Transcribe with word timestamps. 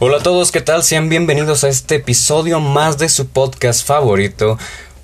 Hola 0.00 0.18
a 0.18 0.22
todos, 0.22 0.52
¿qué 0.52 0.60
tal? 0.60 0.84
Sean 0.84 1.08
bienvenidos 1.08 1.64
a 1.64 1.68
este 1.68 1.96
episodio 1.96 2.60
más 2.60 2.98
de 2.98 3.08
su 3.08 3.26
podcast 3.26 3.84
favorito. 3.84 4.56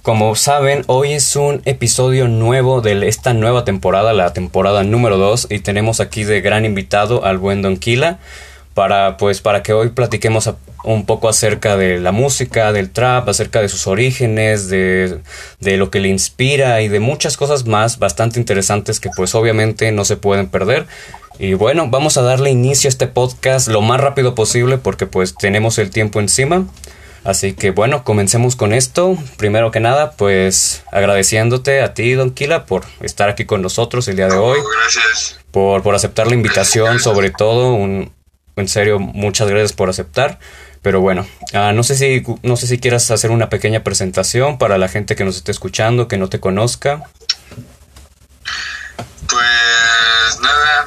Como 0.02 0.36
saben, 0.36 0.84
hoy 0.86 1.14
es 1.14 1.34
un 1.34 1.62
episodio 1.64 2.28
nuevo 2.28 2.81
de 2.81 3.08
esta 3.08 3.34
nueva 3.34 3.65
temporada, 3.65 4.12
la 4.12 4.33
temporada 4.33 4.84
número 4.84 5.18
2, 5.18 5.49
y 5.50 5.58
tenemos 5.58 5.99
aquí 5.99 6.22
de 6.22 6.41
gran 6.42 6.65
invitado 6.65 7.25
al 7.25 7.38
buen 7.38 7.60
Don 7.60 7.76
Kila 7.76 8.20
para 8.75 9.16
pues 9.16 9.41
para 9.41 9.64
que 9.64 9.72
hoy 9.72 9.88
platiquemos 9.88 10.49
un 10.85 11.07
poco 11.07 11.29
acerca 11.29 11.77
de 11.77 11.98
la 11.98 12.12
música, 12.12 12.73
del 12.73 12.91
trap, 12.91 13.29
acerca 13.29 13.61
de 13.61 13.69
sus 13.69 13.87
orígenes, 13.87 14.69
de, 14.69 15.19
de 15.61 15.77
lo 15.77 15.91
que 15.91 16.01
le 16.01 16.09
inspira 16.09 16.83
y 16.83 16.89
de 16.89 17.01
muchas 17.01 17.37
cosas 17.37 17.66
más 17.66 17.98
bastante 17.98 18.39
interesantes 18.39 19.01
que 19.01 19.11
pues 19.16 19.34
obviamente 19.34 19.91
no 19.93 20.05
se 20.05 20.16
pueden 20.16 20.48
perder. 20.48 20.87
Y 21.39 21.55
bueno, 21.55 21.89
vamos 21.91 22.16
a 22.16 22.23
darle 22.23 22.51
inicio 22.51 22.89
a 22.89 22.91
este 22.91 23.09
podcast 23.09 23.69
lo 23.69 23.80
más 23.80 24.01
rápido 24.01 24.34
posible 24.34 24.79
porque 24.79 25.07
pues 25.07 25.34
tenemos 25.34 25.79
el 25.79 25.91
tiempo 25.91 26.20
encima. 26.20 26.66
Así 27.24 27.55
que 27.55 27.71
bueno, 27.71 28.05
comencemos 28.05 28.55
con 28.55 28.74
esto. 28.74 29.16
Primero 29.38 29.71
que 29.71 29.80
nada, 29.80 30.12
pues 30.12 30.85
agradeciéndote 30.93 31.80
a 31.80 31.95
ti, 31.95 32.12
Don 32.12 32.30
Kila, 32.30 32.66
por 32.66 32.85
estar 33.01 33.30
aquí 33.30 33.46
con 33.46 33.62
nosotros 33.62 34.07
el 34.09 34.16
día 34.16 34.29
de 34.29 34.37
hoy. 34.37 34.59
Gracias. 34.82 35.41
Por, 35.51 35.82
por 35.82 35.95
aceptar 35.95 36.27
la 36.27 36.35
invitación, 36.35 37.01
sobre 37.01 37.30
todo. 37.30 37.73
Un, 37.73 38.12
en 38.57 38.69
serio, 38.69 39.01
muchas 39.01 39.48
gracias 39.48 39.73
por 39.73 39.88
aceptar. 39.88 40.38
Pero 40.84 41.01
bueno, 41.01 41.27
uh, 41.55 41.73
no, 41.73 41.83
sé 41.83 41.97
si, 41.97 42.23
no 42.43 42.56
sé 42.59 42.66
si 42.66 42.79
quieras 42.79 43.11
hacer 43.11 43.30
una 43.30 43.48
pequeña 43.48 43.83
presentación 43.83 44.59
para 44.59 44.77
la 44.77 44.87
gente 44.88 45.16
que 45.16 45.24
nos 45.24 45.34
esté 45.34 45.51
escuchando, 45.51 46.09
que 46.09 46.19
no 46.19 46.29
te 46.29 46.41
conozca. 46.41 47.09
Pues 49.27 50.41
nada, 50.43 50.84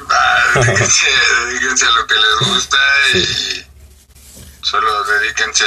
dedíquense, 0.54 1.06
dedíquense, 1.48 1.84
a 1.84 1.90
lo 1.90 2.06
que 2.06 2.14
les 2.14 2.48
gusta 2.48 2.76
y 3.12 3.66
solo 4.64 4.88
dedíquense 5.02 5.64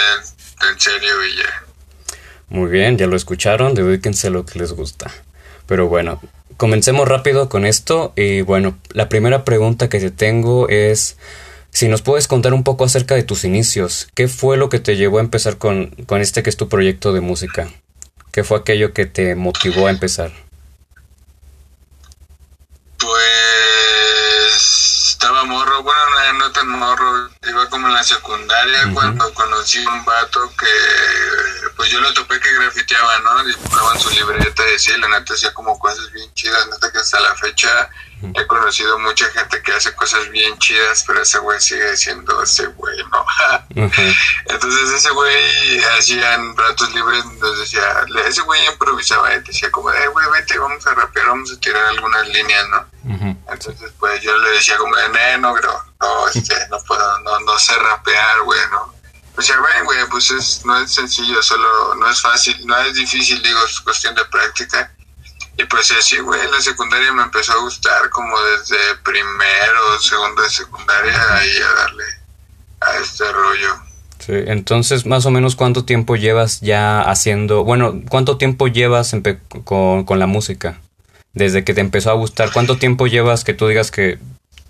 en 0.72 0.80
serio 0.80 1.26
y 1.26 1.36
ya. 1.36 1.64
Muy 2.48 2.72
bien, 2.72 2.98
ya 2.98 3.08
lo 3.08 3.18
escucharon, 3.18 3.74
dedíquense 3.76 4.28
a 4.28 4.30
lo 4.30 4.46
que 4.46 4.60
les 4.60 4.72
gusta. 4.72 5.12
Pero 5.66 5.90
bueno, 5.90 6.22
comencemos 6.56 7.06
rápido 7.06 7.50
con 7.50 7.66
esto 7.66 8.14
y 8.16 8.44
bueno, 8.44 8.78
la 8.94 9.10
primera 9.10 9.44
pregunta 9.44 9.90
que 9.90 10.00
te 10.00 10.10
tengo 10.10 10.70
es 10.70 11.18
si 11.72 11.88
nos 11.88 12.02
puedes 12.02 12.28
contar 12.28 12.54
un 12.54 12.64
poco 12.64 12.84
acerca 12.84 13.16
de 13.16 13.24
tus 13.24 13.44
inicios, 13.44 14.10
¿qué 14.14 14.28
fue 14.28 14.58
lo 14.58 14.70
que 14.70 14.80
te 14.80 14.98
llevó 14.98 15.18
a 15.18 15.22
empezar 15.22 15.58
con, 15.58 15.88
con 16.06 16.22
este 16.22 16.44
que 16.44 16.50
es 16.50 16.58
tu 16.58 16.70
proyecto 16.70 17.14
de 17.14 17.22
música? 17.22 17.72
¿Qué 18.32 18.44
fue 18.44 18.58
aquello 18.58 18.94
que 18.94 19.06
te 19.06 19.36
motivó 19.36 19.88
a 19.88 19.92
empezar? 19.92 20.32
Pues 22.98 23.91
no, 26.34 26.40
no 26.40 26.52
tan 26.52 26.68
morro, 26.68 27.30
iba 27.48 27.70
como 27.70 27.88
en 27.88 27.94
la 27.94 28.04
secundaria 28.04 28.92
cuando 28.94 29.34
conocí 29.34 29.84
a 29.84 29.90
un 29.90 30.06
vato 30.06 30.52
que, 30.58 31.72
pues 31.76 31.90
yo 31.90 32.00
lo 32.02 32.14
topé 32.14 32.40
que 32.40 32.54
grafiteaba, 32.54 33.20
¿no? 33.20 33.44
Dibujaba 33.44 33.94
en 33.94 34.02
su 34.02 34.10
libreta 34.12 34.64
y 34.70 34.76
así, 34.76 34.92
la 34.98 35.08
neta 35.08 35.34
hacía 35.34 35.54
como 35.54 35.78
cosas 35.80 36.12
bien 36.12 36.34
chidas, 36.34 36.68
neta 36.68 36.92
que 36.92 37.00
hasta 37.00 37.20
la 37.20 37.36
fecha 37.36 37.90
He 38.36 38.46
conocido 38.46 39.00
mucha 39.00 39.26
gente 39.32 39.62
que 39.64 39.72
hace 39.72 39.94
cosas 39.96 40.30
bien 40.30 40.58
chidas, 40.60 41.04
pero 41.08 41.22
ese 41.22 41.40
güey 41.40 41.60
sigue 41.60 41.98
siendo 41.98 42.44
ese 42.44 42.68
güey, 42.68 42.98
¿no? 43.12 43.26
Entonces 44.46 44.90
ese 44.92 45.10
güey 45.12 45.84
hacía 45.98 46.36
en 46.36 46.56
ratos 46.56 46.94
libres, 46.94 47.26
nos 47.26 47.60
decía, 47.60 48.06
ese 48.28 48.42
güey 48.42 48.64
improvisaba 48.68 49.34
y 49.34 49.40
decía 49.40 49.72
como, 49.72 49.92
eh, 49.92 50.08
güey, 50.10 50.28
vete, 50.34 50.60
vamos 50.60 50.86
a 50.86 50.94
rapear, 50.94 51.28
vamos 51.28 51.52
a 51.52 51.60
tirar 51.60 51.84
algunas 51.86 52.28
líneas, 52.28 52.70
¿no? 52.70 52.86
Entonces 53.52 53.92
pues 54.00 54.22
yo 54.22 54.38
le 54.38 54.50
decía 54.52 54.78
como, 54.78 54.96
eh, 54.98 55.38
no, 55.40 55.54
bro, 55.54 55.84
no, 56.02 56.28
este, 56.28 56.56
no 56.70 56.78
puedo, 56.84 57.20
no, 57.20 57.40
no 57.42 57.60
sé 57.60 57.74
rapear, 57.76 58.42
güey, 58.44 58.60
no. 58.72 58.94
O 59.38 59.42
sea, 59.42 59.58
güey, 59.58 59.98
pues 60.10 60.30
es, 60.32 60.66
no 60.66 60.78
es 60.80 60.94
sencillo, 60.94 61.42
solo, 61.42 61.96
no 61.96 62.10
es 62.10 62.20
fácil, 62.22 62.66
no 62.66 62.78
es 62.80 62.96
difícil, 62.96 63.42
digo, 63.42 63.60
es 63.66 63.80
cuestión 63.80 64.14
de 64.16 64.26
práctica 64.26 64.92
y 65.58 65.66
pues 65.66 65.92
así, 65.92 66.18
güey, 66.20 66.40
la 66.52 66.62
secundaria 66.62 67.12
me 67.14 67.24
empezó 67.24 67.54
a 67.54 67.62
gustar 67.62 68.10
como 68.10 68.36
desde 68.42 68.78
primero, 69.04 70.00
segundo 70.00 70.42
de 70.42 70.50
secundaria, 70.50 71.36
ahí 71.36 71.50
a 71.58 71.82
darle 71.82 72.04
a 72.80 72.98
este 72.98 73.32
rollo. 73.32 73.70
Sí, 74.20 74.34
entonces 74.48 75.06
más 75.06 75.26
o 75.26 75.32
menos 75.32 75.56
cuánto 75.56 75.84
tiempo 75.84 76.16
llevas 76.16 76.62
ya 76.62 77.02
haciendo, 77.02 77.64
bueno, 77.64 78.02
cuánto 78.10 78.38
tiempo 78.38 78.68
llevas 78.68 79.16
con, 79.66 80.06
con 80.06 80.20
la 80.20 80.28
música, 80.28 80.80
desde 81.34 81.64
que 81.64 81.74
te 81.74 81.82
empezó 81.82 82.12
a 82.12 82.16
gustar, 82.16 82.52
cuánto 82.52 82.78
tiempo 82.78 83.08
llevas 83.08 83.44
que 83.44 83.54
tú 83.54 83.68
digas 83.68 83.92
que 83.92 84.20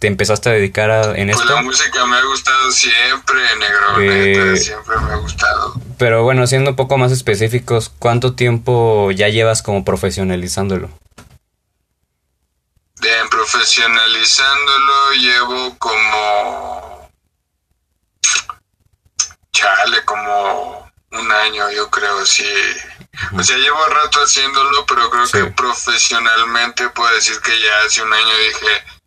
te 0.02 0.08
empezaste 0.08 0.50
a 0.50 0.54
dedicar 0.54 0.90
a, 0.90 1.16
en 1.16 1.30
esto? 1.30 1.46
la 1.46 1.62
música 1.62 2.04
me 2.08 2.18
ha 2.18 2.24
gustado 2.24 2.72
siempre, 2.72 3.40
negro, 3.58 4.00
eh, 4.00 4.58
siempre 4.58 4.98
me 4.98 5.12
ha 5.12 5.16
gustado. 5.18 5.76
Pero 6.00 6.24
bueno, 6.24 6.48
siendo 6.48 6.72
un 6.72 6.76
poco 6.76 6.98
más 6.98 7.12
específicos, 7.12 7.92
¿cuánto 8.00 8.34
tiempo 8.34 9.12
ya 9.12 9.30
llevas 9.30 9.62
como 9.62 9.86
profesionalizándolo? 9.86 10.90
Bien, 13.00 13.30
profesionalizándolo 13.30 15.12
llevo 15.20 15.78
como... 15.78 17.12
Chale, 19.54 20.04
como 20.06 20.92
un 21.12 21.32
año, 21.32 21.70
yo 21.70 21.92
creo, 21.92 22.26
sí. 22.26 22.52
O 23.38 23.44
sea, 23.44 23.56
llevo 23.56 23.86
rato 23.86 24.20
haciéndolo, 24.24 24.84
pero 24.88 25.12
creo 25.12 25.28
que 25.28 25.52
profesionalmente 25.52 26.90
puedo 26.90 27.14
decir 27.14 27.40
que 27.42 27.52
ya 27.52 27.86
hace 27.86 28.02
un 28.02 28.12
año 28.12 28.38
dije, 28.48 29.01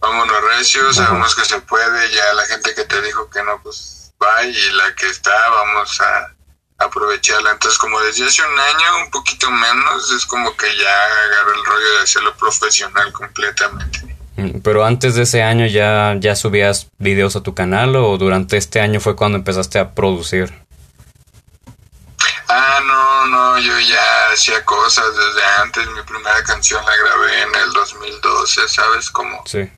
vámonos 0.00 0.40
recio, 0.56 0.92
sabemos 0.92 1.34
que 1.34 1.44
se 1.44 1.60
puede, 1.60 2.12
ya 2.12 2.34
la 2.34 2.44
gente 2.46 2.74
que 2.74 2.84
te 2.84 3.00
dijo 3.02 3.28
que 3.30 3.42
no, 3.42 3.60
pues 3.62 4.12
va 4.22 4.44
y 4.44 4.72
la 4.72 4.94
que 4.94 5.06
está, 5.08 5.32
vamos 5.50 6.00
a 6.00 6.34
aprovecharla. 6.78 7.52
Entonces, 7.52 7.78
como 7.78 8.00
desde 8.00 8.26
hace 8.26 8.42
un 8.42 8.58
año, 8.58 9.04
un 9.04 9.10
poquito 9.10 9.50
menos, 9.50 10.10
es 10.12 10.26
como 10.26 10.56
que 10.56 10.66
ya 10.76 11.24
agarro 11.24 11.54
el 11.54 11.64
rollo 11.64 11.94
de 11.96 12.02
hacerlo 12.02 12.34
profesional 12.36 13.12
completamente. 13.12 14.16
Mm, 14.36 14.60
pero 14.60 14.84
antes 14.84 15.14
de 15.14 15.22
ese 15.22 15.42
año 15.42 15.66
ya, 15.66 16.14
ya 16.18 16.34
subías 16.34 16.88
videos 16.98 17.36
a 17.36 17.42
tu 17.42 17.54
canal 17.54 17.94
o 17.96 18.18
durante 18.18 18.56
este 18.56 18.80
año 18.80 19.00
fue 19.00 19.16
cuando 19.16 19.38
empezaste 19.38 19.78
a 19.78 19.94
producir? 19.94 20.52
Ah, 22.48 22.80
no, 22.84 23.26
no, 23.26 23.58
yo 23.58 23.78
ya 23.80 24.32
hacía 24.32 24.64
cosas 24.64 25.06
desde 25.16 25.44
antes. 25.62 25.86
Mi 25.88 26.02
primera 26.02 26.42
canción 26.44 26.84
la 26.84 26.96
grabé 26.96 27.42
en 27.42 27.54
el 27.54 27.72
2012, 27.72 28.68
¿sabes? 28.68 29.10
cómo? 29.10 29.42
sí 29.46 29.70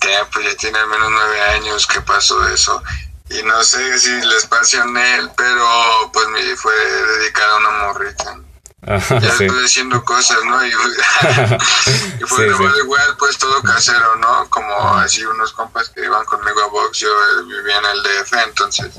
ya, 0.00 0.24
pues 0.30 0.46
ya 0.46 0.56
tiene 0.56 0.78
al 0.78 0.88
menos 0.88 1.10
nueve 1.10 1.40
años 1.42 1.86
que 1.86 2.00
pasó 2.00 2.46
eso. 2.48 2.82
Y 3.30 3.42
no 3.44 3.62
sé 3.62 3.98
si 3.98 4.10
les 4.10 4.46
pasó 4.46 4.82
en 4.82 4.96
él, 4.96 5.30
pero 5.36 6.10
pues 6.12 6.28
me 6.28 6.56
fue 6.56 6.74
dedicado 6.74 7.54
a 7.54 7.58
una 7.58 7.70
morrita. 7.84 8.40
ya 8.82 9.28
estoy 9.28 9.64
haciendo 9.64 10.04
cosas, 10.04 10.38
¿no? 10.44 10.66
Y, 10.66 10.72
fue 12.26 12.46
igual, 12.46 13.16
pues 13.18 13.38
todo 13.38 13.62
casero, 13.62 14.16
¿no? 14.16 14.48
Como 14.50 14.94
así 14.96 15.24
unos 15.24 15.52
compas 15.52 15.90
que 15.90 16.04
iban 16.04 16.24
conmigo 16.24 16.60
a 16.60 16.68
box, 16.68 16.98
yo 16.98 17.08
vivía 17.46 17.78
en 17.78 17.84
el 17.84 18.02
DF, 18.02 18.32
entonces 18.48 18.94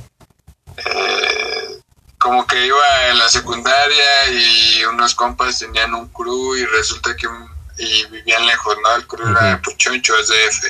eh, 0.77 1.81
como 2.17 2.45
que 2.47 2.65
iba 2.65 3.07
en 3.09 3.17
la 3.17 3.27
secundaria 3.27 4.31
y 4.31 4.85
unos 4.85 5.15
compas 5.15 5.59
tenían 5.59 5.93
un 5.93 6.07
crew 6.09 6.55
y 6.55 6.65
resulta 6.65 7.15
que 7.15 7.27
un, 7.27 7.50
y 7.77 8.05
vivían 8.05 8.45
lejos, 8.45 8.75
¿no? 8.83 8.95
El 8.95 9.07
crew 9.07 9.27
era 9.29 9.43
de 9.51 9.57
Puchoncho, 9.57 10.17
es 10.17 10.27
DF. 10.27 10.65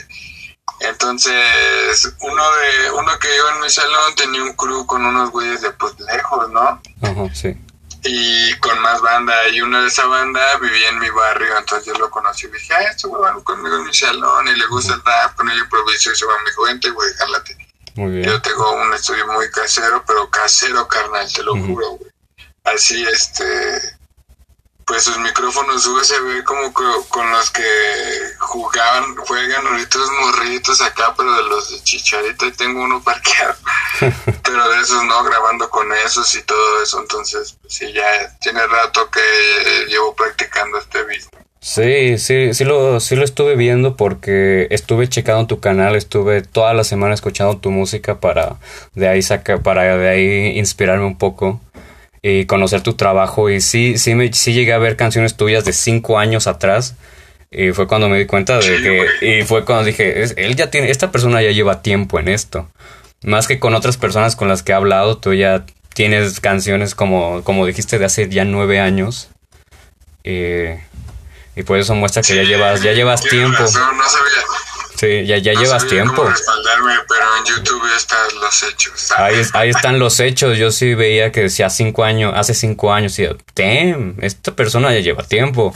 Entonces, 0.82 2.14
uno 2.22 2.44
de 2.44 2.92
uno 2.92 3.20
que 3.20 3.36
iba 3.36 3.52
en 3.54 3.62
mi 3.62 3.70
salón 3.70 4.16
tenía 4.16 4.44
un 4.44 4.54
crew 4.54 4.86
con 4.86 5.06
unos 5.06 5.30
güeyes 5.32 5.62
de 5.62 5.72
pues 5.74 5.94
lejos, 6.00 6.50
¿no? 6.52 6.82
Ajá, 7.02 7.36
sí. 7.36 7.56
Y 8.04 8.54
con 8.56 8.80
más 8.82 9.00
banda, 9.02 9.48
y 9.50 9.62
uno 9.62 9.82
de 9.82 9.88
esa 9.88 10.08
banda 10.08 10.42
vivía 10.58 10.90
en 10.90 11.00
mi 11.00 11.10
barrio, 11.12 11.56
entonces 11.56 11.86
yo 11.86 12.00
lo 12.00 12.10
conocí 12.10 12.48
y 12.48 12.52
dije, 12.52 12.74
ah, 12.74 12.82
este 12.90 13.08
güey 13.08 13.22
va 13.22 13.44
conmigo 13.44 13.76
en 13.76 13.84
mi 13.84 13.94
salón 13.94 14.48
y 14.48 14.56
le 14.56 14.66
gusta 14.68 14.96
el 14.96 15.04
rap, 15.04 15.36
con 15.36 15.50
ello 15.52 15.64
improviso 15.64 16.12
y 16.12 16.16
se 16.16 16.26
va 16.26 16.34
a 16.34 16.44
mi 16.44 16.52
juventud, 16.52 16.94
güey, 16.94 17.14
jálate. 17.14 17.58
Muy 17.96 18.12
bien. 18.12 18.24
Yo 18.24 18.42
tengo 18.42 18.72
un 18.72 18.92
estudio 18.94 19.28
muy 19.28 19.52
casero, 19.52 20.04
pero 20.08 20.30
casero, 20.32 20.88
carnal, 20.88 21.32
te 21.32 21.44
lo 21.44 21.54
juro, 21.54 21.90
güey. 21.92 22.12
Así, 22.64 23.04
este, 23.04 23.98
pues 24.86 25.04
sus 25.04 25.18
micrófonos 25.20 25.86
USB 25.86 26.44
como 26.44 26.74
con 26.74 27.32
los 27.32 27.52
que 27.52 27.64
jugaban, 28.40 29.16
juegan 29.16 29.68
ahorita 29.68 29.98
los 29.98 30.12
morritos 30.12 30.82
acá, 30.82 31.14
pero 31.16 31.34
de 31.36 31.44
los 31.44 31.72
de 31.72 31.84
Chicharito 31.84 32.46
y 32.46 32.52
tengo 32.52 32.84
uno 32.84 33.02
parqueado. 33.02 33.56
pero 34.44 34.70
de 34.70 34.82
esos 34.82 35.04
no, 35.06 35.24
grabando 35.24 35.70
con 35.70 35.88
esos 36.06 36.34
y 36.36 36.42
todo 36.44 36.84
eso. 36.84 37.00
Entonces, 37.00 37.58
pues, 37.62 37.74
sí, 37.74 37.92
ya 37.94 38.38
tiene 38.40 38.66
rato 38.68 39.10
que 39.10 39.86
llevo 39.88 40.16
practicando 40.16 40.78
este 40.78 41.04
video. 41.04 41.30
Sí, 41.64 42.18
sí, 42.18 42.56
sí 42.56 42.64
lo, 42.64 43.00
sí 43.00 43.16
lo 43.16 43.24
estuve 43.24 43.56
viendo 43.56 43.96
porque 43.96 44.68
estuve 44.72 45.08
checando 45.08 45.46
tu 45.46 45.60
canal, 45.60 45.96
estuve 45.96 46.42
toda 46.42 46.74
la 46.74 46.84
semana 46.84 47.14
escuchando 47.14 47.58
tu 47.58 47.70
música 47.70 48.20
para 48.20 48.56
de 48.96 49.08
ahí 49.08 49.22
sacar, 49.22 49.62
para 49.62 49.96
de 49.96 50.10
ahí 50.10 50.58
inspirarme 50.58 51.06
un 51.06 51.20
poco 51.20 51.62
y 52.22 52.46
conocer 52.46 52.82
tu 52.82 52.94
trabajo. 52.94 53.50
Y 53.50 53.62
sí, 53.62 53.98
sí, 53.98 54.16
me, 54.16 54.32
sí 54.34 54.54
llegué 54.54 54.74
a 54.74 54.78
ver 54.78 54.96
canciones 54.96 55.36
tuyas 55.36 55.66
de 55.66 55.74
cinco 55.74 56.20
años 56.20 56.48
atrás. 56.48 56.96
Y 57.50 57.72
fue 57.72 57.88
cuando 57.88 58.08
me 58.08 58.18
di 58.18 58.26
cuenta 58.26 58.60
de 58.60 59.08
que. 59.20 59.40
Y 59.40 59.44
fue 59.44 59.66
cuando 59.66 59.86
dije, 59.86 60.24
él 60.24 60.56
ya 60.56 60.70
tiene. 60.70 60.90
Esta 60.90 61.12
persona 61.12 61.42
ya 61.42 61.52
lleva 61.52 61.82
tiempo 61.82 62.20
en 62.20 62.28
esto. 62.28 62.70
Más 63.24 63.48
que 63.48 63.60
con 63.60 63.76
otras 63.76 63.98
personas 63.98 64.36
con 64.36 64.48
las 64.48 64.64
que 64.64 64.72
he 64.72 64.76
hablado, 64.76 65.18
tú 65.18 65.34
ya 65.34 65.66
tienes 65.94 66.40
canciones 66.40 66.96
como, 66.96 67.44
como 67.44 67.66
dijiste 67.66 68.00
de 68.00 68.06
hace 68.06 68.30
ya 68.30 68.46
nueve 68.46 68.80
años. 68.80 69.30
Eh, 70.24 70.82
y 71.56 71.64
por 71.64 71.78
eso 71.78 71.94
muestra 71.96 72.22
que 72.22 72.36
ya 72.36 72.44
llevas, 72.44 72.82
ya 72.82 72.94
llevas 72.94 73.22
tiempo. 73.22 73.62
no 73.62 73.68
sabía. 73.68 73.92
Sí, 75.02 75.26
ya, 75.26 75.40
ya 75.40 75.54
llevas 75.54 75.88
tiempo. 75.88 76.14
Cómo 76.14 76.30
respaldarme, 76.30 76.94
pero 77.10 77.26
en 77.40 77.46
YouTube 77.46 77.96
están 77.98 78.20
los 78.40 78.62
hechos. 78.62 79.12
Ahí, 79.18 79.42
ahí 79.54 79.70
están 79.72 79.98
los 79.98 80.20
hechos. 80.20 80.60
Yo 80.60 80.70
sí 80.70 80.94
veía 80.94 81.32
que 81.32 81.42
decía 81.42 81.72
cinco 81.72 82.04
años, 82.04 82.34
hace 82.36 82.54
cinco 82.54 82.94
años, 82.94 83.18
y 83.18 83.28
damn, 83.56 84.16
esta 84.22 84.56
persona 84.56 84.94
ya 84.94 85.00
lleva 85.00 85.24
tiempo. 85.24 85.76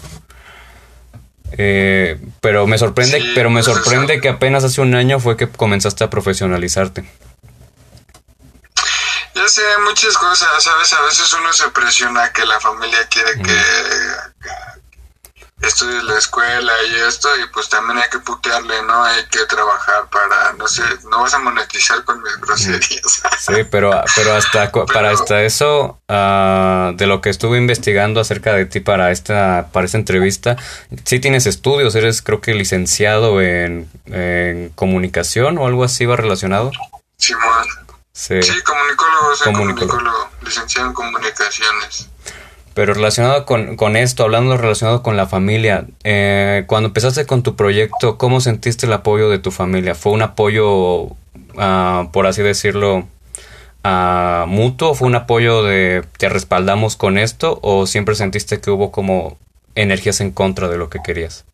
Eh, 1.54 2.20
pero 2.40 2.68
me 2.68 2.78
sorprende, 2.78 3.32
pero 3.34 3.50
me 3.50 3.64
pues 3.64 3.76
sorprende 3.76 4.22
que 4.22 4.30
apenas 4.30 4.64
hace 4.64 4.82
un 4.82 4.94
año 4.94 5.20
fue 5.20 5.36
que 5.36 5.50
comenzaste 5.50 6.04
a 6.04 6.12
profesionalizarte. 6.12 7.04
Ya 9.34 9.48
sé, 9.48 9.64
muchas 9.84 10.16
cosas, 10.20 10.64
¿sabes? 10.64 10.94
A 10.94 11.02
veces 11.02 11.34
uno 11.34 11.52
se 11.52 11.68
presiona 11.70 12.32
que 12.32 12.46
la 12.46 12.60
familia 12.60 13.08
quiere 13.10 13.42
que 13.42 13.60
estudies 15.68 16.04
la 16.04 16.18
escuela 16.18 16.74
y 16.90 16.96
esto, 17.08 17.30
y 17.44 17.48
pues 17.50 17.70
también 17.70 17.98
hay 18.00 18.10
que 18.10 18.20
putearle, 18.20 18.82
¿no? 18.84 19.04
Hay 19.04 19.26
que 19.26 19.46
trabajar 19.46 20.08
para, 20.10 20.54
no 20.54 20.68
sé, 20.68 20.84
no 21.10 21.22
vas 21.22 21.34
a 21.34 21.40
monetizar 21.40 22.04
con 22.04 22.22
mis 22.22 22.38
groserías. 22.40 23.22
Sí, 23.40 23.64
pero, 23.70 23.92
pero 24.16 24.34
hasta 24.34 24.72
para 24.72 25.12
hasta 25.12 25.44
eso, 25.44 26.00
uh, 26.10 26.96
de 26.96 27.06
lo 27.06 27.22
que 27.22 27.30
estuve 27.30 27.58
investigando 27.58 28.20
acerca 28.20 28.54
de 28.54 28.66
ti 28.66 28.80
para 28.80 29.12
esta, 29.12 29.68
para 29.72 29.86
esta 29.86 29.98
entrevista, 29.98 30.58
sí 31.04 31.20
tienes 31.20 31.46
estudios, 31.46 31.94
eres 31.96 32.22
creo 32.22 32.42
que 32.42 32.54
licenciado 32.56 33.42
en, 33.42 33.90
en 34.06 34.70
comunicación 34.70 35.58
o 35.58 35.68
algo 35.68 35.84
así 35.84 36.06
va 36.06 36.16
relacionado. 36.16 36.72
Sí, 37.18 37.34
sí. 38.14 38.42
sí 38.42 38.62
comunicólogo, 38.62 39.36
soy 39.36 39.54
comunicólogo, 39.54 40.30
licenciado 40.42 40.88
en 40.88 40.94
comunicaciones. 40.94 42.10
Pero 42.76 42.94
relacionado 42.94 43.46
con, 43.46 43.78
con, 43.78 43.96
esto, 43.96 44.24
hablando 44.24 44.58
relacionado 44.58 45.02
con 45.02 45.16
la 45.16 45.28
familia, 45.28 45.86
eh, 46.04 46.66
cuando 46.68 46.88
empezaste 46.88 47.26
con 47.26 47.42
tu 47.42 47.56
proyecto, 47.56 48.18
¿cómo 48.18 48.42
sentiste 48.42 48.86
el 48.86 48.92
apoyo 48.92 49.30
de 49.30 49.40
tu 49.40 49.50
familia? 49.52 49.96
¿Fue 49.96 50.12
un 50.12 50.22
apoyo, 50.22 51.04
uh, 51.04 52.12
por 52.12 52.28
así 52.28 52.42
decirlo, 52.42 53.08
uh, 53.86 54.46
mutuo? 54.48 54.94
¿Fue 54.94 55.08
un 55.08 55.16
apoyo 55.16 55.64
de 55.64 56.04
te 56.18 56.28
respaldamos 56.28 56.98
con 56.98 57.18
esto? 57.18 57.60
¿O 57.64 57.88
siempre 57.88 58.14
sentiste 58.14 58.60
que 58.60 58.72
hubo 58.72 58.92
como 58.92 59.38
energías 59.76 60.20
en 60.20 60.32
contra 60.32 60.68
de 60.68 60.78
lo 60.78 60.90
que 60.90 61.00
querías? 61.02 61.46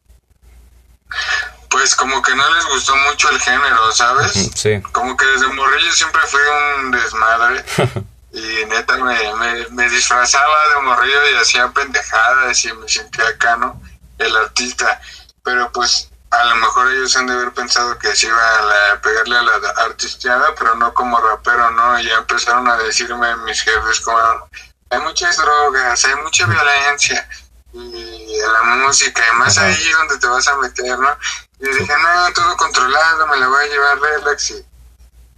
Pues 1.70 1.96
como 1.96 2.20
que 2.24 2.36
no 2.36 2.44
les 2.56 2.66
gustó 2.66 2.94
mucho 2.96 3.30
el 3.30 3.40
género, 3.40 3.92
¿sabes? 3.92 4.50
Sí. 4.56 4.82
Como 4.92 5.16
que 5.16 5.26
desde 5.28 5.54
morrillo 5.54 5.92
siempre 5.92 6.22
fue 6.26 6.42
un 6.80 6.90
desmadre. 6.90 7.64
y 8.34 8.66
neta 8.66 8.98
me, 8.98 9.66
me, 9.72 9.90
disfrazaba 9.90 10.70
de 10.70 10.82
morrillo 10.82 11.32
y 11.32 11.36
hacía 11.36 11.68
pendejadas 11.70 12.64
y 12.66 12.74
me 12.74 12.88
sentía 12.88 13.28
acá, 13.28 13.58
¿no? 13.58 13.82
El 14.18 14.36
artista. 14.38 15.02
Pero 15.44 15.72
pues 15.72 16.10
a 16.30 16.46
lo 16.46 16.56
mejor 16.56 16.92
ellos 16.92 17.16
han 17.18 17.28
de 17.28 17.34
haber 17.34 17.52
pensado 17.52 17.98
que 18.00 18.16
se 18.16 18.28
iba 18.28 18.94
a, 18.94 19.02
pegarle 19.02 19.38
a 19.38 19.42
la 19.42 19.70
artisteada, 19.84 20.56
pero 20.58 20.76
no 20.76 20.94
como 20.94 21.20
rapero, 21.20 21.72
¿no? 21.72 22.00
Y 22.00 22.06
ya 22.06 22.20
empezaron 22.20 22.68
a 22.70 22.78
decirme 22.78 23.36
mis 23.38 23.62
jefes 23.62 24.00
como, 24.00 24.50
hay 24.90 25.00
muchas 25.00 25.36
drogas, 25.38 26.06
hay 26.06 26.16
mucha 26.16 26.46
violencia 26.46 27.28
y 27.74 28.38
la 28.40 28.64
música, 28.76 29.24
y 29.30 29.38
más 29.38 29.58
ahí 29.58 29.92
donde 29.92 30.18
te 30.20 30.28
vas 30.28 30.48
a 30.48 30.58
meter, 30.58 30.98
¿no? 31.00 31.18
Y 31.60 31.68
dije, 31.68 31.94
no, 32.02 32.34
todo 32.34 32.58
controlado, 32.58 33.28
me 33.28 33.38
la 33.38 33.48
voy 33.48 33.66
a 33.66 33.70
llevar 33.70 34.00
relax 34.00 34.52
y 34.52 34.66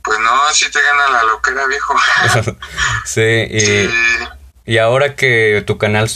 pues 0.03 0.19
no, 0.19 0.31
sí 0.53 0.65
te 0.71 0.79
gana 0.81 1.09
la 1.09 1.23
loquera, 1.23 1.65
viejo. 1.67 1.95
sí, 3.05 3.47
y, 4.65 4.77
ahora 4.77 5.15
que 5.15 5.63
tu 5.65 5.77
canal 5.77 6.09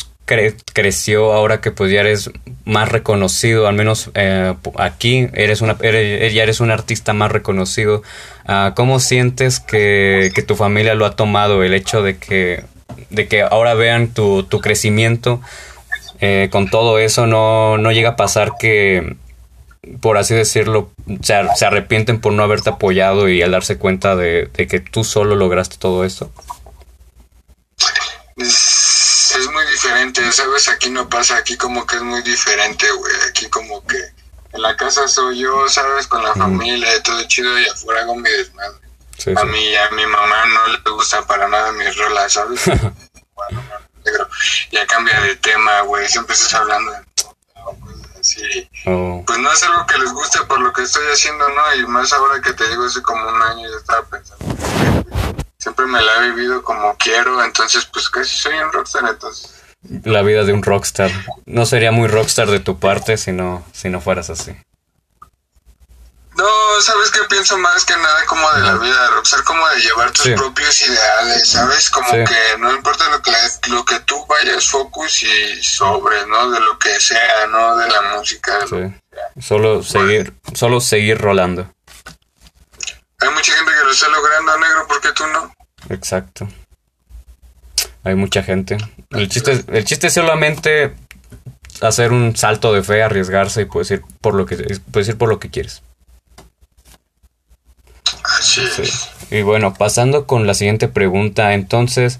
creció, 0.74 1.32
ahora 1.32 1.62
que 1.62 1.72
pues 1.72 1.92
ya 1.92 2.02
eres 2.02 2.30
más 2.66 2.90
reconocido, 2.90 3.68
al 3.68 3.76
menos 3.76 4.12
eh, 4.14 4.56
aquí 4.78 5.30
eres 5.34 5.62
una, 5.62 5.78
eres, 5.82 6.34
ya 6.34 6.44
eres 6.44 6.60
un 6.60 6.70
artista 6.70 7.14
más 7.14 7.32
reconocido, 7.32 8.04
uh, 8.50 8.74
¿cómo 8.76 9.00
sientes 9.00 9.62
que, 9.62 10.32
que, 10.36 10.42
tu 10.42 10.58
familia 10.58 10.96
lo 10.96 11.06
ha 11.06 11.16
tomado? 11.16 11.64
El 11.64 11.74
hecho 11.74 12.02
de 12.02 12.18
que, 12.18 12.66
de 13.10 13.30
que 13.30 13.42
ahora 13.42 13.74
vean 13.74 14.10
tu, 14.10 14.44
tu 14.44 14.60
crecimiento 14.60 15.42
eh, 16.20 16.50
con 16.52 16.70
todo 16.70 17.00
eso, 17.00 17.26
no, 17.26 17.78
no 17.78 17.92
llega 17.92 18.10
a 18.10 18.16
pasar 18.18 18.54
que 18.60 19.16
por 20.02 20.18
así 20.18 20.34
decirlo, 20.34 20.92
se, 21.22 21.34
arrepienten 21.34 22.22
por 22.22 22.34
no 22.34 22.44
haberte 22.44 22.70
apoyado 22.70 23.30
y 23.30 23.42
al 23.42 23.52
darse 23.52 23.78
cuenta 23.78 24.16
de, 24.16 24.50
que 24.54 24.80
tú 24.80 25.04
solo 25.04 25.36
lograste 25.36 25.78
todo 25.78 26.04
esto? 26.06 26.32
Es, 28.36 29.36
es, 29.38 29.52
muy 29.52 29.66
diferente, 29.68 30.32
¿sabes? 30.32 30.68
Aquí 30.70 30.90
no 30.90 31.10
pasa, 31.10 31.38
aquí 31.38 31.58
como 31.58 31.86
que 31.86 31.98
es 31.98 32.02
muy 32.02 32.22
diferente, 32.22 32.90
güey. 32.92 33.14
Aquí 33.30 33.48
como 33.50 33.86
que 33.86 33.98
en 34.54 34.62
la 34.62 34.76
casa 34.76 35.08
soy 35.08 35.40
yo, 35.40 35.68
¿sabes? 35.70 36.08
Con 36.08 36.24
la 36.24 36.34
familia 36.34 36.96
y 36.96 37.04
todo 37.04 37.24
chido 37.28 37.60
y 37.60 37.68
afuera 37.68 38.02
hago 38.02 38.16
mi 38.16 38.30
desmadre. 38.30 38.80
a 39.36 39.44
mí 39.46 39.76
a 39.76 39.90
mi 39.92 40.06
mamá 40.06 40.46
no 40.46 40.68
le 40.68 40.92
gusta 40.92 41.26
para 41.26 41.48
nada 41.48 41.72
mis 41.72 41.96
rolas, 41.98 42.34
¿sabes? 42.34 42.62
bueno, 43.36 43.64
ya 44.72 44.86
cambia 44.88 45.20
de 45.22 45.36
tema, 45.38 45.82
güey. 45.82 46.08
Siempre 46.08 46.36
estás 46.36 46.54
hablando 46.54 46.92
de 46.92 47.00
sí. 48.28 48.70
Oh. 48.86 49.24
Pues 49.26 49.40
no 49.40 49.52
es 49.52 49.64
algo 49.64 49.86
que 49.86 49.98
les 49.98 50.12
guste 50.12 50.40
por 50.48 50.60
lo 50.60 50.74
que 50.74 50.84
estoy 50.84 51.06
haciendo, 51.12 51.48
¿no? 51.50 51.76
Y 51.76 51.88
más 51.88 52.12
ahora 52.14 52.42
que 52.42 52.54
te 52.54 52.68
digo, 52.70 52.86
hace 52.86 53.02
como 53.02 53.28
un 53.28 53.42
año 53.42 53.68
yo 53.70 53.78
estaba 53.78 54.04
pensando, 54.04 54.46
siempre 55.58 55.86
me 55.86 56.02
la 56.02 56.18
he 56.18 56.30
vivido 56.32 56.64
como 56.64 56.96
quiero, 56.98 57.44
entonces 57.44 57.86
pues 57.86 58.10
casi 58.10 58.38
soy 58.38 58.54
un 58.56 58.72
rockstar, 58.72 59.06
entonces. 59.10 59.54
La 60.04 60.22
vida 60.22 60.44
de 60.44 60.54
un 60.54 60.64
rockstar. 60.64 61.12
No 61.46 61.66
sería 61.66 61.92
muy 61.92 62.08
rockstar 62.08 62.50
de 62.50 62.60
tu 62.60 62.80
parte 62.80 63.18
si 63.18 63.32
no, 63.32 63.66
si 63.72 63.90
no 63.90 64.02
fueras 64.02 64.30
así. 64.30 64.56
No, 66.38 66.82
¿sabes 66.82 67.10
qué 67.10 67.22
pienso 67.28 67.58
más 67.58 67.84
que 67.84 67.98
nada 67.98 68.26
como 68.28 68.48
de 68.52 68.62
la 68.62 68.76
vida 68.78 69.10
de 69.10 69.26
ser 69.26 69.44
como 69.44 69.68
de 69.70 69.82
llevar 69.82 70.12
tus 70.12 70.30
propios 70.30 70.82
ideales, 70.88 71.50
¿sabes? 71.50 71.90
Como 71.90 72.12
que 72.12 72.58
no 72.60 72.76
importa 72.76 73.10
lo 73.10 73.20
que, 73.24 73.32
lo 73.70 73.84
que 73.84 74.00
tú 74.02 74.24
vayas 74.28 74.68
focus 74.68 75.24
y 75.24 75.64
sobre, 75.64 76.28
¿no? 76.28 76.52
De 76.52 76.60
lo 76.60 76.78
que 76.78 77.00
sea, 77.00 77.48
¿no? 77.50 77.76
De 77.78 77.88
la 77.88 78.02
música. 78.16 78.60
Solo 79.42 79.82
seguir, 79.82 80.32
solo 80.54 80.80
seguir 80.80 81.18
rolando. 81.18 81.74
Hay 83.20 83.30
mucha 83.30 83.54
gente 83.54 83.72
que 83.72 83.84
lo 83.84 83.92
está 83.92 84.08
logrando, 84.10 84.58
negro, 84.60 84.88
¿por 84.88 85.02
qué 85.02 85.12
tú 85.14 85.26
no? 85.26 85.52
Exacto. 85.90 86.48
Hay 88.04 88.14
mucha 88.14 88.44
gente. 88.44 88.78
El 89.10 89.28
chiste, 89.28 89.66
el 89.70 89.86
chiste 89.86 90.08
es 90.08 90.14
solamente 90.14 90.96
hacer 91.82 92.12
un 92.12 92.36
salto 92.36 92.74
de 92.74 92.84
fe, 92.84 93.02
arriesgarse 93.02 93.62
y 93.62 93.66
puedes 93.66 93.90
ir 93.90 94.04
por 94.22 94.36
lo 94.36 94.46
que, 94.46 94.80
puedes 94.92 95.10
ir 95.10 95.18
por 95.18 95.30
lo 95.30 95.40
que 95.40 95.50
quieres. 95.50 95.82
Y 99.32 99.42
bueno, 99.42 99.74
pasando 99.74 100.26
con 100.26 100.48
la 100.48 100.54
siguiente 100.54 100.88
pregunta, 100.88 101.54
entonces, 101.54 102.20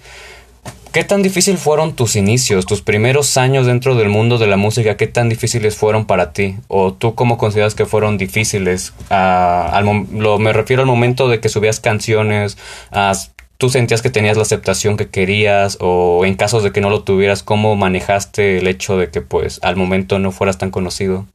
¿qué 0.92 1.04
tan 1.04 1.24
difícil 1.24 1.58
fueron 1.58 1.94
tus 1.94 2.16
inicios, 2.16 2.66
tus 2.66 2.82
primeros 2.82 3.38
años 3.38 3.66
dentro 3.66 3.96
del 3.96 4.10
mundo 4.10 4.38
de 4.38 4.48
la 4.48 4.58
música? 4.58 4.98
¿Qué 4.98 5.08
tan 5.08 5.30
difíciles 5.30 5.76
fueron 5.76 6.06
para 6.06 6.34
ti? 6.34 6.58
¿O 6.68 6.94
tú 6.94 7.16
cómo 7.16 7.38
consideras 7.38 7.76
que 7.76 7.86
fueron 7.86 8.18
difíciles? 8.18 8.94
Ah, 9.10 9.70
al 9.74 10.08
lo, 10.12 10.38
me 10.40 10.54
refiero 10.54 10.82
al 10.82 10.88
momento 10.88 11.30
de 11.30 11.40
que 11.40 11.50
subías 11.50 11.80
canciones, 11.80 12.58
ah, 12.92 13.14
¿tú 13.58 13.70
sentías 13.70 14.02
que 14.02 14.10
tenías 14.10 14.38
la 14.38 14.44
aceptación 14.44 14.98
que 14.98 15.10
querías? 15.10 15.78
¿O 15.80 16.26
en 16.26 16.36
casos 16.36 16.64
de 16.64 16.72
que 16.72 16.82
no 16.82 16.90
lo 16.90 17.04
tuvieras, 17.04 17.44
cómo 17.44 17.76
manejaste 17.76 18.58
el 18.58 18.68
hecho 18.68 18.98
de 18.98 19.10
que 19.10 19.22
pues 19.22 19.60
al 19.64 19.78
momento 19.78 20.20
no 20.20 20.32
fueras 20.32 20.58
tan 20.58 20.72
conocido? 20.72 21.26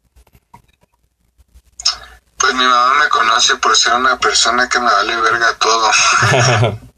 Pues 2.42 2.54
mi 2.54 2.64
mamá 2.64 2.94
me 2.94 3.08
conoce 3.08 3.54
por 3.58 3.76
ser 3.76 3.94
una 3.94 4.18
persona 4.18 4.68
que 4.68 4.80
me 4.80 4.87
vale 4.87 5.14
verga 5.20 5.54
todo. 5.58 5.88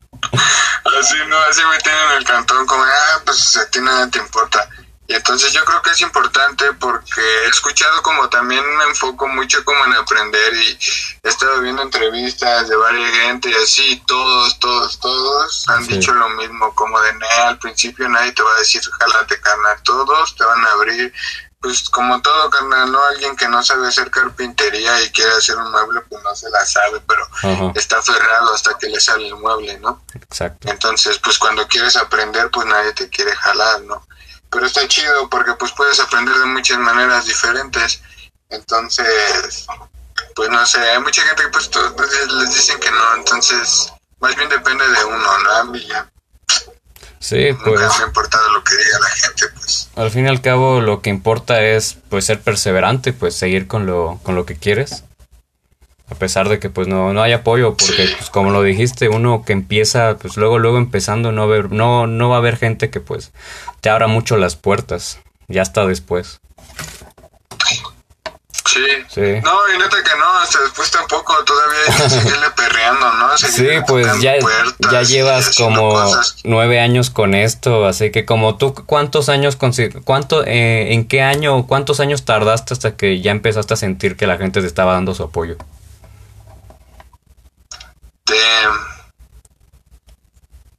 así, 0.98 1.16
¿no? 1.28 1.38
Así 1.38 1.60
me 1.70 1.78
tienen 1.80 2.10
en 2.12 2.16
el 2.16 2.24
cantón 2.24 2.66
como, 2.66 2.82
ah, 2.82 3.20
pues 3.26 3.58
a 3.58 3.68
ti 3.68 3.78
nada 3.82 4.08
te 4.08 4.20
importa. 4.20 4.66
Y 5.06 5.12
entonces 5.12 5.52
yo 5.52 5.62
creo 5.66 5.82
que 5.82 5.90
es 5.90 6.00
importante 6.00 6.64
porque 6.80 7.20
he 7.20 7.48
escuchado 7.48 8.02
como 8.02 8.26
también 8.30 8.64
me 8.78 8.84
enfoco 8.84 9.28
mucho 9.28 9.62
como 9.62 9.84
en 9.84 9.92
aprender 9.92 10.54
y 10.54 10.78
he 11.22 11.28
estado 11.28 11.60
viendo 11.60 11.82
entrevistas 11.82 12.66
de 12.70 12.76
varias 12.76 13.12
gente 13.12 13.50
y 13.50 13.54
así, 13.54 14.02
todos, 14.06 14.58
todos, 14.60 14.98
todos 15.00 15.68
han 15.68 15.86
dicho 15.86 16.14
lo 16.14 16.30
mismo, 16.30 16.74
como 16.74 16.98
de, 17.02 17.12
al 17.42 17.58
principio 17.58 18.08
nadie 18.08 18.32
te 18.32 18.42
va 18.42 18.50
a 18.54 18.60
decir, 18.60 18.80
jalate 18.98 19.38
carnal, 19.40 19.82
todos 19.82 20.34
te 20.36 20.44
van 20.44 20.64
a 20.64 20.70
abrir 20.70 21.12
pues 21.64 21.88
como 21.88 22.20
todo, 22.20 22.50
carnal, 22.50 22.92
¿no? 22.92 23.02
Alguien 23.06 23.34
que 23.36 23.48
no 23.48 23.62
sabe 23.62 23.88
hacer 23.88 24.10
carpintería 24.10 25.00
y 25.00 25.10
quiere 25.12 25.32
hacer 25.32 25.56
un 25.56 25.70
mueble, 25.70 26.02
pues 26.02 26.22
no 26.22 26.36
se 26.36 26.50
la 26.50 26.62
sabe, 26.66 27.00
pero 27.08 27.72
está 27.74 27.96
aferrado 28.00 28.52
hasta 28.52 28.76
que 28.76 28.86
le 28.88 29.00
sale 29.00 29.28
el 29.28 29.36
mueble, 29.36 29.78
¿no? 29.78 30.04
Exacto. 30.12 30.68
Entonces, 30.68 31.18
pues 31.20 31.38
cuando 31.38 31.66
quieres 31.66 31.96
aprender, 31.96 32.50
pues 32.50 32.66
nadie 32.66 32.92
te 32.92 33.08
quiere 33.08 33.34
jalar, 33.34 33.80
¿no? 33.80 34.06
Pero 34.50 34.66
está 34.66 34.86
chido 34.86 35.30
porque 35.30 35.54
pues 35.54 35.72
puedes 35.72 35.98
aprender 36.00 36.36
de 36.36 36.44
muchas 36.44 36.76
maneras 36.76 37.24
diferentes. 37.24 38.02
Entonces, 38.50 39.64
pues 40.36 40.50
no 40.50 40.66
sé, 40.66 40.80
hay 40.80 41.00
mucha 41.00 41.22
gente 41.22 41.44
que 41.44 41.48
pues 41.48 41.70
les 42.28 42.54
dicen 42.54 42.78
que 42.78 42.90
no, 42.90 43.14
entonces 43.16 43.90
más 44.20 44.36
bien 44.36 44.50
depende 44.50 44.86
de 44.86 45.02
uno, 45.02 45.38
¿no? 45.38 45.50
A 45.50 45.64
mí 45.64 45.82
ya. 45.86 46.10
Sí, 47.24 47.54
pues. 47.64 47.80
Lo 47.80 48.64
que 48.64 48.76
diga 48.76 48.98
la 49.00 49.08
gente, 49.08 49.44
pues. 49.54 49.88
Al 49.96 50.10
fin 50.10 50.26
y 50.26 50.28
al 50.28 50.42
cabo, 50.42 50.82
lo 50.82 51.00
que 51.00 51.08
importa 51.08 51.62
es, 51.62 51.96
pues, 52.10 52.26
ser 52.26 52.38
perseverante, 52.38 53.14
pues, 53.14 53.34
seguir 53.34 53.66
con 53.66 53.86
lo, 53.86 54.20
con 54.22 54.34
lo 54.34 54.44
que 54.44 54.56
quieres. 54.56 55.04
A 56.10 56.16
pesar 56.16 56.50
de 56.50 56.58
que, 56.58 56.68
pues, 56.68 56.86
no, 56.86 57.14
no 57.14 57.22
hay 57.22 57.32
apoyo, 57.32 57.78
porque, 57.78 58.14
pues, 58.18 58.28
como 58.28 58.50
lo 58.50 58.62
dijiste, 58.62 59.08
uno 59.08 59.42
que 59.46 59.54
empieza, 59.54 60.18
pues, 60.18 60.36
luego, 60.36 60.58
luego 60.58 60.76
empezando, 60.76 61.32
no, 61.32 61.48
ver, 61.48 61.72
no, 61.72 62.06
no 62.06 62.28
va 62.28 62.34
a 62.34 62.38
haber 62.40 62.58
gente 62.58 62.90
que, 62.90 63.00
pues, 63.00 63.32
te 63.80 63.88
abra 63.88 64.06
mucho 64.06 64.36
las 64.36 64.56
puertas. 64.56 65.18
Ya 65.48 65.62
hasta 65.62 65.86
después. 65.86 66.40
Sí. 68.66 69.20
No, 69.42 69.74
y 69.74 69.78
neta 69.78 70.02
que 70.02 70.18
no, 70.18 70.38
hasta 70.38 70.60
después 70.62 70.90
tampoco, 70.90 71.34
todavía 71.44 71.78
hay 71.86 72.02
que 72.02 72.10
seguirle 72.10 72.50
perreando, 72.56 73.12
¿no? 73.12 73.36
sí, 73.36 73.68
pues 73.86 74.20
ya, 74.20 74.36
ya 74.90 75.02
llevas 75.02 75.54
como 75.54 76.10
nueve 76.44 76.80
años 76.80 77.10
con 77.10 77.34
esto, 77.34 77.86
así 77.86 78.10
que 78.10 78.24
como 78.24 78.56
tú, 78.56 78.74
¿cuántos 78.74 79.28
años, 79.28 79.56
cuánto, 80.04 80.44
eh, 80.46 80.94
en 80.94 81.06
qué 81.06 81.22
año, 81.22 81.66
cuántos 81.66 82.00
años 82.00 82.24
tardaste 82.24 82.72
hasta 82.72 82.96
que 82.96 83.20
ya 83.20 83.32
empezaste 83.32 83.74
a 83.74 83.76
sentir 83.76 84.16
que 84.16 84.26
la 84.26 84.38
gente 84.38 84.62
te 84.62 84.66
estaba 84.66 84.94
dando 84.94 85.14
su 85.14 85.24
apoyo? 85.24 85.56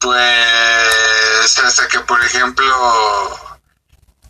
pues 0.05 1.59
hasta 1.63 1.87
que, 1.87 1.99
por 2.01 2.23
ejemplo, 2.23 2.65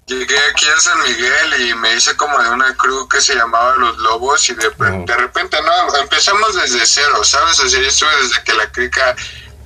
llegué 0.05 0.37
aquí 0.51 0.65
a 0.67 0.79
San 0.79 1.01
Miguel 1.01 1.67
y 1.67 1.73
me 1.75 1.95
hice 1.95 2.15
como 2.15 2.37
de 2.37 2.49
una 2.49 2.75
crew 2.77 3.07
que 3.07 3.21
se 3.21 3.35
llamaba 3.35 3.75
Los 3.77 3.97
Lobos 3.97 4.47
y 4.49 4.53
de, 4.53 4.69
de 4.69 5.17
repente, 5.17 5.57
no, 5.61 5.97
empezamos 5.97 6.55
desde 6.55 6.85
cero, 6.85 7.23
¿sabes? 7.23 7.59
O 7.59 7.67
sea, 7.67 7.81
yo 7.81 7.87
estuve 7.87 8.15
desde 8.21 8.43
que 8.43 8.53
la 8.53 8.71
crica 8.71 9.15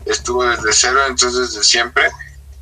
estuvo 0.05 0.45
desde 0.45 0.71
cero, 0.71 1.05
entonces 1.07 1.51
desde 1.51 1.63
siempre. 1.63 2.09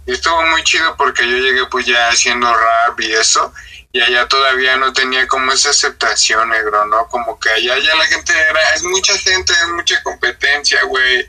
Y 0.07 0.13
estuvo 0.13 0.41
muy 0.47 0.63
chido 0.63 0.95
porque 0.97 1.29
yo 1.29 1.37
llegué 1.37 1.65
pues 1.67 1.85
ya 1.85 2.09
haciendo 2.09 2.51
rap 2.51 2.99
y 2.99 3.13
eso, 3.13 3.53
y 3.91 4.01
allá 4.01 4.27
todavía 4.27 4.77
no 4.77 4.91
tenía 4.93 5.27
como 5.27 5.51
esa 5.51 5.69
aceptación, 5.69 6.49
negro, 6.49 6.85
¿no? 6.85 7.07
Como 7.09 7.39
que 7.39 7.49
allá 7.49 7.77
ya 7.77 7.95
la 7.95 8.05
gente 8.05 8.33
era, 8.49 8.73
es 8.73 8.83
mucha 8.83 9.15
gente, 9.17 9.53
es 9.53 9.69
mucha 9.69 10.01
competencia, 10.03 10.81
güey, 10.85 11.27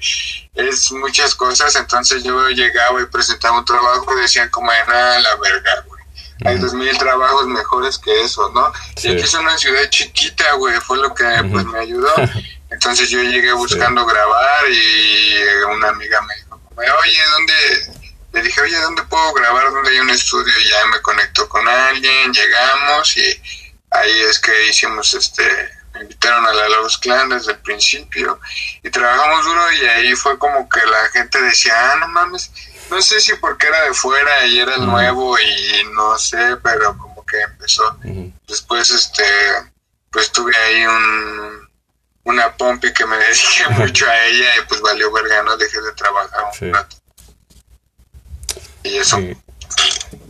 es 0.55 0.93
muchas 0.93 1.35
cosas, 1.35 1.75
entonces 1.76 2.23
yo 2.23 2.49
llegaba 2.50 3.02
y 3.02 3.07
presentaba 3.07 3.59
un 3.59 3.64
trabajo 3.64 4.17
y 4.17 4.23
decían 4.23 4.49
como 4.49 4.73
era 4.73 5.19
la 5.19 5.37
verga, 5.37 5.85
güey 5.87 5.98
hay 6.45 6.59
dos 6.59 6.73
mil 6.75 6.97
trabajos 6.97 7.47
mejores 7.47 7.99
que 7.99 8.23
eso, 8.23 8.50
¿no? 8.54 8.73
Y 9.02 9.09
aquí 9.09 9.23
es 9.23 9.35
una 9.35 9.57
ciudad 9.59 9.88
chiquita, 9.90 10.52
güey, 10.54 10.78
fue 10.80 10.99
lo 10.99 11.14
que 11.14 11.25
pues 11.50 11.64
me 11.66 11.78
ayudó. 11.78 12.12
Entonces 12.71 13.09
yo 13.09 13.23
llegué 13.23 13.52
buscando 13.52 14.04
grabar 14.04 14.71
y 14.71 15.37
una 15.75 15.88
amiga 15.88 16.21
me 16.23 16.35
dijo, 16.35 16.61
oye, 16.76 17.18
¿dónde? 17.33 17.54
Le 18.33 18.42
dije, 18.42 18.61
oye, 18.61 18.78
¿dónde 18.78 19.02
puedo 19.04 19.33
grabar? 19.33 19.71
¿Dónde 19.71 19.90
hay 19.90 20.00
un 20.00 20.11
estudio? 20.11 20.52
Y 20.61 20.68
ya 20.68 20.87
me 20.87 21.00
conectó 21.00 21.49
con 21.49 21.66
alguien, 21.66 22.33
llegamos 22.33 23.16
y 23.16 23.42
ahí 23.90 24.21
es 24.21 24.38
que 24.38 24.66
hicimos 24.66 25.14
este, 25.14 25.71
me 25.95 26.02
invitaron 26.02 26.47
a 26.47 26.52
la 26.52 26.68
Lobos 26.68 26.99
Clan 26.99 27.30
desde 27.30 27.52
el 27.52 27.59
principio 27.59 28.38
y 28.83 28.90
trabajamos 28.90 29.45
duro 29.45 29.73
y 29.73 29.87
ahí 29.87 30.14
fue 30.14 30.38
como 30.38 30.68
que 30.68 30.80
la 30.80 31.09
gente 31.12 31.40
decía, 31.40 31.73
ah, 31.75 31.97
no 32.00 32.09
mames, 32.09 32.50
no 32.90 33.02
sé 33.02 33.21
si 33.21 33.35
porque 33.37 33.66
era 33.66 33.83
de 33.83 33.95
fuera 33.95 34.47
y 34.47 34.59
era 34.59 34.76
nuevo 34.78 35.38
y 35.38 35.85
no 35.95 36.18
sé, 36.18 36.57
pero 36.62 36.97
como 36.97 37.25
que 37.25 37.40
empezó. 37.40 37.99
Después, 38.47 38.90
este, 38.90 39.25
pues 40.11 40.33
tuve 40.33 40.52
ahí 40.57 40.87
un, 40.87 41.68
una 42.25 42.57
pompi 42.57 42.92
que 42.92 43.07
me 43.07 43.16
dediqué 43.18 43.68
mucho 43.76 44.07
a 44.07 44.26
ella 44.26 44.49
y 44.62 44.66
pues 44.68 44.80
valió 44.80 45.12
verga, 45.12 45.42
¿no? 45.42 45.57
Dejé 45.57 45.80
de 45.80 45.92
trabajar 45.92 46.45
un 46.61 46.73
rato. 46.73 46.97
Y 48.85 48.97
eso. 48.97 49.18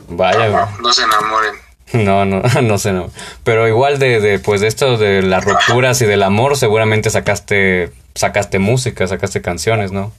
Vaya. 0.08 0.68
No, 0.80 0.92
se 0.92 1.02
enamoren. 1.02 1.54
No, 1.90 2.26
no, 2.26 2.42
no 2.62 2.76
sé, 2.76 2.92
no. 2.92 3.10
Pero 3.44 3.66
igual 3.66 3.98
de, 3.98 4.20
de, 4.20 4.38
pues 4.38 4.60
de 4.60 4.66
esto 4.66 4.98
de 4.98 5.22
las 5.22 5.42
rupturas 5.42 5.98
y 6.02 6.04
del 6.04 6.22
amor, 6.22 6.58
seguramente 6.58 7.08
sacaste, 7.08 7.94
sacaste 8.14 8.58
música, 8.58 9.06
sacaste 9.06 9.40
canciones, 9.40 9.90
¿no? 9.90 10.12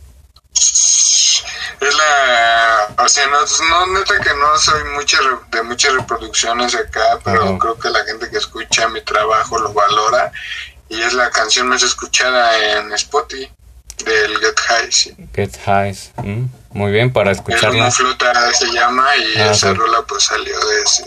Es 1.82 1.96
la 1.96 3.04
o 3.04 3.08
sea 3.08 3.28
no, 3.28 3.40
no 3.70 4.00
neta 4.00 4.20
que 4.20 4.34
no 4.34 4.58
soy 4.58 4.84
mucha 4.96 5.18
de 5.52 5.64
muchas 5.64 5.94
reproducciones 5.94 6.76
acá 6.76 7.20
pero 7.24 7.58
creo 7.58 7.80
que 7.80 7.90
la 7.90 8.04
gente 8.04 8.30
que 8.30 8.38
escucha 8.38 8.90
mi 8.90 9.02
trabajo 9.02 9.60
lo 9.60 9.74
valora. 9.74 10.32
Y 10.92 11.00
es 11.00 11.14
la 11.14 11.30
canción 11.30 11.68
más 11.68 11.84
escuchada 11.84 12.78
en 12.80 12.92
Spotify 12.94 13.52
del 14.04 14.40
Get 14.40 14.60
High 14.60 14.92
sí. 14.92 15.16
Get 15.36 15.56
High 15.66 15.96
mm, 16.18 16.46
muy 16.72 16.92
bien 16.92 17.14
para 17.14 17.32
escucharla. 17.32 17.88
El 17.88 17.92
flota 17.92 18.54
se 18.54 18.72
llama 18.72 19.16
y 19.18 19.40
ah, 19.40 19.52
esa 19.52 19.74
rola 19.74 20.02
pues 20.08 20.24
salió 20.24 20.60
de 20.60 20.82
ese 20.82 21.06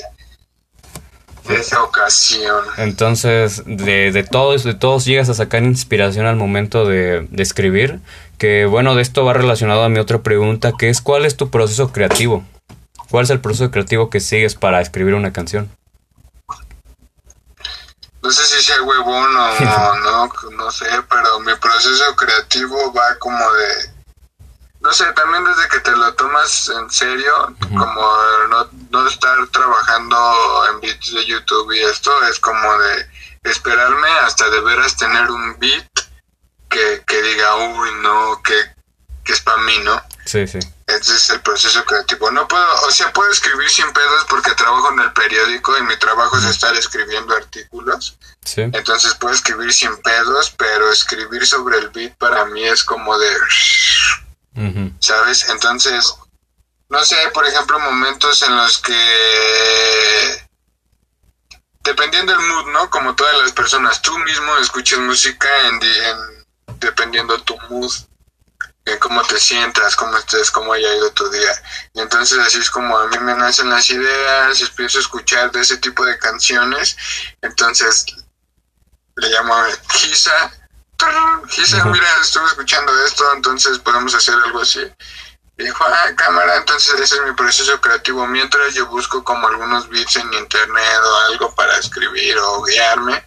de 1.49 1.57
esa 1.57 1.83
ocasión. 1.83 2.65
Entonces, 2.77 3.63
de, 3.67 4.13
de 4.13 4.23
todos, 4.25 4.65
de 4.65 4.75
todos 4.75 5.05
llegas 5.05 5.29
a 5.29 5.35
sacar 5.35 5.63
inspiración 5.63 6.27
al 6.27 6.37
momento 6.37 6.85
de, 6.85 7.27
de 7.31 7.43
escribir 7.43 8.01
que 8.43 8.67
bueno, 8.67 8.97
de 8.97 9.03
esto 9.03 9.25
va 9.25 9.35
relacionado 9.35 9.85
a 9.85 9.89
mi 9.89 10.01
otra 10.01 10.21
pregunta, 10.23 10.73
que 10.77 10.89
es 10.89 11.01
¿cuál 11.01 11.27
es 11.27 11.37
tu 11.37 11.49
proceso 11.49 11.93
creativo? 11.93 12.45
¿Cuál 13.09 13.23
es 13.23 13.31
el 13.31 13.41
proceso 13.41 13.71
creativo 13.71 14.11
que 14.11 14.19
sigues 14.19 14.57
para 14.57 14.81
escribir 14.81 15.15
una 15.15 15.33
canción? 15.33 15.71
No 18.21 18.31
sé 18.33 18.45
si 18.45 18.61
sea 18.65 18.83
huevón 18.83 19.37
o 19.37 19.95
no, 19.95 20.29
no 20.57 20.71
sé, 20.73 20.87
pero 21.09 21.39
mi 21.39 21.55
proceso 21.55 22.17
creativo 22.17 22.93
va 22.93 23.17
como 23.21 23.39
de... 23.53 24.02
No 24.83 24.93
sé, 24.93 25.05
también 25.13 25.45
desde 25.45 25.69
que 25.69 25.79
te 25.81 25.93
lo 25.93 26.13
tomas 26.15 26.69
en 26.69 26.91
serio, 26.91 27.55
como 27.71 28.17
no, 28.51 28.69
no 28.91 29.07
estar 29.07 29.47
trabajando 29.49 30.67
en 30.71 30.81
beats 30.81 31.13
de 31.13 31.25
YouTube 31.25 31.73
y 31.73 31.81
esto, 31.81 32.11
es 32.27 32.41
como 32.41 32.79
de 32.79 33.07
esperarme 33.45 34.09
hasta 34.25 34.51
de 34.51 34.61
veras 34.61 34.97
tener 34.97 35.31
un 35.31 35.59
beat 35.59 35.87
que, 37.07 37.23
diga, 37.23 37.57
uy, 37.57 37.91
no, 38.01 38.43
que, 38.43 39.33
es 39.33 39.41
para 39.41 39.59
mí, 39.59 39.79
¿no? 39.85 40.03
Sí, 40.25 40.47
sí. 40.47 40.59
Ese 40.87 41.15
es 41.15 41.31
el 41.31 41.41
proceso 41.41 41.85
creativo. 41.85 42.31
No 42.31 42.47
puedo, 42.49 42.87
o 42.87 42.91
sea, 42.91 43.13
puedo 43.13 43.31
escribir 43.31 43.69
sin 43.69 43.91
pedos 43.93 44.25
porque 44.29 44.55
trabajo 44.55 44.93
en 44.93 45.01
el 45.01 45.13
periódico 45.13 45.77
y 45.79 45.83
mi 45.83 45.97
trabajo 45.97 46.37
es 46.39 46.45
estar 46.45 46.75
escribiendo 46.77 47.35
artículos. 47.35 48.19
Sí. 48.45 48.63
Entonces 48.63 49.15
puedo 49.15 49.35
escribir 49.35 49.73
sin 49.73 49.97
pedos, 49.99 50.55
pero 50.57 50.91
escribir 50.91 51.47
sobre 51.47 51.79
el 51.79 51.91
beat 51.91 52.17
para 52.17 52.45
mí 52.47 52.65
es 52.65 52.85
como 52.85 53.19
de... 53.19 53.37
¿Sabes? 55.01 55.49
Entonces, 55.49 56.15
no 56.89 57.05
sé, 57.05 57.17
hay 57.17 57.31
por 57.31 57.47
ejemplo 57.47 57.79
momentos 57.79 58.43
en 58.43 58.57
los 58.57 58.79
que 58.79 60.49
dependiendo 61.81 62.33
del 62.33 62.47
mood, 62.47 62.73
¿no? 62.73 62.91
Como 62.91 63.15
todas 63.15 63.37
las 63.43 63.53
personas, 63.53 64.03
tú 64.03 64.17
mismo 64.19 64.57
escuchas 64.59 64.99
música 64.99 65.49
en, 65.69 65.83
en 65.83 66.47
dependiendo 66.79 67.43
tu 67.43 67.59
mood, 67.71 67.93
en 68.85 68.99
cómo 68.99 69.23
te 69.23 69.39
sientas, 69.39 69.97
cómo 69.97 70.17
estés, 70.17 70.51
cómo 70.51 70.73
haya 70.73 70.95
ido 70.95 71.11
tu 71.13 71.29
día. 71.31 71.53
Y 71.95 72.01
entonces 72.01 72.39
así 72.39 72.59
es 72.59 72.71
como 72.71 72.97
a 72.99 73.07
mí 73.07 73.19
me 73.19 73.35
nacen 73.35 73.71
las 73.71 73.89
ideas, 73.91 74.61
empiezo 74.61 74.99
a 74.99 75.03
escuchar 75.03 75.53
de 75.53 75.61
ese 75.61 75.79
tipo 75.79 76.05
de 76.05 76.19
canciones, 76.19 76.97
entonces 77.41 78.07
le 79.17 79.29
llamo 79.29 79.55
a 79.55 79.69
Gisa, 81.49 81.85
mira, 81.85 82.07
estuve 82.23 82.47
escuchando 82.47 82.93
esto, 83.07 83.25
entonces 83.35 83.79
podemos 83.79 84.15
hacer 84.15 84.35
algo 84.45 84.61
así. 84.61 84.81
Y 85.59 85.65
dijo, 85.65 85.85
ah, 85.87 86.15
cámara, 86.17 86.57
entonces 86.57 86.95
ese 86.99 87.17
es 87.17 87.23
mi 87.27 87.33
proceso 87.35 87.79
creativo. 87.81 88.27
Mientras 88.27 88.75
yo 88.75 88.87
busco 88.87 89.23
como 89.23 89.47
algunos 89.49 89.89
beats 89.89 90.17
en 90.17 90.33
internet 90.33 91.01
o 91.05 91.33
algo 91.33 91.55
para 91.55 91.77
escribir 91.79 92.37
o 92.39 92.63
guiarme. 92.63 93.23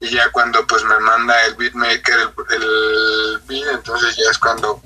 Y 0.00 0.10
ya 0.10 0.30
cuando 0.32 0.66
pues 0.66 0.82
me 0.84 0.98
manda 1.00 1.34
el 1.46 1.54
beatmaker 1.56 2.18
el, 2.18 2.62
el 2.62 3.38
beat, 3.46 3.74
entonces 3.74 4.16
ya 4.16 4.30
es 4.30 4.38
cuando 4.38 4.80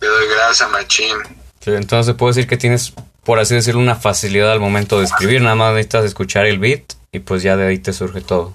le 0.00 0.06
doy 0.06 0.28
grasa, 0.28 0.68
machín. 0.68 1.16
Sí, 1.60 1.70
entonces 1.70 2.14
puedo 2.14 2.32
decir 2.32 2.46
que 2.46 2.56
tienes, 2.56 2.92
por 3.24 3.38
así 3.38 3.54
decirlo, 3.54 3.80
una 3.80 3.94
facilidad 3.94 4.52
al 4.52 4.60
momento 4.60 4.98
de 4.98 5.06
escribir. 5.06 5.40
Nada 5.40 5.54
más 5.54 5.72
necesitas 5.72 6.04
escuchar 6.04 6.44
el 6.44 6.58
beat 6.58 6.94
y 7.12 7.20
pues 7.20 7.42
ya 7.42 7.56
de 7.56 7.68
ahí 7.68 7.78
te 7.78 7.92
surge 7.92 8.20
todo. 8.20 8.52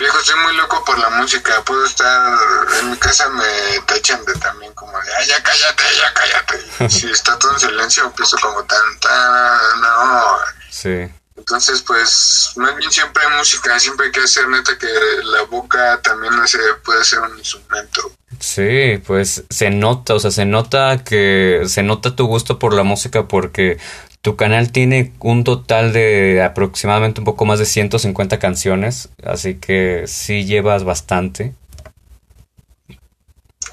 Viejo, 0.00 0.18
estoy 0.18 0.40
muy 0.40 0.56
loco 0.56 0.82
por 0.86 0.98
la 0.98 1.10
música. 1.10 1.62
Puedo 1.62 1.84
estar 1.84 2.38
en 2.80 2.90
mi 2.90 2.96
casa, 2.96 3.28
me 3.28 3.80
tachan 3.84 4.24
de 4.24 4.32
también 4.36 4.72
como 4.72 4.92
de, 4.92 5.14
ay, 5.18 5.26
ya 5.26 5.42
cállate, 5.42 5.82
ya 5.98 6.14
cállate. 6.14 6.88
si 6.88 7.10
está 7.10 7.38
todo 7.38 7.52
en 7.52 7.60
silencio, 7.60 8.06
empiezo 8.06 8.38
como 8.40 8.64
tan, 8.64 8.98
tan, 8.98 9.80
no. 9.82 10.38
Sí. 10.70 11.06
Entonces, 11.36 11.82
pues, 11.82 12.52
más 12.56 12.74
bien 12.76 12.90
siempre 12.90 13.22
hay 13.26 13.36
música, 13.36 13.78
siempre 13.78 14.06
hay 14.06 14.12
que 14.12 14.20
hacer 14.20 14.48
neta 14.48 14.78
que 14.78 14.88
la 15.22 15.42
boca 15.42 16.00
también 16.02 16.32
se 16.48 16.58
puede 16.82 17.04
ser 17.04 17.18
un 17.18 17.38
instrumento. 17.38 18.12
Sí, 18.38 19.02
pues 19.06 19.44
se 19.50 19.68
nota, 19.68 20.14
o 20.14 20.18
sea, 20.18 20.30
se 20.30 20.46
nota 20.46 21.04
que 21.04 21.64
se 21.66 21.82
nota 21.82 22.16
tu 22.16 22.26
gusto 22.26 22.58
por 22.58 22.72
la 22.72 22.84
música 22.84 23.28
porque 23.28 23.78
Tu 24.22 24.36
canal 24.36 24.70
tiene 24.70 25.12
un 25.20 25.44
total 25.44 25.92
de 25.92 26.42
aproximadamente 26.42 27.20
un 27.20 27.24
poco 27.24 27.46
más 27.46 27.58
de 27.58 27.64
150 27.64 28.38
canciones, 28.38 29.08
así 29.24 29.54
que 29.54 30.04
sí 30.06 30.44
llevas 30.44 30.84
bastante. 30.84 31.54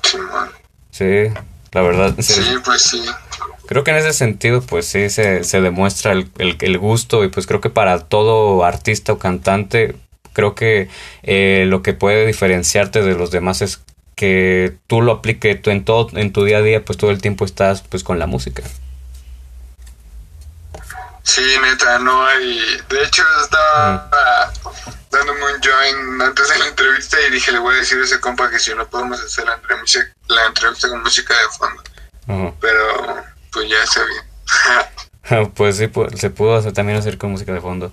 Sí, 0.03 0.17
Sí, 0.97 1.27
la 1.73 1.81
verdad. 1.81 2.15
Sí, 2.17 2.41
pues 2.65 2.81
sí. 2.81 3.03
Creo 3.67 3.83
que 3.83 3.91
en 3.91 3.97
ese 3.97 4.13
sentido, 4.13 4.61
pues 4.61 4.87
sí, 4.87 5.11
se, 5.11 5.43
se 5.43 5.61
demuestra 5.61 6.13
el, 6.13 6.31
el, 6.37 6.77
gusto 6.79 7.23
y 7.23 7.27
pues 7.27 7.45
creo 7.45 7.61
que 7.61 7.69
para 7.69 7.99
todo 7.99 8.63
artista 8.63 9.13
o 9.13 9.19
cantante, 9.19 9.95
creo 10.33 10.55
que 10.55 10.89
eh, 11.21 11.65
lo 11.67 11.83
que 11.83 11.93
puede 11.93 12.25
diferenciarte 12.25 13.03
de 13.03 13.13
los 13.13 13.29
demás 13.29 13.61
es 13.61 13.83
que 14.15 14.73
tú 14.87 15.03
lo 15.03 15.11
apliques 15.11 15.59
en 15.67 15.85
todo 15.85 16.09
en 16.17 16.33
tu 16.33 16.45
día 16.45 16.57
a 16.57 16.61
día 16.63 16.83
pues 16.83 16.97
todo 16.97 17.11
el 17.11 17.21
tiempo 17.21 17.45
estás 17.45 17.83
pues 17.83 18.03
con 18.03 18.17
la 18.17 18.25
música 18.25 18.63
sí 21.27 21.41
neta 21.61 21.99
no 21.99 22.25
hay. 22.25 22.81
De 22.89 23.03
hecho 23.03 23.23
estaba 23.43 24.51
dándome 25.11 25.53
un 25.53 25.61
join 25.61 26.21
antes 26.21 26.49
de 26.49 26.57
la 26.57 26.67
entrevista 26.67 27.17
y 27.21 27.31
dije 27.31 27.51
le 27.51 27.59
voy 27.59 27.75
a 27.75 27.79
decir 27.79 27.99
a 27.99 28.05
ese 28.05 28.19
compa 28.19 28.49
que 28.49 28.59
si 28.59 28.73
no 28.73 28.87
podemos 28.87 29.19
hacer 29.19 29.45
la 29.45 29.55
entrevista, 29.55 29.99
la 30.27 30.45
entrevista 30.45 30.89
con 30.89 31.03
música 31.03 31.33
de 31.33 31.49
fondo. 31.57 32.53
Pero 32.59 33.23
pues 33.51 33.69
ya 33.69 33.83
está 33.83 34.03
bien. 34.03 34.23
Pues 35.55 35.75
sí 35.75 35.87
pues, 35.87 36.17
se 36.17 36.29
pudo 36.29 36.55
hacer, 36.55 36.71
también 36.71 36.97
hacer 36.97 37.17
con 37.17 37.31
música 37.31 37.51
de 37.51 37.59
fondo. 37.59 37.91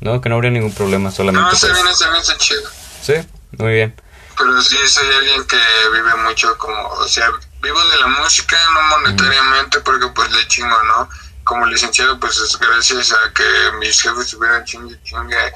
No 0.00 0.20
que 0.20 0.28
no 0.28 0.34
habría 0.34 0.50
ningún 0.50 0.74
problema 0.74 1.10
solamente 1.10 1.48
no 1.48 1.54
está 1.54 1.68
pues 1.68 1.80
bien 1.80 1.90
está 1.90 2.10
bien 2.10 2.20
está 2.20 2.36
chido. 2.36 2.70
Sí 3.00 3.14
muy 3.56 3.72
bien. 3.72 3.94
Pero 4.36 4.60
sí 4.60 4.76
soy 4.86 5.06
alguien 5.14 5.46
que 5.46 5.56
vive 5.94 6.14
mucho 6.26 6.58
como, 6.58 6.88
o 6.88 7.08
sea, 7.08 7.30
vivo 7.62 7.80
de 7.86 7.96
la 7.98 8.08
música, 8.08 8.56
no 8.74 8.82
monetariamente, 8.82 9.80
porque 9.80 10.08
pues 10.08 10.30
le 10.32 10.46
chingo, 10.48 10.76
¿no? 10.82 11.08
Como 11.44 11.66
licenciado, 11.66 12.18
pues 12.18 12.38
es 12.38 12.58
gracias 12.58 13.12
a 13.12 13.32
que 13.32 13.44
mis 13.78 14.00
jefes 14.00 14.26
estuvieran 14.26 14.64
chingue 14.64 15.00
chingue 15.02 15.52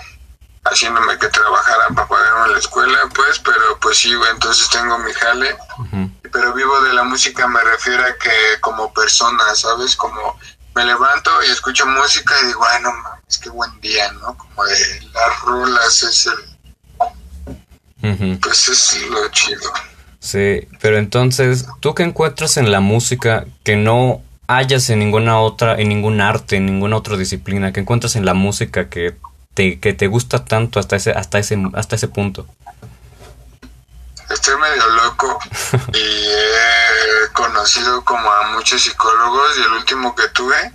haciéndome 0.64 1.18
que 1.18 1.28
trabajara 1.28 1.88
para 1.94 2.08
pagarme 2.08 2.52
la 2.52 2.58
escuela, 2.58 2.98
pues, 3.14 3.38
pero 3.38 3.78
pues 3.80 3.98
sí, 3.98 4.12
entonces 4.32 4.68
tengo 4.70 4.98
mi 4.98 5.12
jale, 5.12 5.56
pero 6.30 6.52
vivo 6.52 6.80
de 6.82 6.92
la 6.92 7.04
música 7.04 7.48
me 7.48 7.62
refiero 7.62 8.04
a 8.04 8.14
que 8.18 8.60
como 8.60 8.92
persona, 8.92 9.54
¿sabes? 9.54 9.96
Como 9.96 10.38
me 10.74 10.84
levanto 10.84 11.30
y 11.46 11.50
escucho 11.50 11.86
música 11.86 12.34
y 12.42 12.46
digo, 12.48 12.64
ay, 12.66 12.82
no 12.82 12.92
mames, 12.92 13.38
qué 13.38 13.48
buen 13.50 13.80
día, 13.80 14.12
¿no? 14.12 14.36
Como 14.36 14.64
de 14.64 15.00
las 15.12 15.40
rulas 15.42 16.02
es 16.02 16.26
el 16.26 16.58
pues 18.40 18.68
es 18.68 19.02
lo 19.10 19.28
chido. 19.30 19.72
Sí, 20.20 20.68
pero 20.80 20.98
entonces, 20.98 21.66
¿tú 21.80 21.94
qué 21.94 22.02
encuentras 22.02 22.56
en 22.56 22.70
la 22.70 22.80
música 22.80 23.46
que 23.64 23.76
no 23.76 24.22
hayas 24.48 24.90
en 24.90 24.98
ninguna 24.98 25.38
otra, 25.38 25.76
en 25.78 25.88
ningún 25.88 26.20
arte, 26.20 26.56
en 26.56 26.66
ninguna 26.66 26.96
otra 26.96 27.16
disciplina? 27.16 27.72
¿Qué 27.72 27.80
encuentras 27.80 28.16
en 28.16 28.24
la 28.24 28.34
música 28.34 28.88
que 28.88 29.16
te, 29.54 29.78
que 29.78 29.92
te 29.92 30.08
gusta 30.08 30.44
tanto 30.44 30.80
hasta 30.80 30.96
ese, 30.96 31.12
hasta 31.12 31.38
ese, 31.38 31.56
hasta 31.74 31.94
ese 31.94 32.08
punto? 32.08 32.46
Estoy 34.28 34.56
medio 34.56 34.86
loco 34.88 35.38
y 35.94 35.98
he 35.98 37.32
conocido 37.32 38.04
como 38.04 38.28
a 38.30 38.48
muchos 38.54 38.82
psicólogos 38.82 39.56
y 39.58 39.62
el 39.62 39.72
último 39.72 40.14
que 40.14 40.28
tuve 40.28 40.72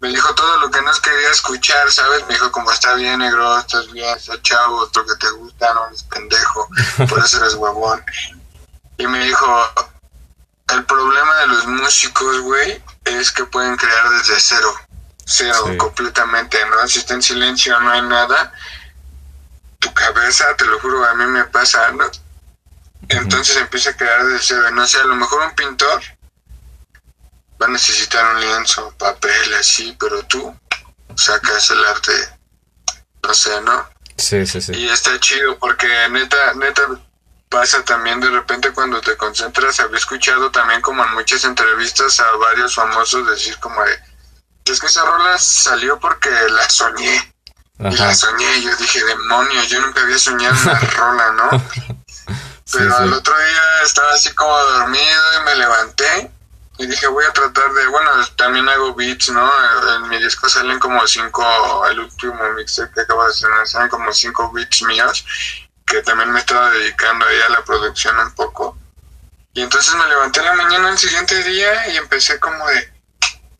me 0.00 0.10
dijo 0.10 0.34
todo 0.34 0.58
lo 0.58 0.70
que 0.70 0.82
nos 0.82 1.00
quería 1.00 1.30
escuchar, 1.30 1.90
¿sabes? 1.90 2.26
Me 2.26 2.34
dijo, 2.34 2.52
como 2.52 2.70
está 2.70 2.94
bien, 2.94 3.20
negro, 3.20 3.58
estás 3.58 3.90
bien, 3.90 4.14
estás 4.14 4.42
chavo, 4.42 4.86
lo 4.94 5.06
que 5.06 5.14
te 5.18 5.30
gusta, 5.30 5.72
no 5.72 5.86
eres 5.86 6.02
pendejo, 6.02 6.68
por 7.08 7.24
eso 7.24 7.38
eres 7.38 7.54
huevón. 7.54 8.04
Y 8.98 9.06
me 9.06 9.24
dijo, 9.24 9.46
el 10.72 10.84
problema 10.84 11.36
de 11.40 11.46
los 11.48 11.66
músicos, 11.66 12.40
güey, 12.40 12.82
es 13.04 13.32
que 13.32 13.44
pueden 13.44 13.76
crear 13.76 14.08
desde 14.10 14.40
cero, 14.40 14.74
cero, 15.24 15.74
completamente, 15.76 16.58
¿no? 16.66 16.88
Si 16.88 17.00
está 17.00 17.14
en 17.14 17.22
silencio, 17.22 17.78
no 17.80 17.90
hay 17.90 18.02
nada, 18.02 18.52
tu 19.78 19.92
cabeza, 19.92 20.44
te 20.56 20.64
lo 20.64 20.78
juro, 20.80 21.04
a 21.04 21.14
mí 21.14 21.26
me 21.26 21.44
pasa, 21.44 21.92
¿no? 21.92 22.04
Entonces 23.08 23.56
empieza 23.58 23.90
a 23.90 23.96
crear 23.96 24.24
desde 24.24 24.42
cero, 24.42 24.70
no 24.72 24.86
sé, 24.86 24.98
a 25.00 25.04
lo 25.04 25.16
mejor 25.16 25.42
un 25.42 25.54
pintor 25.54 26.02
va 27.60 27.66
a 27.66 27.70
necesitar 27.70 28.34
un 28.34 28.40
lienzo, 28.40 28.94
papel, 28.98 29.54
así, 29.54 29.94
pero 30.00 30.22
tú 30.24 30.58
sacas 31.14 31.70
el 31.70 31.84
arte, 31.84 32.12
no 33.22 33.34
sé, 33.34 33.60
¿no? 33.60 33.88
Sí, 34.16 34.46
sí, 34.46 34.60
sí. 34.60 34.72
Y 34.72 34.88
está 34.88 35.18
chido 35.20 35.58
porque 35.58 35.86
neta, 36.10 36.54
neta 36.54 36.82
pasa 37.54 37.84
también 37.84 38.18
de 38.18 38.30
repente 38.30 38.72
cuando 38.72 39.00
te 39.00 39.16
concentras, 39.16 39.78
había 39.78 39.98
escuchado 39.98 40.50
también 40.50 40.80
como 40.80 41.04
en 41.04 41.14
muchas 41.14 41.44
entrevistas 41.44 42.18
a 42.18 42.36
varios 42.36 42.74
famosos 42.74 43.28
decir 43.28 43.56
como 43.60 43.80
de, 43.84 43.96
es 44.64 44.80
que 44.80 44.86
esa 44.86 45.04
rola 45.04 45.38
salió 45.38 46.00
porque 46.00 46.30
la 46.30 46.68
soñé. 46.68 47.32
Y 47.78 47.96
la 47.96 48.12
soñé, 48.12 48.56
y 48.56 48.62
yo 48.64 48.76
dije, 48.76 49.04
demonios, 49.04 49.68
yo 49.68 49.80
nunca 49.80 50.00
había 50.00 50.18
soñado 50.18 50.56
una 50.62 50.80
rola, 50.96 51.32
¿no? 51.32 51.50
Pero 52.72 52.98
el 52.98 53.12
otro 53.12 53.36
día 53.36 53.82
estaba 53.84 54.12
así 54.14 54.34
como 54.34 54.58
dormido 54.58 55.22
y 55.40 55.44
me 55.44 55.54
levanté 55.54 56.30
y 56.78 56.86
dije 56.86 57.06
voy 57.06 57.24
a 57.24 57.32
tratar 57.32 57.72
de, 57.72 57.86
bueno, 57.86 58.10
también 58.36 58.68
hago 58.68 58.94
beats, 58.94 59.28
¿no? 59.30 59.48
En 59.96 60.08
mi 60.08 60.18
disco 60.18 60.48
salen 60.48 60.80
como 60.80 61.06
cinco, 61.06 61.86
el 61.86 62.00
último 62.00 62.34
mixtape 62.56 62.92
que 62.94 63.00
acabo 63.02 63.22
de 63.22 63.30
hacer, 63.30 63.48
salen 63.66 63.88
como 63.88 64.12
cinco 64.12 64.50
beats 64.52 64.82
míos, 64.82 65.24
que 65.86 66.02
también 66.02 66.30
me 66.32 66.40
estaba 66.40 66.70
dedicando 66.70 67.26
ahí 67.26 67.36
a 67.46 67.50
la 67.50 67.64
producción 67.64 68.18
un 68.18 68.34
poco. 68.34 68.76
Y 69.52 69.62
entonces 69.62 69.94
me 69.94 70.06
levanté 70.08 70.42
la 70.42 70.54
mañana 70.54 70.90
el 70.90 70.98
siguiente 70.98 71.42
día 71.44 71.88
y 71.92 71.96
empecé 71.96 72.40
como 72.40 72.66
de, 72.66 72.94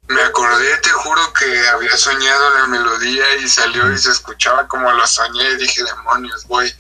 me 0.09 0.21
acordé, 0.23 0.77
te 0.83 0.91
juro 0.91 1.33
que 1.33 1.69
había 1.69 1.97
soñado 1.97 2.59
la 2.59 2.67
melodía 2.67 3.37
y 3.43 3.49
salió 3.49 3.91
y 3.91 3.99
se 3.99 4.11
escuchaba 4.11 4.69
como 4.69 4.91
lo 4.93 5.07
soñé 5.07 5.53
y 5.53 5.57
dije, 5.57 5.83
demonios, 5.83 6.47
voy 6.47 6.73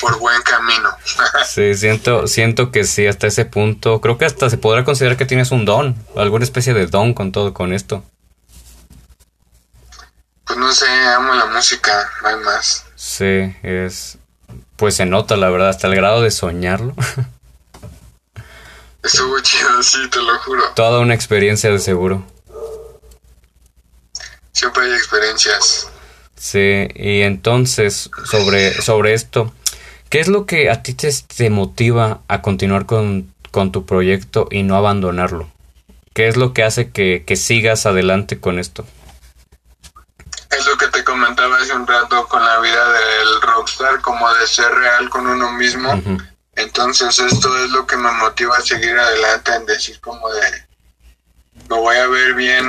por 0.00 0.18
buen 0.18 0.42
camino. 0.42 0.90
sí, 1.46 1.74
siento, 1.74 2.26
siento 2.26 2.72
que 2.72 2.84
sí, 2.84 3.06
hasta 3.06 3.28
ese 3.28 3.44
punto, 3.44 4.00
creo 4.00 4.18
que 4.18 4.24
hasta 4.24 4.50
se 4.50 4.58
podrá 4.58 4.84
considerar 4.84 5.16
que 5.16 5.26
tienes 5.26 5.52
un 5.52 5.64
don, 5.64 5.94
alguna 6.16 6.44
especie 6.44 6.74
de 6.74 6.86
don 6.86 7.14
con 7.14 7.30
todo, 7.30 7.54
con 7.54 7.72
esto. 7.72 8.04
Pues 10.44 10.58
no 10.58 10.72
sé, 10.72 10.88
amo 11.06 11.34
la 11.34 11.46
música, 11.46 12.10
no 12.22 12.28
hay 12.28 12.36
más. 12.36 12.84
Sí, 12.96 13.56
es, 13.62 14.18
pues 14.82 14.96
se 14.96 15.06
nota 15.06 15.36
la 15.36 15.48
verdad, 15.48 15.68
hasta 15.68 15.86
el 15.86 15.94
grado 15.94 16.22
de 16.22 16.32
soñarlo. 16.32 16.96
Estuvo 19.04 19.38
chido, 19.38 19.80
sí, 19.80 20.10
te 20.10 20.20
lo 20.20 20.36
juro. 20.40 20.60
Toda 20.74 20.98
una 20.98 21.14
experiencia 21.14 21.70
de 21.70 21.78
seguro 21.78 22.26
siempre 24.52 24.84
hay 24.84 24.92
experiencias. 24.92 25.88
Sí, 26.36 26.88
y 26.96 27.22
entonces 27.22 28.10
sobre, 28.24 28.74
sobre 28.82 29.14
esto, 29.14 29.54
¿qué 30.08 30.18
es 30.18 30.26
lo 30.26 30.46
que 30.46 30.68
a 30.68 30.82
ti 30.82 30.94
te, 30.94 31.50
motiva 31.50 32.22
a 32.26 32.42
continuar 32.42 32.86
con, 32.86 33.32
tu 33.70 33.86
proyecto 33.86 34.48
y 34.50 34.64
no 34.64 34.76
abandonarlo? 34.76 35.48
¿Qué 36.12 36.26
es 36.26 36.36
lo 36.36 36.54
que 36.54 36.64
hace 36.64 36.90
que, 36.90 37.36
sigas 37.36 37.86
adelante 37.86 38.40
con 38.40 38.58
esto? 38.58 38.84
Es 40.50 40.66
lo 40.66 40.76
que 40.76 40.88
te 40.88 40.91
comentaba 41.22 41.56
hace 41.58 41.72
un 41.72 41.86
rato 41.86 42.26
con 42.26 42.44
la 42.44 42.58
vida 42.58 42.92
del 42.92 43.40
rockstar, 43.42 44.00
como 44.00 44.32
de 44.34 44.46
ser 44.46 44.74
real 44.74 45.08
con 45.08 45.26
uno 45.26 45.52
mismo. 45.52 46.02
Entonces 46.56 47.16
esto 47.18 47.64
es 47.64 47.70
lo 47.70 47.86
que 47.86 47.96
me 47.96 48.10
motiva 48.10 48.56
a 48.56 48.60
seguir 48.60 48.98
adelante 48.98 49.54
en 49.54 49.66
decir 49.66 50.00
como 50.00 50.28
de, 50.30 50.66
me 51.68 51.76
voy 51.76 51.96
a 51.96 52.08
ver 52.08 52.34
bien 52.34 52.66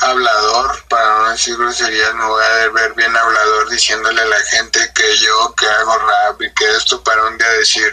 hablador, 0.00 0.82
para 0.88 1.18
no 1.18 1.30
decir 1.30 1.56
groserías, 1.58 2.14
me 2.14 2.24
voy 2.24 2.42
a 2.42 2.68
ver 2.70 2.94
bien 2.94 3.14
hablador 3.14 3.68
diciéndole 3.68 4.22
a 4.22 4.26
la 4.26 4.40
gente 4.44 4.90
que 4.94 5.16
yo 5.18 5.54
que 5.54 5.66
hago 5.66 5.98
rap 5.98 6.40
y 6.40 6.50
que 6.54 6.76
esto 6.76 7.04
para 7.04 7.26
un 7.26 7.36
día 7.36 7.48
decir, 7.50 7.92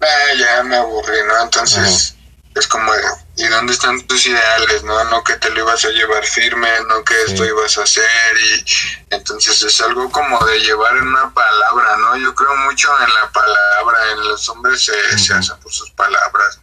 ah, 0.00 0.34
ya 0.38 0.62
me 0.62 0.76
aburrí, 0.76 1.18
¿no? 1.26 1.42
Entonces 1.42 2.14
es 2.54 2.68
como, 2.68 2.92
¿y 3.36 3.46
dónde 3.48 3.72
están 3.72 4.00
tus 4.06 4.26
ideales, 4.26 4.84
no? 4.84 5.02
No 5.04 5.24
que 5.24 5.36
te 5.36 5.50
lo 5.50 5.60
ibas 5.60 5.84
a 5.84 5.90
llevar 5.90 6.24
firme, 6.24 6.68
no 6.88 7.02
que 7.04 7.14
esto 7.26 7.44
ibas 7.44 7.76
a 7.78 7.82
hacer 7.82 8.36
y 8.42 8.64
entonces 9.10 9.62
es 9.62 9.80
algo 9.80 10.10
como 10.10 10.44
de 10.46 10.60
llevar 10.60 10.96
en 10.96 11.08
una 11.08 11.32
palabra, 11.32 11.96
¿no? 11.96 12.16
Yo 12.16 12.34
creo 12.34 12.54
mucho 12.56 12.90
en 13.00 13.14
la 13.14 13.30
palabra, 13.32 14.12
en 14.12 14.28
los 14.28 14.48
hombres 14.48 14.84
se, 14.84 15.18
se 15.18 15.34
hacen 15.34 15.58
por 15.60 15.72
sus 15.72 15.90
palabras. 15.92 16.60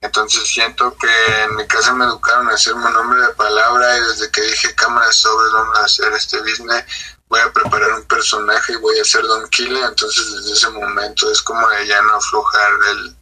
Entonces 0.00 0.48
siento 0.48 0.96
que 0.96 1.42
en 1.42 1.56
mi 1.56 1.66
casa 1.66 1.92
me 1.92 2.04
educaron 2.04 2.48
a 2.48 2.54
hacerme 2.54 2.86
un 2.86 2.96
hombre 2.96 3.20
de 3.20 3.34
palabra 3.34 3.96
y 3.96 4.00
desde 4.02 4.30
que 4.30 4.42
dije 4.42 4.74
cámara 4.76 5.10
sobre 5.10 5.50
vamos 5.52 5.78
a 5.78 5.84
hacer 5.84 6.12
este 6.12 6.40
business, 6.42 6.84
voy 7.28 7.40
a 7.40 7.52
preparar 7.52 7.92
un 7.94 8.04
personaje 8.04 8.74
y 8.74 8.76
voy 8.76 9.00
a 9.00 9.04
ser 9.04 9.22
Don 9.22 9.48
Killa, 9.48 9.88
entonces 9.88 10.32
desde 10.32 10.52
ese 10.52 10.70
momento 10.70 11.30
es 11.32 11.42
como 11.42 11.68
de 11.70 11.88
ya 11.88 12.00
no 12.02 12.14
aflojar 12.14 12.70
el, 12.90 13.16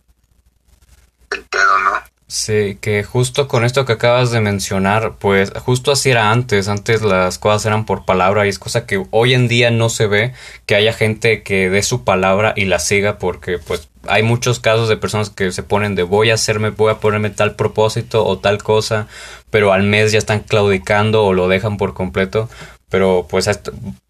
el 1.31 1.45
pedo, 1.47 1.79
¿no? 1.79 2.16
Sí, 2.29 2.77
que 2.81 3.05
justo 3.05 3.47
con 3.47 3.65
esto 3.65 3.85
que 3.85 3.93
acabas 3.93 4.33
de 4.33 4.41
mencionar, 4.41 5.15
pues 5.21 5.53
justo 5.65 5.93
así 5.93 6.11
era 6.11 6.33
antes, 6.33 6.67
antes 6.67 7.03
las 7.03 7.39
cosas 7.39 7.67
eran 7.67 7.87
por 7.87 8.05
palabra 8.05 8.47
y 8.47 8.49
es 8.49 8.59
cosa 8.59 8.85
que 8.85 9.07
hoy 9.13 9.33
en 9.33 9.47
día 9.47 9.71
no 9.71 9.89
se 9.89 10.09
ve 10.09 10.33
que 10.67 10.75
haya 10.75 10.93
gente 10.93 11.45
que 11.45 11.71
dé 11.71 11.85
su 11.85 12.03
palabra 12.03 12.53
y 12.57 12.65
la 12.65 12.81
siga 12.81 13.19
porque 13.19 13.59
pues 13.59 13.89
hay 14.09 14.25
muchos 14.25 14.59
casos 14.59 14.89
de 14.89 14.97
personas 14.97 15.31
que 15.31 15.53
se 15.53 15.63
ponen 15.63 15.95
de 15.95 16.03
voy 16.03 16.31
a 16.31 16.35
hacerme, 16.35 16.71
voy 16.71 16.91
a 16.91 16.99
ponerme 16.99 17.31
tal 17.31 17.55
propósito 17.55 18.25
o 18.27 18.39
tal 18.39 18.61
cosa, 18.61 19.07
pero 19.51 19.73
al 19.73 19.85
mes 19.85 20.11
ya 20.11 20.19
están 20.19 20.41
claudicando 20.41 21.25
o 21.25 21.33
lo 21.33 21.47
dejan 21.47 21.77
por 21.77 21.95
completo. 21.95 22.49
Pero 22.89 23.27
pues 23.29 23.49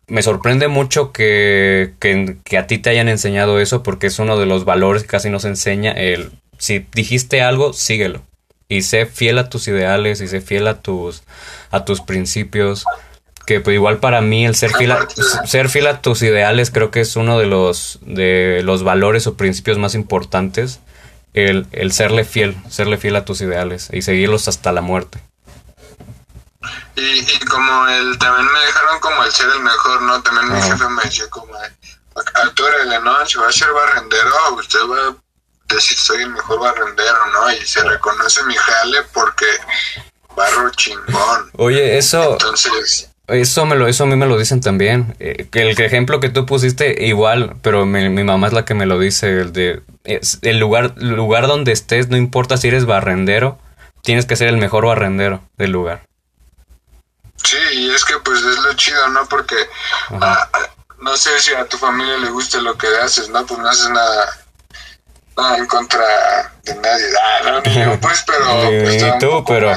me 0.06 0.22
sorprende 0.22 0.68
mucho 0.68 1.12
que, 1.12 1.94
que, 1.98 2.36
que, 2.44 2.58
a 2.58 2.66
ti 2.66 2.78
te 2.78 2.90
hayan 2.90 3.08
enseñado 3.08 3.58
eso 3.58 3.82
porque 3.82 4.06
es 4.08 4.18
uno 4.18 4.38
de 4.38 4.46
los 4.46 4.64
valores 4.64 5.02
que 5.02 5.08
casi 5.08 5.30
nos 5.30 5.44
enseña 5.44 5.92
el 5.92 6.30
si 6.58 6.86
dijiste 6.92 7.42
algo, 7.42 7.72
síguelo. 7.72 8.22
Y 8.68 8.82
sé 8.82 9.06
fiel 9.06 9.38
a 9.38 9.48
tus 9.48 9.68
ideales 9.68 10.20
y 10.20 10.28
sé 10.28 10.40
fiel 10.40 10.66
a 10.66 10.80
tus, 10.80 11.22
a 11.70 11.84
tus 11.84 12.00
principios 12.00 12.84
que 13.46 13.60
pues 13.60 13.74
igual 13.74 13.98
para 13.98 14.20
mí 14.20 14.44
el 14.44 14.56
ser 14.56 14.72
fiel 14.74 14.90
a, 14.90 15.06
ser 15.46 15.68
fiel 15.68 15.86
a 15.86 16.02
tus 16.02 16.20
ideales 16.22 16.72
creo 16.72 16.90
que 16.90 17.00
es 17.00 17.14
uno 17.14 17.38
de 17.38 17.46
los 17.46 18.00
de 18.02 18.60
los 18.64 18.82
valores 18.82 19.28
o 19.28 19.36
principios 19.36 19.78
más 19.78 19.94
importantes 19.94 20.80
el, 21.32 21.68
el 21.70 21.92
serle 21.92 22.24
fiel 22.24 22.56
serle 22.68 22.98
fiel 22.98 23.14
a 23.14 23.24
tus 23.24 23.40
ideales 23.40 23.88
y 23.92 24.02
seguirlos 24.02 24.48
hasta 24.48 24.72
la 24.72 24.80
muerte. 24.80 25.22
Y, 26.96 27.20
y 27.20 27.38
como 27.48 27.86
el 27.86 28.18
también 28.18 28.52
me 28.52 28.60
dejaron 28.60 28.98
como 28.98 29.22
el 29.22 29.30
ser 29.30 29.48
el 29.50 29.62
mejor 29.62 30.02
no 30.02 30.20
también 30.22 30.52
mi 30.52 30.60
jefe 30.60 30.88
me 30.88 31.02
decía 31.04 31.28
como 31.30 31.54
actúrele 32.34 33.00
no 33.00 33.24
si 33.26 33.38
va 33.38 33.48
a 33.48 33.52
ser 33.52 33.68
barrendero 33.72 34.54
usted 34.56 34.80
va 34.80 35.16
a 35.68 35.74
decir 35.74 35.96
soy 35.96 36.22
el 36.22 36.30
mejor 36.30 36.60
barrendero 36.60 37.26
no 37.32 37.50
y 37.52 37.66
se 37.66 37.82
reconoce 37.82 38.42
mi 38.44 38.54
jale 38.54 39.02
porque 39.12 39.46
barro 40.34 40.70
chingón 40.70 41.50
oye 41.56 41.98
eso 41.98 42.32
entonces 42.32 43.10
eso 43.28 43.66
me 43.66 43.74
lo, 43.74 43.88
eso 43.88 44.04
a 44.04 44.06
mí 44.06 44.14
me 44.14 44.26
lo 44.26 44.38
dicen 44.38 44.60
también. 44.60 45.16
Eh, 45.18 45.48
que 45.50 45.62
el 45.62 45.80
ejemplo 45.80 46.20
que 46.20 46.28
tú 46.28 46.46
pusiste 46.46 47.06
igual, 47.06 47.56
pero 47.60 47.84
mi, 47.84 48.08
mamá 48.22 48.46
es 48.46 48.52
la 48.52 48.64
que 48.64 48.74
me 48.74 48.86
lo 48.86 48.98
dice, 48.98 49.40
el 49.40 49.52
de 49.52 49.82
el 50.04 50.58
lugar, 50.60 50.94
lugar 50.98 51.48
donde 51.48 51.72
estés, 51.72 52.08
no 52.08 52.16
importa 52.16 52.56
si 52.56 52.68
eres 52.68 52.86
barrendero, 52.86 53.58
tienes 54.02 54.26
que 54.26 54.36
ser 54.36 54.48
el 54.48 54.56
mejor 54.56 54.86
barrendero 54.86 55.42
del 55.56 55.72
lugar. 55.72 56.06
Sí, 57.42 57.58
y 57.72 57.90
es 57.90 58.04
que 58.04 58.16
pues 58.20 58.38
es 58.38 58.58
lo 58.58 58.72
chido, 58.74 59.08
¿no? 59.08 59.26
Porque 59.26 59.56
ah, 60.20 60.48
no 61.00 61.16
sé 61.16 61.36
si 61.40 61.52
a 61.52 61.66
tu 61.66 61.76
familia 61.76 62.18
le 62.18 62.30
gusta 62.30 62.60
lo 62.60 62.78
que 62.78 62.86
haces, 63.02 63.28
¿no? 63.28 63.44
Pues 63.44 63.58
no 63.58 63.68
haces 63.68 63.90
nada, 63.90 64.38
nada 65.36 65.58
en 65.58 65.66
contra 65.66 66.04
de 66.62 66.74
nadie, 66.74 67.04
ah, 67.22 67.50
¿no? 67.50 67.62
pues, 68.00 68.24
pero... 68.26 68.44
Pues, 68.82 69.18
tú, 69.18 69.44
pero... 69.46 69.72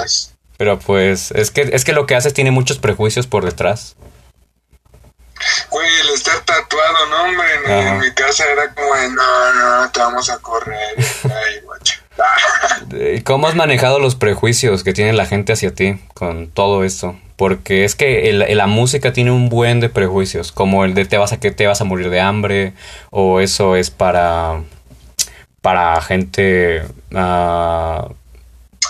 Pero 0.57 0.77
pues, 0.77 1.31
es 1.31 1.51
que, 1.51 1.69
es 1.71 1.85
que 1.85 1.93
lo 1.93 2.05
que 2.05 2.15
haces 2.15 2.33
tiene 2.33 2.51
muchos 2.51 2.79
prejuicios 2.79 3.27
por 3.27 3.45
detrás. 3.45 3.95
Güey, 5.69 5.87
el 6.01 6.09
estar 6.09 6.37
tatuado, 6.41 7.05
no, 7.09 7.23
hombre, 7.23 7.47
en, 7.65 7.99
mi 7.99 8.11
casa 8.11 8.43
era 8.51 8.73
como 8.73 8.93
de, 8.93 9.07
no, 9.07 9.53
no, 9.53 9.89
te 9.89 9.99
vamos 10.01 10.29
a 10.29 10.37
correr. 10.39 10.95
Ay, 11.23 11.61
guacho. 11.63 12.01
¿Y 12.91 13.21
cómo 13.23 13.47
has 13.47 13.55
manejado 13.55 13.99
los 13.99 14.15
prejuicios 14.15 14.83
que 14.83 14.91
tiene 14.91 15.13
la 15.13 15.25
gente 15.25 15.53
hacia 15.53 15.73
ti 15.73 15.99
con 16.13 16.49
todo 16.49 16.83
esto? 16.83 17.17
Porque 17.37 17.85
es 17.85 17.95
que 17.95 18.33
la 18.33 18.67
música 18.67 19.13
tiene 19.13 19.31
un 19.31 19.47
buen 19.47 19.79
de 19.79 19.87
prejuicios, 19.87 20.51
como 20.51 20.83
el 20.83 20.93
de 20.93 21.05
te 21.05 21.17
vas 21.17 21.31
a 21.31 21.39
que 21.39 21.51
te 21.51 21.67
vas 21.67 21.79
a 21.79 21.85
morir 21.85 22.09
de 22.09 22.19
hambre, 22.19 22.73
o 23.11 23.39
eso 23.39 23.77
es 23.77 23.91
para 23.91 24.61
para 25.61 26.01
gente 26.01 26.83
uh, 27.11 28.15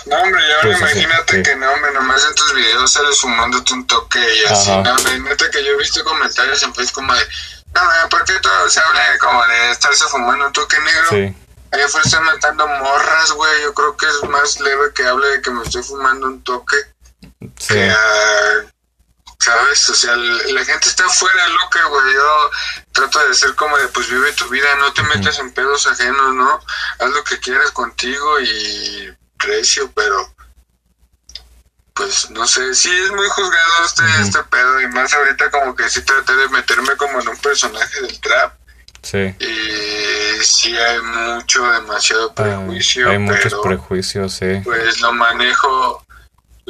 no, 0.06 0.16
hombre, 0.16 0.40
ya 0.48 0.62
pues 0.62 0.78
imagínate 0.78 1.42
que 1.42 1.56
no, 1.56 1.70
hombre, 1.72 1.92
nomás 1.92 2.24
en 2.24 2.34
tus 2.34 2.54
videos 2.54 2.90
sales 2.90 3.20
fumándote 3.20 3.74
un 3.74 3.86
toque 3.86 4.18
y 4.18 4.50
así, 4.50 4.70
no, 4.70 4.94
hombre, 4.94 5.20
neta 5.20 5.50
que 5.50 5.62
yo 5.62 5.72
he 5.72 5.76
visto 5.76 6.02
comentarios 6.04 6.62
en 6.62 6.74
Facebook 6.74 6.94
como 6.94 7.14
de, 7.14 7.20
no, 7.74 8.08
¿por 8.08 8.24
qué 8.24 8.32
todo 8.40 8.68
se 8.68 8.80
habla 8.80 9.02
como 9.20 9.46
de 9.46 9.70
estarse 9.70 10.04
fumando 10.06 10.46
un 10.46 10.52
toque 10.52 10.76
negro? 10.80 11.08
Sí. 11.10 11.36
Afuera 11.72 12.04
están 12.04 12.24
matando 12.24 12.66
morras, 12.66 13.30
güey, 13.32 13.62
yo 13.62 13.74
creo 13.74 13.96
que 13.96 14.06
es 14.06 14.28
más 14.28 14.58
leve 14.60 14.92
que 14.94 15.04
hable 15.04 15.28
de 15.28 15.42
que 15.42 15.50
me 15.50 15.62
estoy 15.62 15.82
fumando 15.82 16.26
un 16.26 16.42
toque. 16.42 16.76
Sí. 17.58 17.74
Que, 17.74 17.94
¿Sabes? 19.40 19.88
O 19.88 19.94
sea, 19.94 20.14
la 20.16 20.64
gente 20.64 20.88
está 20.88 21.08
fuera 21.08 21.48
loca, 21.48 21.82
güey. 21.86 22.12
Yo 22.12 22.50
trato 22.92 23.26
de 23.26 23.34
ser 23.34 23.54
como 23.54 23.76
de, 23.78 23.88
pues 23.88 24.10
vive 24.10 24.32
tu 24.32 24.46
vida, 24.48 24.68
no 24.76 24.92
te 24.92 25.02
metas 25.02 25.38
en 25.38 25.50
pedos 25.52 25.86
ajenos, 25.86 26.34
¿no? 26.34 26.60
Haz 26.98 27.10
lo 27.10 27.24
que 27.24 27.38
quieras 27.38 27.70
contigo 27.70 28.40
y 28.40 29.16
precio, 29.38 29.90
pero 29.94 30.34
pues 31.94 32.30
no 32.30 32.46
sé, 32.46 32.74
sí 32.74 32.90
es 32.90 33.10
muy 33.12 33.28
juzgado 33.28 33.84
este, 33.84 34.02
este 34.22 34.42
pedo 34.44 34.80
y 34.80 34.86
más 34.88 35.12
ahorita 35.12 35.50
como 35.50 35.74
que 35.74 35.88
sí 35.88 36.02
traté 36.02 36.34
de 36.34 36.48
meterme 36.48 36.96
como 36.96 37.20
en 37.20 37.28
un 37.28 37.36
personaje 37.38 38.00
del 38.02 38.20
trap. 38.20 38.54
Sí. 39.02 39.34
Y 39.38 40.44
sí 40.44 40.76
hay 40.76 41.00
mucho, 41.00 41.64
demasiado 41.72 42.34
prejuicio. 42.34 43.10
hay 43.10 43.18
muchos 43.18 43.54
prejuicios, 43.62 44.34
sí. 44.34 44.60
Pues 44.64 45.00
lo 45.00 45.12
manejo, 45.12 46.04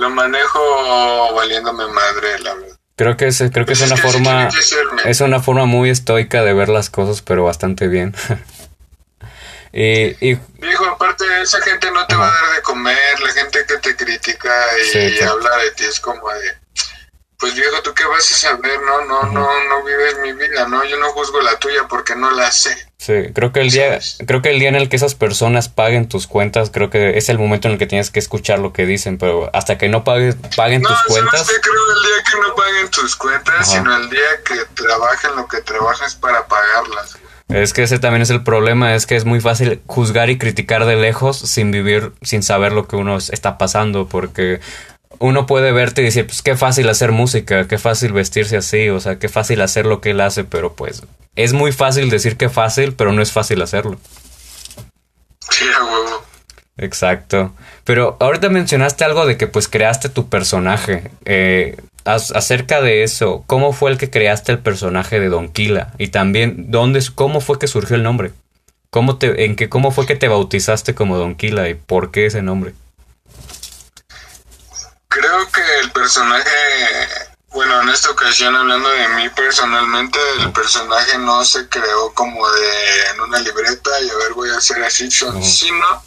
lo 0.00 0.10
manejo 0.10 1.34
valiéndome 1.34 1.86
madre, 1.86 2.38
la 2.40 2.54
verdad. 2.54 2.76
Creo 2.96 3.16
que 3.16 3.28
es, 3.28 3.38
creo 3.52 3.64
que 3.64 3.72
es 3.72 3.78
pues 3.78 3.90
una 3.90 3.96
forma, 3.96 4.48
es 5.04 5.20
una 5.20 5.40
forma 5.40 5.66
muy 5.66 5.90
estoica 5.90 6.42
de 6.42 6.52
ver 6.52 6.68
las 6.68 6.90
cosas, 6.90 7.22
pero 7.22 7.44
bastante 7.44 7.86
bien. 7.86 8.14
y, 9.72 10.28
y 10.28 10.38
aparte 10.90 11.24
esa 11.42 11.60
gente 11.62 11.90
no 11.90 12.06
te 12.06 12.14
va 12.14 12.28
a 12.28 12.32
dar 12.32 12.56
de 12.56 12.62
comer, 12.62 13.20
la 13.20 13.32
gente 13.32 13.64
que 13.66 13.76
te 13.78 13.96
critica 13.96 14.52
y, 14.94 15.22
habla 15.22 15.56
de 15.58 15.70
ti 15.72 15.84
es 15.84 16.00
como 16.00 16.28
de, 16.30 16.58
pues 17.40 17.54
viejo, 17.54 17.82
¿tú 17.82 17.94
qué 17.94 18.04
vas 18.04 18.30
a 18.30 18.34
saber? 18.34 18.80
No, 18.82 19.04
no, 19.06 19.22
no, 19.32 19.68
no 19.68 19.84
vives 19.84 20.18
mi 20.22 20.32
vida, 20.32 20.68
¿no? 20.68 20.84
Yo 20.84 20.98
no 20.98 21.10
juzgo 21.12 21.40
la 21.40 21.58
tuya 21.58 21.86
porque 21.88 22.14
no 22.14 22.30
la 22.30 22.52
sé. 22.52 22.76
Sí, 22.98 23.32
creo 23.34 23.50
que 23.50 23.60
el 23.60 23.70
día, 23.70 23.98
creo 24.26 24.42
que 24.42 24.50
el 24.50 24.58
día 24.58 24.68
en 24.68 24.74
el 24.74 24.90
que 24.90 24.96
esas 24.96 25.14
personas 25.14 25.70
paguen 25.70 26.06
tus 26.06 26.26
cuentas, 26.26 26.70
creo 26.70 26.90
que 26.90 27.16
es 27.16 27.30
el 27.30 27.38
momento 27.38 27.66
en 27.66 27.72
el 27.72 27.78
que 27.78 27.86
tienes 27.86 28.10
que 28.10 28.18
escuchar 28.18 28.58
lo 28.58 28.74
que 28.74 28.84
dicen, 28.84 29.16
pero 29.16 29.48
hasta 29.54 29.78
que 29.78 29.88
no 29.88 30.04
paguen, 30.04 30.38
paguen 30.54 30.82
tus 30.82 31.02
cuentas. 31.04 31.46
No, 31.46 31.60
creo 31.62 31.92
el 31.96 32.02
día 32.02 32.24
que 32.30 32.40
no 32.40 32.54
paguen 32.54 32.90
tus 32.90 33.16
cuentas, 33.16 33.70
sino 33.70 33.96
el 33.96 34.10
día 34.10 34.42
que 34.44 34.56
trabajen 34.74 35.34
lo 35.34 35.48
que 35.48 35.62
trabajas 35.62 36.14
para 36.14 36.46
pagarlas. 36.46 37.16
Es 37.48 37.72
que 37.72 37.82
ese 37.82 37.98
también 37.98 38.22
es 38.22 38.30
el 38.30 38.44
problema, 38.44 38.94
es 38.94 39.06
que 39.06 39.16
es 39.16 39.24
muy 39.24 39.40
fácil 39.40 39.82
juzgar 39.86 40.30
y 40.30 40.38
criticar 40.38 40.84
de 40.84 40.96
lejos 40.96 41.38
sin 41.38 41.72
vivir, 41.72 42.12
sin 42.22 42.42
saber 42.42 42.72
lo 42.72 42.86
que 42.86 42.96
uno 42.96 43.16
está 43.16 43.58
pasando, 43.58 44.06
porque 44.06 44.60
uno 45.20 45.46
puede 45.46 45.70
verte 45.70 46.00
y 46.00 46.06
decir, 46.06 46.26
pues 46.26 46.42
qué 46.42 46.56
fácil 46.56 46.88
hacer 46.88 47.12
música, 47.12 47.68
qué 47.68 47.78
fácil 47.78 48.12
vestirse 48.12 48.56
así, 48.56 48.88
o 48.88 48.98
sea, 49.00 49.18
qué 49.18 49.28
fácil 49.28 49.60
hacer 49.60 49.86
lo 49.86 50.00
que 50.00 50.10
él 50.10 50.20
hace, 50.20 50.44
pero 50.44 50.72
pues 50.72 51.02
es 51.36 51.52
muy 51.52 51.72
fácil 51.72 52.10
decir 52.10 52.36
que 52.36 52.48
fácil, 52.48 52.94
pero 52.94 53.12
no 53.12 53.22
es 53.22 53.30
fácil 53.30 53.62
hacerlo. 53.62 53.98
Sí, 55.50 55.66
huevo. 55.66 56.24
Exacto. 56.78 57.52
Pero 57.84 58.16
ahorita 58.18 58.48
mencionaste 58.48 59.04
algo 59.04 59.26
de 59.26 59.36
que 59.36 59.46
pues 59.46 59.68
creaste 59.68 60.08
tu 60.08 60.28
personaje. 60.30 61.10
Eh, 61.26 61.76
acerca 62.04 62.80
de 62.80 63.02
eso, 63.02 63.44
¿cómo 63.46 63.74
fue 63.74 63.90
el 63.90 63.98
que 63.98 64.08
creaste 64.08 64.52
el 64.52 64.58
personaje 64.58 65.20
de 65.20 65.28
Don 65.28 65.50
Quila? 65.50 65.92
Y 65.98 66.08
también, 66.08 66.70
¿dónde, 66.70 67.04
¿cómo 67.14 67.42
fue 67.42 67.58
que 67.58 67.66
surgió 67.66 67.96
el 67.96 68.02
nombre? 68.02 68.32
¿Cómo, 68.88 69.18
te, 69.18 69.44
en 69.44 69.54
qué, 69.54 69.68
¿Cómo 69.68 69.90
fue 69.90 70.06
que 70.06 70.16
te 70.16 70.28
bautizaste 70.28 70.94
como 70.94 71.18
Don 71.18 71.34
Quila 71.34 71.68
y 71.68 71.74
por 71.74 72.10
qué 72.10 72.26
ese 72.26 72.42
nombre? 72.42 72.72
Creo 75.10 75.50
que 75.50 75.78
el 75.80 75.90
personaje, 75.90 77.28
bueno, 77.48 77.82
en 77.82 77.88
esta 77.88 78.10
ocasión 78.10 78.54
hablando 78.54 78.88
de 78.88 79.08
mí 79.08 79.28
personalmente, 79.30 80.20
el 80.38 80.52
personaje 80.52 81.18
no 81.18 81.44
se 81.44 81.68
creó 81.68 82.14
como 82.14 82.48
de 82.48 83.06
en 83.10 83.20
una 83.20 83.40
libreta 83.40 84.00
y 84.00 84.08
a 84.08 84.16
ver 84.16 84.34
voy 84.34 84.50
a 84.50 84.58
hacer 84.58 84.82
así, 84.84 85.10
sino 85.10 86.04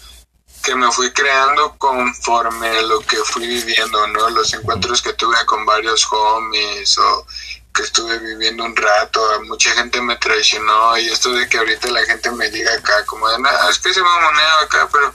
que 0.63 0.73
me 0.73 0.89
fui 0.89 1.11
creando 1.11 1.75
conforme 1.77 2.81
lo 2.83 3.01
que 3.01 3.17
fui 3.17 3.45
viviendo, 3.45 4.07
¿no? 4.07 4.29
Los 4.29 4.53
encuentros 4.53 5.01
que 5.01 5.11
tuve 5.11 5.35
con 5.45 5.65
varios 5.65 6.07
homies 6.09 6.97
o 6.97 7.27
que 7.75 7.83
estuve 7.83 8.19
viviendo 8.19 8.63
un 8.63 8.73
rato, 8.73 9.41
mucha 9.49 9.71
gente 9.71 9.99
me 9.99 10.15
traicionó 10.15 10.97
y 10.97 11.09
esto 11.09 11.33
de 11.33 11.49
que 11.49 11.57
ahorita 11.57 11.89
la 11.89 12.05
gente 12.05 12.31
me 12.31 12.49
diga 12.49 12.73
acá 12.73 13.05
como 13.05 13.27
de, 13.27 13.39
nada, 13.39 13.69
es 13.69 13.79
que 13.79 13.93
se 13.93 14.01
me 14.01 14.09
moneda 14.09 14.61
acá, 14.61 14.87
pero 14.89 15.13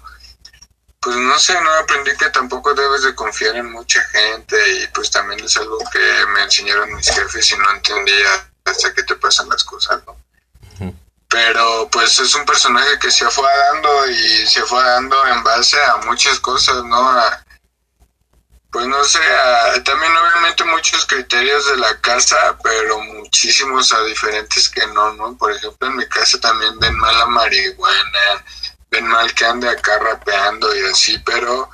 pues 1.00 1.16
no 1.16 1.38
sé, 1.38 1.60
no 1.60 1.70
aprendí 1.74 2.16
que 2.16 2.30
tampoco 2.30 2.74
debes 2.74 3.02
de 3.02 3.14
confiar 3.14 3.56
en 3.56 3.70
mucha 3.70 4.02
gente 4.08 4.56
y 4.74 4.86
pues 4.88 5.10
también 5.10 5.40
es 5.40 5.56
algo 5.56 5.78
que 5.92 6.26
me 6.34 6.42
enseñaron 6.42 6.94
mis 6.94 7.08
jefes 7.10 7.50
y 7.52 7.56
no 7.56 7.70
entendía 7.70 8.50
hasta 8.64 8.92
que 8.92 9.02
te 9.04 9.14
pasan 9.16 9.48
las 9.48 9.64
cosas, 9.64 10.02
¿no? 10.06 10.16
pero 11.28 11.88
pues 11.92 12.18
es 12.18 12.34
un 12.34 12.46
personaje 12.46 12.98
que 12.98 13.10
se 13.10 13.28
fue 13.28 13.48
dando 13.70 14.06
y 14.10 14.46
se 14.46 14.62
fue 14.62 14.82
dando 14.82 15.26
en 15.26 15.44
base 15.44 15.76
a 15.82 15.96
muchas 16.06 16.40
cosas, 16.40 16.82
¿no? 16.84 17.20
pues 18.70 18.86
no 18.86 19.02
sé, 19.04 19.20
también 19.84 20.12
obviamente 20.16 20.64
muchos 20.64 21.06
criterios 21.06 21.66
de 21.66 21.76
la 21.78 22.00
casa, 22.00 22.56
pero 22.62 23.00
muchísimos 23.00 23.92
a 23.92 24.02
diferentes 24.04 24.68
que 24.68 24.86
no, 24.88 25.12
¿no? 25.14 25.36
Por 25.38 25.52
ejemplo, 25.52 25.88
en 25.88 25.96
mi 25.96 26.06
casa 26.06 26.38
también 26.38 26.78
ven 26.78 26.96
mal 26.98 27.18
la 27.18 27.26
marihuana, 27.26 28.44
ven 28.90 29.06
mal 29.06 29.32
que 29.34 29.44
ande 29.44 29.68
acá 29.68 29.98
rapeando 29.98 30.74
y 30.74 30.84
así, 30.90 31.18
pero 31.18 31.70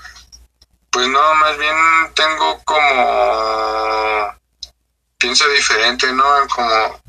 pues 0.90 1.09
no, 1.09 1.35
más 1.35 1.59
bien 1.59 1.77
tengo 2.14 2.62
como 2.64 4.35
pienso 5.18 5.48
diferente, 5.48 6.12
¿no? 6.12 6.24
Como 6.55 7.00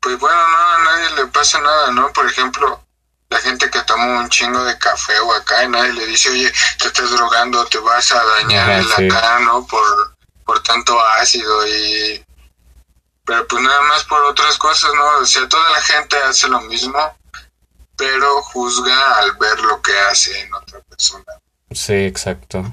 pues 0.00 0.18
bueno, 0.20 0.36
no, 0.36 0.56
a 0.56 0.78
nadie 0.84 1.16
le 1.16 1.26
pasa 1.26 1.60
nada, 1.60 1.90
¿no? 1.90 2.12
Por 2.12 2.26
ejemplo, 2.26 2.80
la 3.28 3.38
gente 3.40 3.68
que 3.68 3.82
toma 3.82 4.20
un 4.20 4.28
chingo 4.28 4.62
de 4.64 4.78
café 4.78 5.18
o 5.18 5.32
acá 5.34 5.64
y 5.64 5.68
nadie 5.68 5.94
le 5.94 6.06
dice, 6.06 6.30
oye, 6.30 6.52
te 6.78 6.86
estás 6.86 7.10
drogando, 7.10 7.64
te 7.66 7.78
vas 7.78 8.12
a 8.12 8.24
dañar 8.24 8.70
Ajá, 8.70 8.78
el 8.78 8.86
sí. 8.86 9.08
acá, 9.08 9.40
¿no? 9.40 9.66
Por, 9.66 10.16
por 10.44 10.62
tanto 10.62 10.96
ácido 11.18 11.66
y... 11.66 12.24
Pero 13.24 13.44
pues 13.48 13.60
nada 13.60 13.80
más 13.82 14.04
por 14.04 14.22
otras 14.22 14.56
cosas, 14.58 14.92
¿no? 14.94 15.18
O 15.18 15.26
sea, 15.26 15.48
toda 15.48 15.68
la 15.70 15.80
gente 15.80 16.16
hace 16.18 16.46
lo 16.46 16.60
mismo, 16.60 17.15
pero 17.96 18.42
juzga 18.42 19.18
al 19.20 19.32
ver 19.38 19.58
lo 19.60 19.80
que 19.82 19.92
hace 20.10 20.40
en 20.42 20.54
otra 20.54 20.80
persona. 20.80 21.24
Sí, 21.70 21.94
exacto. 21.94 22.72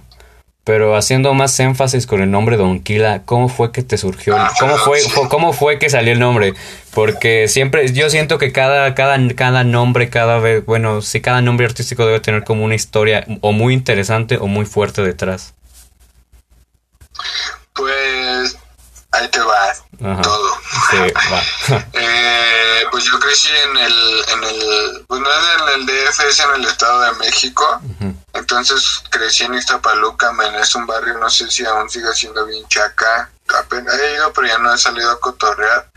Pero 0.66 0.96
haciendo 0.96 1.34
más 1.34 1.60
énfasis 1.60 2.08
con 2.08 2.22
el 2.22 2.32
nombre 2.32 2.56
Donquila, 2.56 3.24
¿cómo 3.26 3.50
fue 3.50 3.74
que 3.74 3.84
te 3.84 3.98
surgió? 3.98 4.38
Ah, 4.38 4.50
¿Cómo 4.58 4.74
perdón, 4.74 4.86
fue, 4.88 5.00
sí. 5.02 5.10
fue- 5.10 5.28
cómo 5.28 5.52
fue 5.52 5.78
que 5.78 5.90
salió 5.90 6.14
el 6.14 6.20
nombre? 6.20 6.54
Porque 6.94 7.50
siempre, 7.50 7.92
yo 7.92 8.10
siento 8.10 8.38
que 8.38 8.54
cada, 8.54 8.96
cada, 8.96 9.18
cada 9.36 9.66
nombre, 9.66 10.10
cada 10.10 10.40
vez, 10.40 10.66
bueno, 10.66 11.02
sí, 11.02 11.20
cada 11.20 11.42
nombre 11.42 11.66
artístico 11.66 12.06
debe 12.06 12.22
tener 12.22 12.46
como 12.46 12.64
una 12.64 12.76
historia 12.76 13.26
o 13.42 13.52
muy 13.52 13.74
interesante 13.74 14.38
o 14.38 14.48
muy 14.48 14.66
fuerte 14.66 15.02
detrás. 15.02 15.54
Pues 17.74 18.58
ahí 19.24 19.30
te 19.30 19.40
va 19.40 19.74
Ajá. 20.12 20.22
todo. 20.22 20.58
Sí, 20.92 20.98
va. 21.32 21.84
Eh, 21.94 22.86
pues 22.92 23.06
yo 23.06 23.20
crecí 23.20 23.50
en 23.50 23.78
el, 23.78 24.26
en 24.30 24.44
el, 24.44 25.06
pues 25.08 25.22
no 25.22 25.28
es 25.30 25.62
en 25.62 25.80
el 25.80 25.86
DF, 25.86 26.20
es 26.20 26.40
en 26.40 26.56
el 26.56 26.66
Estado 26.66 27.02
de 27.02 27.12
México. 27.14 27.82
Entonces 28.34 29.04
crecí 29.10 29.44
en 29.44 29.54
Iztapaluca, 29.54 30.32
men, 30.34 30.56
es 30.56 30.76
un 30.76 30.86
barrio, 30.86 31.18
no 31.18 31.30
sé 31.30 31.50
si 31.50 31.66
aún 31.66 31.90
sigue 31.90 32.14
siendo 32.14 32.46
bien 32.46 32.68
chaca. 32.68 33.30
Apenas 33.60 33.96
he 33.96 34.16
ido, 34.16 34.34
pero 34.34 34.48
ya 34.48 34.58
no 34.58 34.74
he 34.74 34.78
salido 34.78 35.12
a 35.12 35.20
cotorrear 35.20 35.90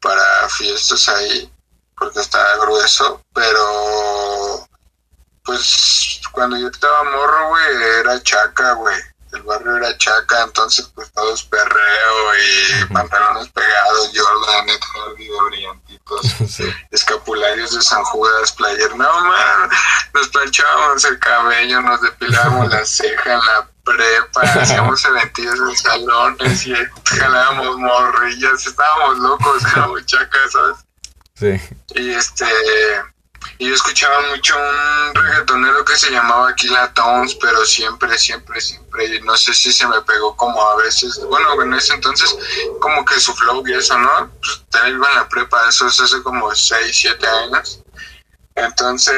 para 0.00 0.48
fiestas 0.48 1.08
ahí, 1.08 1.50
porque 1.96 2.20
está 2.20 2.56
grueso. 2.58 3.22
Pero, 3.34 4.68
pues, 5.44 6.20
cuando 6.32 6.56
yo 6.56 6.68
estaba 6.68 7.04
morro, 7.04 7.48
güey, 7.48 7.82
era 8.00 8.22
chaca, 8.22 8.72
güey. 8.74 8.96
El 9.32 9.42
barrio 9.42 9.76
era 9.76 9.96
chaca, 9.98 10.42
entonces, 10.44 10.90
pues, 10.94 11.12
todo 11.12 11.34
es 11.34 11.42
perreo 11.42 12.34
y 12.36 12.92
pantalones 12.92 13.48
pegados, 13.50 14.10
Jordan, 14.14 14.66
de 14.66 14.78
brillantitos 15.48 16.26
Sí. 16.48 16.64
escapularios 16.90 17.74
de 17.74 17.82
San 17.82 18.02
Judas, 18.04 18.52
player. 18.52 18.90
No, 18.96 19.20
man, 19.24 19.70
nos 20.14 20.28
planchábamos 20.28 21.04
el 21.04 21.18
cabello, 21.18 21.80
nos 21.82 22.00
depilábamos 22.00 22.68
la 22.72 22.84
ceja 22.84 23.34
en 23.34 23.38
la 23.40 23.68
prepa, 23.84 24.40
hacíamos 24.42 25.04
eventillos 25.04 25.58
en 25.58 25.76
salones 25.76 26.66
y 26.66 26.74
jalábamos 27.04 27.76
morrillas, 27.78 28.66
estábamos 28.66 29.18
locos, 29.18 29.62
éramos 29.76 30.06
chacas, 30.06 30.52
¿sabes? 30.52 30.76
Sí. 31.34 31.76
Y 31.94 32.10
este, 32.14 32.46
y 33.58 33.68
yo 33.68 33.74
escuchaba 33.74 34.20
mucho 34.30 34.54
un 34.56 35.14
reggaetonero 35.14 35.84
que 35.84 35.96
se 35.96 36.10
llamaba 36.10 36.50
Aquila 36.50 36.92
Tones, 36.94 37.34
pero 37.36 37.64
siempre, 37.64 38.16
siempre, 38.16 38.60
siempre, 38.60 39.20
no 39.20 39.36
sé 39.36 39.52
si 39.52 39.72
se 39.72 39.86
me 39.86 40.00
pegó 40.02 40.36
como 40.36 40.62
a 40.62 40.76
veces, 40.76 41.20
bueno, 41.28 41.60
en 41.62 41.74
ese 41.74 41.94
entonces, 41.94 42.36
como 42.80 43.04
que 43.04 43.18
su 43.18 43.34
flow 43.34 43.66
y 43.66 43.74
eso, 43.74 43.98
¿no? 43.98 44.30
Pues 44.40 44.62
iba 44.88 45.08
en 45.08 45.14
la 45.16 45.28
prepa, 45.28 45.68
eso 45.68 45.88
es 45.88 46.00
hace 46.00 46.22
como 46.22 46.54
6, 46.54 46.96
7 46.96 47.26
años. 47.26 47.82
Entonces, 48.54 49.14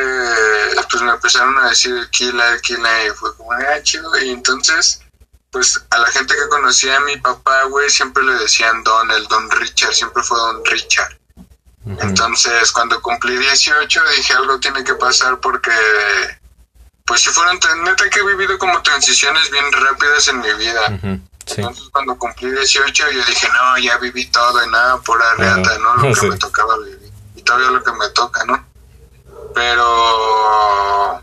pues 0.91 1.03
me 1.03 1.13
empezaron 1.13 1.59
a 1.59 1.69
decir 1.69 1.95
Aquila, 1.99 2.53
Aquila, 2.53 3.07
y 3.07 3.11
fue 3.11 3.37
como, 3.37 3.53
ah, 3.53 3.83
chido, 3.83 4.19
y 4.19 4.31
entonces, 4.31 5.03
pues 5.51 5.83
a 5.91 5.99
la 5.99 6.09
gente 6.09 6.35
que 6.35 6.49
conocía 6.49 6.97
a 6.97 7.01
mi 7.01 7.17
papá, 7.19 7.65
güey, 7.65 7.91
siempre 7.91 8.23
le 8.23 8.35
decían 8.35 8.83
Don, 8.85 9.11
el 9.11 9.27
Don 9.29 9.51
Richard, 9.51 9.95
siempre 9.95 10.23
fue 10.23 10.39
Don 10.39 10.65
Richard. 10.65 11.20
Entonces, 11.87 12.73
cuando 12.73 13.01
cumplí 13.01 13.37
18, 13.38 14.01
dije 14.16 14.35
algo 14.35 14.61
tiene 14.61 14.85
que 14.85 14.95
pasar 14.95 15.38
porque, 15.40 15.71
pues 17.07 17.23
si 17.23 17.31
fueron, 17.31 17.59
neta 17.85 18.09
que 18.11 18.21
he 18.21 18.25
vivido 18.25 18.59
como 18.59 18.83
transiciones 18.83 19.51
bien 19.51 19.64
rápidas 19.73 20.29
en 20.29 20.40
mi 20.40 20.53
vida. 20.55 20.88
Sí. 21.47 21.55
Entonces, 21.57 21.88
cuando 21.90 22.16
cumplí 22.19 22.51
18, 22.51 23.11
yo 23.11 23.25
dije, 23.25 23.49
no, 23.49 23.79
ya 23.79 23.97
viví 23.99 24.27
todo 24.27 24.62
y 24.64 24.71
nada, 24.71 24.99
pura 24.99 25.35
reata, 25.37 25.79
¿no? 25.79 25.97
Lo 25.97 26.14
que 26.14 26.21
Sí. 26.21 26.27
me 26.29 26.37
tocaba 26.37 26.77
vivir. 26.79 27.11
Y 27.35 27.43
todavía 27.43 27.71
lo 27.71 27.83
que 27.83 27.93
me 27.93 28.09
toca, 28.11 28.45
¿no? 28.45 28.64
Pero, 29.55 31.21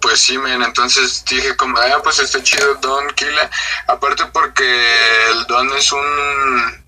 pues 0.00 0.20
sí, 0.20 0.38
men, 0.38 0.62
entonces 0.62 1.24
dije 1.28 1.54
como, 1.56 1.78
ah, 1.78 2.00
pues 2.02 2.18
está 2.20 2.42
chido 2.42 2.74
Don 2.76 3.06
Kila. 3.10 3.50
Aparte 3.86 4.24
porque 4.32 5.30
el 5.30 5.46
Don 5.46 5.68
es 5.76 5.92
un, 5.92 6.84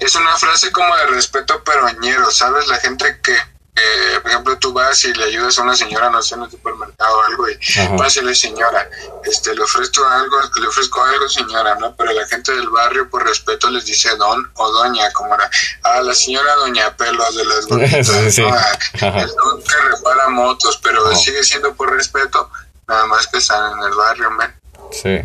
es 0.00 0.14
una 0.14 0.36
frase 0.36 0.70
como 0.72 0.94
de 0.96 1.06
respeto 1.06 1.62
peroñero, 1.64 2.30
¿sabes? 2.30 2.66
La 2.68 2.76
gente 2.76 3.18
que, 3.22 3.34
que, 3.74 4.20
por 4.20 4.30
ejemplo, 4.30 4.58
tú 4.58 4.72
vas 4.72 5.04
y 5.04 5.12
le 5.12 5.24
ayudas 5.24 5.58
a 5.58 5.62
una 5.62 5.76
señora, 5.76 6.08
no 6.10 6.22
sé, 6.22 6.34
en 6.34 6.42
el 6.44 6.50
supermercado 6.50 7.18
o 7.18 7.22
algo, 7.22 7.48
y 7.50 7.54
Ajá. 7.78 7.94
vas 7.96 8.16
y 8.16 8.22
le 8.22 8.34
señora, 8.34 8.88
este, 9.24 9.54
le 9.54 9.62
ofrezco 9.62 10.04
algo, 10.06 10.36
le 10.60 10.66
ofrezco 10.68 11.02
algo, 11.02 11.28
señora, 11.28 11.74
¿no? 11.74 11.94
Pero 11.94 12.12
la 12.12 12.26
gente 12.26 12.52
del 12.54 12.68
barrio, 12.70 13.08
por 13.10 13.24
respeto, 13.26 13.68
les 13.70 13.84
dice 13.84 14.16
don 14.16 14.50
o 14.54 14.72
doña, 14.72 15.12
como 15.12 15.34
era, 15.34 15.50
a 15.82 16.00
la 16.00 16.14
señora 16.14 16.54
doña 16.56 16.96
Pelos 16.96 17.34
de 17.36 17.44
las 17.44 17.66
gorditas, 17.68 18.06
Sí, 18.06 18.32
sí. 18.32 18.42
¿no? 18.42 18.54
A- 18.54 18.78
Ajá. 19.08 19.20
El 19.20 19.28
don 19.34 19.62
que 19.62 19.74
repara 19.96 20.28
motos, 20.30 20.78
pero 20.82 21.06
Ajá. 21.06 21.16
sigue 21.16 21.44
siendo 21.44 21.74
por 21.74 21.90
respeto, 21.92 22.50
nada 22.88 23.04
más 23.06 23.26
que 23.26 23.38
están 23.38 23.72
en 23.78 23.84
el 23.84 23.94
barrio, 23.94 24.30
men. 24.30 24.54
Sí. 24.90 25.20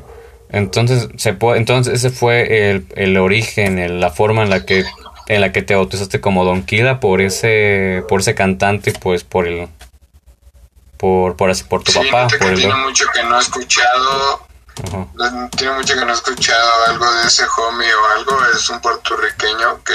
Entonces, 0.52 1.08
se 1.18 1.34
puede, 1.34 1.58
entonces 1.60 1.94
ese 1.94 2.10
fue 2.10 2.70
el, 2.72 2.86
el 2.96 3.18
origen, 3.18 3.80
el- 3.80 4.00
la 4.00 4.10
forma 4.12 4.44
en 4.44 4.50
la 4.50 4.66
que 4.66 4.84
en 5.28 5.40
la 5.42 5.52
que 5.54 5.62
te 5.62 5.76
bautizaste 5.76 6.20
como 6.20 6.44
Don 6.44 6.64
Kida 6.64 7.00
por 7.00 7.22
ese 7.22 8.04
por 8.10 8.20
ese 8.20 8.36
cantante, 8.36 8.92
pues 8.94 9.24
por 9.24 9.48
el 9.48 9.70
por 10.98 11.36
por 11.36 11.50
así 11.50 11.64
por 11.64 11.84
tu 11.84 11.92
Sí, 11.92 12.00
papá, 12.00 12.28
por 12.38 12.48
el 12.50 12.56
tiene 12.60 12.76
mucho 12.76 13.06
que 13.14 13.24
no 13.24 13.38
he 13.38 13.42
escuchado, 13.42 14.46
Ajá. 14.88 15.50
tiene 15.58 15.74
mucho 15.76 15.94
que 15.96 16.02
no 16.06 16.10
he 16.12 16.14
escuchado 16.16 16.70
algo 16.88 17.12
de 17.14 17.28
ese 17.28 17.44
homie 17.58 17.88
o 17.94 18.06
algo, 18.20 18.38
es 18.54 18.70
un 18.70 18.80
puertorriqueño 18.82 19.84
que 19.84 19.94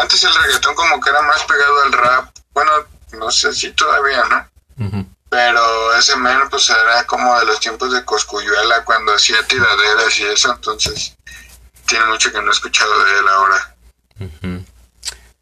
antes 0.00 0.22
el 0.24 0.30
reggaetón 0.42 0.74
como 0.74 1.00
que 1.00 1.10
era 1.10 1.22
más 1.22 1.42
pegado 1.44 1.82
al 1.84 1.92
rap, 1.92 2.30
bueno, 2.54 2.70
no 3.18 3.30
sé 3.30 3.52
si 3.52 3.70
todavía, 3.72 4.22
¿no? 4.30 4.86
Ujú. 4.86 5.06
Pero 5.30 5.94
ese 5.98 6.16
men 6.16 6.38
pues 6.50 6.70
era 6.70 7.04
como 7.06 7.38
de 7.38 7.46
los 7.46 7.60
tiempos 7.60 7.92
de 7.92 8.04
Coscuyuela 8.04 8.84
cuando 8.84 9.12
hacía 9.14 9.36
tiraderas 9.46 10.18
y 10.18 10.24
eso, 10.24 10.52
entonces 10.52 11.16
tiene 11.86 12.06
mucho 12.06 12.32
que 12.32 12.40
no 12.40 12.48
he 12.48 12.52
escuchado 12.52 13.04
de 13.04 13.18
él 13.18 13.28
ahora. 13.28 13.74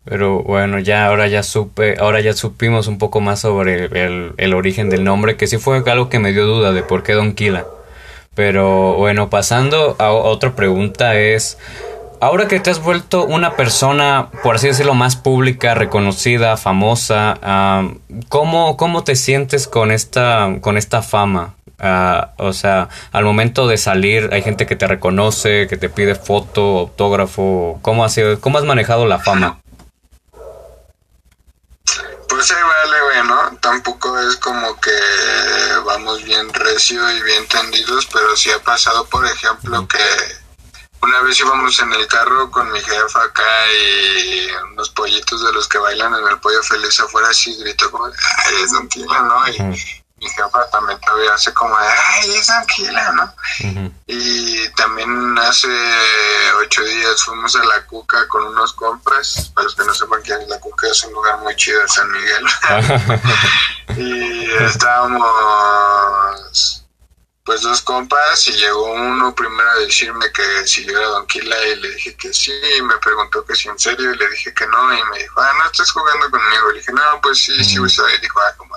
Pero 0.05 0.43
bueno, 0.43 0.79
ya 0.79 1.07
ahora 1.07 1.27
ya 1.27 1.43
supe, 1.43 1.97
ahora 1.99 2.21
ya 2.21 2.33
supimos 2.33 2.87
un 2.87 2.99
poco 2.99 3.21
más 3.21 3.41
sobre 3.41 3.87
el, 3.87 4.35
el 4.37 4.55
origen 4.55 4.89
del 4.89 5.05
nombre, 5.05 5.37
que 5.37 5.47
sí 5.47 5.59
fue 5.59 5.83
algo 5.87 6.09
que 6.09 6.21
me 6.21 6.33
dio 6.33 6.47
duda 6.47 6.73
de 6.73 6.83
por 6.83 7.03
qué 7.03 7.15
Don 7.15 7.35
Kila. 7.35 7.67
Pero 8.37 8.95
bueno, 8.95 9.31
pasando 9.31 9.97
a 9.99 10.13
otra 10.13 10.55
pregunta 10.55 11.17
es, 11.17 11.59
ahora 12.21 12.49
que 12.49 12.61
te 12.61 12.71
has 12.71 12.81
vuelto 12.83 13.25
una 13.25 13.57
persona, 13.57 14.29
por 14.43 14.57
así 14.57 14.69
decirlo, 14.69 14.95
más 14.95 15.17
pública, 15.17 15.75
reconocida, 15.75 16.57
famosa, 16.57 17.39
ah, 17.43 17.89
¿cómo, 18.29 18.77
¿cómo 18.77 19.05
te 19.05 19.17
sientes 19.17 19.67
con 19.69 19.91
esta, 19.91 20.49
con 20.61 20.77
esta 20.77 21.03
fama? 21.03 21.55
Ah, 21.79 22.33
o 22.39 22.53
sea, 22.53 22.89
al 23.13 23.25
momento 23.25 23.67
de 23.69 23.77
salir 23.77 24.31
hay 24.33 24.43
gente 24.43 24.67
que 24.67 24.77
te 24.77 24.87
reconoce, 24.87 25.67
que 25.69 25.77
te 25.77 25.89
pide 25.91 26.15
foto, 26.15 26.79
autógrafo. 26.79 27.79
¿Cómo 27.83 28.05
has, 28.05 28.15
sido- 28.15 28.41
cómo 28.41 28.59
has 28.59 28.65
manejado 28.65 29.05
la 29.07 29.19
fama? 29.19 29.61
Pues 32.29 32.51
ahí 32.51 32.63
vale, 32.63 32.97
güey, 33.03 33.29
¿no? 33.29 33.59
Tampoco 33.59 34.19
es 34.21 34.37
como 34.39 34.79
que 34.81 34.91
vamos 35.85 36.23
bien 36.25 36.53
recio 36.53 36.99
y 37.13 37.23
bien 37.23 37.47
tendidos, 37.49 38.07
pero 38.13 38.35
sí 38.37 38.51
ha 38.51 38.63
pasado, 38.63 39.05
por 39.07 39.25
ejemplo, 39.27 39.87
que 39.87 39.99
una 41.07 41.21
vez 41.21 41.39
íbamos 41.39 41.79
en 41.79 41.93
el 41.93 42.07
carro 42.09 42.51
con 42.51 42.71
mi 42.73 42.81
jefa 42.81 43.23
acá 43.23 43.73
y 43.73 44.49
unos 44.73 44.91
pollitos 44.91 45.45
de 45.45 45.53
los 45.53 45.69
que 45.69 45.79
bailan 45.79 46.15
en 46.15 46.27
el 46.27 46.39
pollo 46.41 46.63
feliz 46.63 46.99
afuera 46.99 47.29
así 47.29 47.57
gritó 47.59 47.91
como, 47.91 48.07
ay, 48.07 48.55
es 48.63 48.71
tranquila, 48.71 49.21
¿no? 49.23 49.49
Y 49.49 49.63
mi 49.63 50.29
jefa 50.29 50.69
también 50.71 50.99
todavía 51.01 51.35
hace 51.35 51.55
como, 51.55 51.77
ay, 51.77 52.35
es 52.35 52.47
tranquila, 52.47 53.13
¿no? 53.13 53.33
Y 54.07 54.69
también 54.71 55.39
hace 55.39 55.69
ocho 56.61 56.83
días 56.83 57.23
fuimos 57.23 57.55
a 57.55 57.65
La 57.65 57.87
Cuca 57.87 58.27
con 58.29 58.43
unos 58.45 58.73
compas. 58.73 59.53
Para 59.55 59.65
los 59.65 59.75
que 59.75 59.85
no 59.85 59.95
sepan 59.95 60.23
quién 60.23 60.41
es 60.41 60.49
La 60.49 60.59
Cuca, 60.59 60.89
es 60.89 61.05
un 61.05 61.13
lugar 61.13 61.39
muy 61.39 61.55
chido 61.57 61.81
en 61.83 61.89
San 61.89 62.11
Miguel. 62.11 62.45
y 63.97 64.51
estábamos 64.65 65.27
pues 67.47 67.63
dos 67.63 67.81
compas 67.83 68.49
y 68.49 68.53
llegó 68.53 68.93
uno 68.93 69.33
primero 69.33 69.71
a 69.71 69.79
decirme 69.79 70.33
que 70.33 70.67
si 70.67 70.85
yo 70.85 70.99
era 70.99 71.07
Don 71.07 71.27
Quila 71.29 71.57
y 71.69 71.77
le 71.77 71.91
dije 71.91 72.17
que 72.17 72.35
sí, 72.35 72.53
y 72.77 72.83
me 72.83 72.99
preguntó 72.99 73.45
que 73.45 73.55
si 73.55 73.69
en 73.69 73.79
serio 73.79 74.13
y 74.13 74.17
le 74.17 74.29
dije 74.31 74.53
que 74.53 74.67
no 74.67 74.93
y 74.93 75.05
me 75.13 75.21
dijo, 75.21 75.41
ah, 75.41 75.53
no 75.57 75.71
estás 75.71 75.93
jugando 75.93 76.29
conmigo. 76.29 76.73
Le 76.73 76.81
dije, 76.81 76.93
no, 76.93 77.21
pues 77.23 77.39
sí, 77.39 77.65
sí, 77.65 77.79
güey, 77.79 77.89
soy. 77.89 78.13
Y 78.15 78.21
dijo, 78.21 78.41
ah, 78.41 78.55
como, 78.57 78.77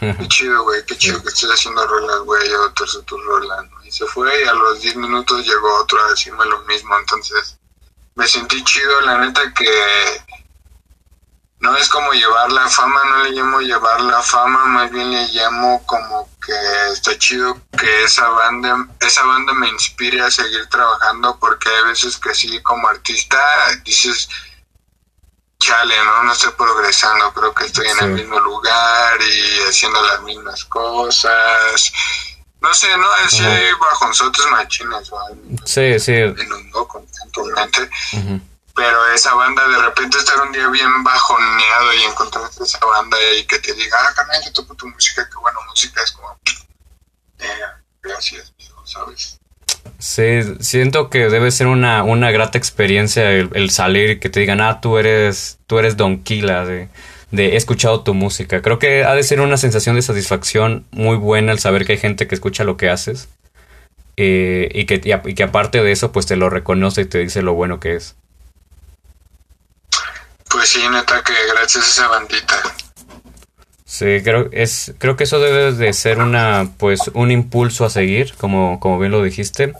qué 0.18 0.28
chido, 0.28 0.64
güey, 0.64 0.84
qué 0.84 0.98
chido 0.98 1.22
que 1.22 1.28
estés 1.28 1.48
haciendo 1.48 1.86
rolas, 1.86 2.18
güey, 2.20 2.50
yo 2.50 2.72
terzo 2.72 3.00
tu 3.02 3.16
rola, 3.16 3.62
¿no? 3.62 3.84
Y 3.84 3.92
se 3.92 4.04
fue 4.06 4.42
y 4.42 4.48
a 4.48 4.54
los 4.54 4.80
10 4.82 4.96
minutos 4.96 5.46
llegó 5.46 5.80
otro 5.80 6.04
a 6.04 6.10
decirme 6.10 6.44
lo 6.46 6.62
mismo, 6.62 6.98
entonces 6.98 7.56
me 8.16 8.26
sentí 8.26 8.62
chido, 8.64 9.00
la 9.02 9.18
neta 9.18 9.40
que 9.54 10.20
no 11.64 11.74
es 11.78 11.88
como 11.88 12.12
llevar 12.12 12.52
la 12.52 12.68
fama, 12.68 13.00
no 13.06 13.24
le 13.24 13.30
llamo 13.30 13.58
llevar 13.60 13.98
la 14.02 14.20
fama, 14.20 14.66
más 14.66 14.90
bien 14.90 15.10
le 15.10 15.28
llamo 15.28 15.82
como 15.86 16.28
que 16.44 16.52
está 16.92 17.16
chido 17.18 17.58
que 17.78 18.04
esa 18.04 18.28
banda, 18.28 18.86
esa 19.00 19.24
banda 19.24 19.54
me 19.54 19.68
inspire 19.68 20.20
a 20.20 20.30
seguir 20.30 20.66
trabajando 20.68 21.38
porque 21.40 21.70
hay 21.70 21.84
veces 21.86 22.18
que 22.18 22.34
sí 22.34 22.60
como 22.62 22.86
artista 22.86 23.38
dices 23.82 24.28
chale, 25.58 25.94
¿no? 26.04 26.24
No 26.24 26.32
estoy 26.34 26.52
progresando, 26.52 27.32
creo 27.32 27.54
que 27.54 27.64
estoy 27.64 27.88
en 27.88 27.98
el 28.00 28.10
mismo 28.10 28.38
lugar 28.40 29.18
y 29.22 29.62
haciendo 29.66 30.02
las 30.02 30.20
mismas 30.20 30.66
cosas. 30.66 31.92
No 32.60 32.74
sé, 32.74 32.94
¿no? 32.98 33.06
Ese 33.26 33.72
bajo 33.80 34.06
nosotros 34.06 34.50
machines, 34.50 35.10
Sí, 35.64 35.98
sí. 35.98 36.12
Inundó 36.12 36.86
constantemente 36.86 37.88
pero 38.74 39.12
esa 39.14 39.34
banda 39.34 39.66
de 39.68 39.82
repente 39.82 40.18
estar 40.18 40.40
un 40.40 40.52
día 40.52 40.68
bien 40.68 41.04
bajoneado 41.04 41.94
y 41.94 42.02
encontrarte 42.02 42.64
esa 42.64 42.84
banda 42.84 43.16
y 43.38 43.44
que 43.44 43.58
te 43.60 43.72
diga, 43.72 43.96
ah, 44.00 44.14
canal, 44.14 44.42
yo 44.44 44.52
toco 44.52 44.74
tu 44.74 44.88
música, 44.88 45.28
qué 45.30 45.38
buena 45.38 45.58
música, 45.68 46.02
es 46.02 46.12
como, 46.12 46.38
eh, 47.38 47.46
gracias, 48.02 48.52
¿sabes? 48.84 49.38
Sí, 49.98 50.42
siento 50.60 51.08
que 51.08 51.28
debe 51.28 51.50
ser 51.50 51.66
una, 51.66 52.02
una 52.02 52.30
grata 52.30 52.58
experiencia 52.58 53.30
el, 53.30 53.70
salir 53.70 54.10
y 54.10 54.20
que 54.20 54.28
te 54.28 54.40
digan, 54.40 54.60
ah, 54.60 54.80
tú 54.80 54.98
eres, 54.98 55.58
tú 55.66 55.78
eres 55.78 55.96
Don 55.96 56.22
Kila, 56.22 56.64
de, 56.64 56.88
de 57.30 57.50
he 57.50 57.56
escuchado 57.56 58.02
tu 58.02 58.12
música. 58.12 58.60
Creo 58.60 58.78
que 58.78 59.04
ha 59.04 59.14
de 59.14 59.22
ser 59.22 59.40
una 59.40 59.56
sensación 59.56 59.94
de 59.94 60.02
satisfacción 60.02 60.84
muy 60.90 61.16
buena 61.16 61.52
el 61.52 61.58
saber 61.58 61.86
que 61.86 61.92
hay 61.92 61.98
gente 61.98 62.26
que 62.26 62.34
escucha 62.34 62.64
lo 62.64 62.76
que 62.76 62.90
haces 62.90 63.28
eh, 64.16 64.68
y, 64.74 64.86
que, 64.86 65.00
y 65.24 65.34
que 65.34 65.42
aparte 65.42 65.82
de 65.82 65.92
eso, 65.92 66.12
pues 66.12 66.26
te 66.26 66.36
lo 66.36 66.50
reconoce 66.50 67.02
y 67.02 67.06
te 67.06 67.18
dice 67.18 67.42
lo 67.42 67.54
bueno 67.54 67.80
que 67.80 67.96
es. 67.96 68.16
Pues 70.54 70.68
sí, 70.68 70.88
neta 70.88 71.20
que 71.24 71.32
gracias 71.52 71.84
a 71.84 71.88
esa 71.88 72.08
bandita. 72.08 72.54
Sí, 73.84 74.20
creo, 74.22 74.48
es, 74.52 74.94
creo 74.98 75.16
que 75.16 75.24
eso 75.24 75.40
debe 75.40 75.72
de 75.72 75.92
ser 75.92 76.20
una, 76.20 76.70
pues, 76.78 77.10
un 77.12 77.32
impulso 77.32 77.84
a 77.84 77.90
seguir, 77.90 78.34
como, 78.36 78.78
como 78.78 79.00
bien 79.00 79.10
lo 79.10 79.20
dijiste. 79.20 79.74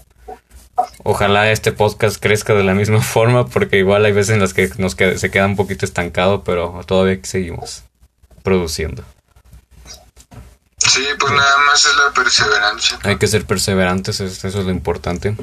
Ojalá 1.04 1.52
este 1.52 1.70
podcast 1.70 2.20
crezca 2.20 2.54
de 2.54 2.64
la 2.64 2.74
misma 2.74 3.00
forma, 3.02 3.46
porque 3.46 3.78
igual 3.78 4.04
hay 4.04 4.10
veces 4.10 4.34
en 4.34 4.40
las 4.40 4.52
que 4.52 4.68
nos 4.78 4.96
queda, 4.96 5.16
se 5.16 5.30
queda 5.30 5.46
un 5.46 5.54
poquito 5.54 5.84
estancado, 5.84 6.42
pero 6.42 6.80
todavía 6.84 7.20
seguimos 7.22 7.84
produciendo. 8.42 9.04
Sí, 10.78 11.04
pues 11.20 11.32
nada 11.32 11.56
más 11.66 11.86
es 11.86 11.96
la 11.96 12.12
perseverancia. 12.12 12.98
Hay 13.04 13.16
que 13.16 13.28
ser 13.28 13.46
perseverantes, 13.46 14.18
eso 14.18 14.48
es 14.48 14.54
lo 14.56 14.70
importante. 14.70 15.36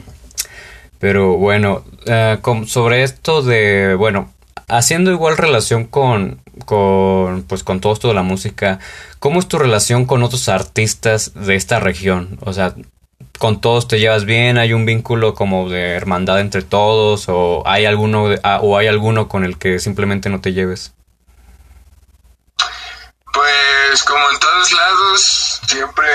Pero 0.99 1.37
bueno, 1.37 1.85
eh, 2.05 2.37
sobre 2.67 3.03
esto 3.03 3.41
de, 3.41 3.95
bueno, 3.95 4.33
haciendo 4.71 5.11
igual 5.11 5.37
relación 5.37 5.85
con, 5.85 6.41
con, 6.65 7.43
pues 7.43 7.63
con 7.63 7.81
todo 7.81 7.93
esto 7.93 8.07
de 8.07 8.13
la 8.13 8.23
música, 8.23 8.79
¿cómo 9.19 9.39
es 9.39 9.47
tu 9.47 9.59
relación 9.59 10.05
con 10.05 10.23
otros 10.23 10.47
artistas 10.49 11.33
de 11.35 11.55
esta 11.55 11.79
región? 11.79 12.39
O 12.41 12.53
sea, 12.53 12.73
¿con 13.37 13.59
todos 13.59 13.87
te 13.87 13.99
llevas 13.99 14.25
bien? 14.25 14.57
¿Hay 14.57 14.73
un 14.73 14.85
vínculo 14.85 15.33
como 15.33 15.69
de 15.69 15.91
hermandad 15.91 16.39
entre 16.39 16.61
todos? 16.61 17.25
¿O 17.27 17.63
hay 17.65 17.85
alguno, 17.85 18.29
ah, 18.43 18.59
o 18.61 18.77
hay 18.77 18.87
alguno 18.87 19.27
con 19.27 19.43
el 19.43 19.57
que 19.57 19.79
simplemente 19.79 20.29
no 20.29 20.39
te 20.39 20.53
lleves? 20.53 20.93
Pues 23.33 24.03
como 24.03 24.29
en 24.31 24.39
todos 24.39 24.71
lados, 24.71 25.61
siempre 25.67 26.07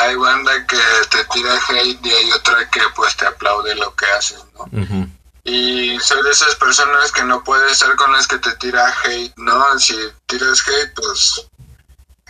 hay 0.00 0.16
banda 0.16 0.66
que 0.66 0.76
te 1.10 1.24
tira 1.32 1.58
hate 1.68 2.06
y 2.06 2.10
hay 2.10 2.32
otra 2.32 2.68
que 2.70 2.80
pues 2.96 3.16
te 3.16 3.26
aplaude 3.26 3.74
lo 3.74 3.94
que 3.94 4.06
haces, 4.18 4.44
¿no? 4.54 5.08
Y 5.44 5.98
soy 6.00 6.22
de 6.22 6.30
esas 6.30 6.54
personas 6.56 7.10
que 7.12 7.24
no 7.24 7.42
puedes 7.42 7.72
estar 7.72 7.94
con 7.96 8.12
las 8.12 8.26
que 8.26 8.38
te 8.38 8.54
tira 8.56 8.94
hate, 9.02 9.32
¿no? 9.36 9.78
Si 9.78 9.96
tiras 10.26 10.62
hate, 10.66 10.94
pues 10.94 11.48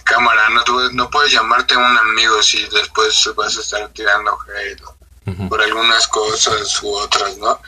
cámara, 0.04 0.48
no, 0.50 0.90
no 0.92 1.10
puedes 1.10 1.32
llamarte 1.32 1.76
un 1.76 1.98
amigo 1.98 2.42
si 2.42 2.64
después 2.68 3.28
vas 3.36 3.56
a 3.56 3.60
estar 3.60 3.88
tirando 3.90 4.38
hate 4.46 4.82
por 5.48 5.60
algunas 5.60 6.08
cosas 6.08 6.82
u 6.82 6.94
otras, 6.94 7.36
¿no? 7.36 7.60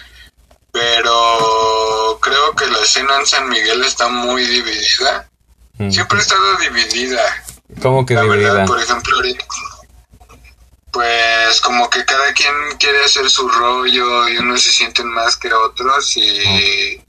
Pero 0.72 2.18
creo 2.22 2.54
que 2.54 2.66
la 2.68 2.78
escena 2.78 3.18
en 3.18 3.26
San 3.26 3.48
Miguel 3.48 3.84
está 3.84 4.08
muy 4.08 4.46
dividida. 4.46 5.28
Siempre 5.90 6.18
ha 6.18 6.20
estado 6.20 6.56
dividida. 6.56 7.22
¿Cómo 7.82 8.06
que 8.06 8.18
dividida? 8.18 8.64
por 8.66 8.80
ejemplo, 8.80 9.16
ahorita, 9.16 9.44
pues 10.92 11.60
como 11.60 11.88
que 11.88 12.04
cada 12.04 12.32
quien 12.32 12.54
quiere 12.78 13.04
hacer 13.04 13.28
su 13.30 13.48
rollo 13.48 14.28
y 14.28 14.38
unos 14.38 14.62
se 14.62 14.72
sienten 14.72 15.08
más 15.08 15.36
que 15.36 15.52
otros 15.52 16.16
y 16.16 17.00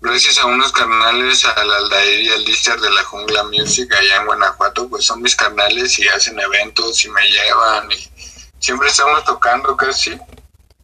gracias 0.00 0.38
a 0.38 0.46
unos 0.46 0.72
carnales, 0.72 1.44
al 1.44 1.70
Aldair 1.70 2.20
y 2.20 2.28
al 2.30 2.44
Lister 2.44 2.80
de 2.80 2.90
la 2.90 3.04
Jungla 3.04 3.44
Music 3.44 3.92
allá 3.92 4.16
en 4.16 4.26
Guanajuato, 4.26 4.88
pues 4.88 5.04
son 5.04 5.22
mis 5.22 5.36
carnales 5.36 5.98
y 5.98 6.08
hacen 6.08 6.38
eventos 6.38 7.04
y 7.04 7.10
me 7.10 7.22
llevan 7.28 7.90
y 7.92 8.10
siempre 8.58 8.88
estamos 8.88 9.24
tocando 9.24 9.76
casi 9.76 10.18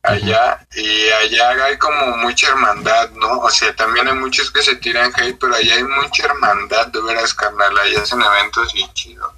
allá 0.02 0.66
y 0.74 1.08
allá 1.08 1.64
hay 1.64 1.78
como 1.78 2.16
mucha 2.18 2.48
hermandad, 2.48 3.10
¿no? 3.12 3.38
O 3.38 3.50
sea, 3.50 3.74
también 3.74 4.06
hay 4.06 4.14
muchos 4.14 4.50
que 4.50 4.62
se 4.62 4.76
tiran 4.76 5.12
hate, 5.16 5.38
pero 5.40 5.54
allá 5.54 5.76
hay 5.76 5.84
mucha 5.84 6.26
hermandad 6.26 6.88
de 6.88 7.00
veras 7.00 7.32
carnal, 7.34 7.78
allá 7.78 8.02
hacen 8.02 8.20
eventos 8.20 8.74
y 8.74 8.86
chido. 8.92 9.32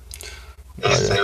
Este, 0.79 1.19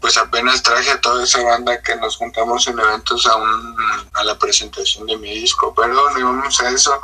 pues 0.00 0.16
apenas 0.16 0.62
traje 0.62 0.90
a 0.90 1.00
toda 1.00 1.24
esa 1.24 1.42
banda 1.42 1.80
que 1.80 1.94
nos 1.96 2.16
juntamos 2.16 2.66
en 2.66 2.78
eventos 2.78 3.26
a, 3.26 3.36
un, 3.36 3.76
a 4.12 4.24
la 4.24 4.38
presentación 4.38 5.06
de 5.06 5.16
mi 5.16 5.32
disco, 5.32 5.74
perdón, 5.74 6.18
y 6.18 6.22
vamos 6.22 6.60
a 6.60 6.70
eso. 6.70 7.00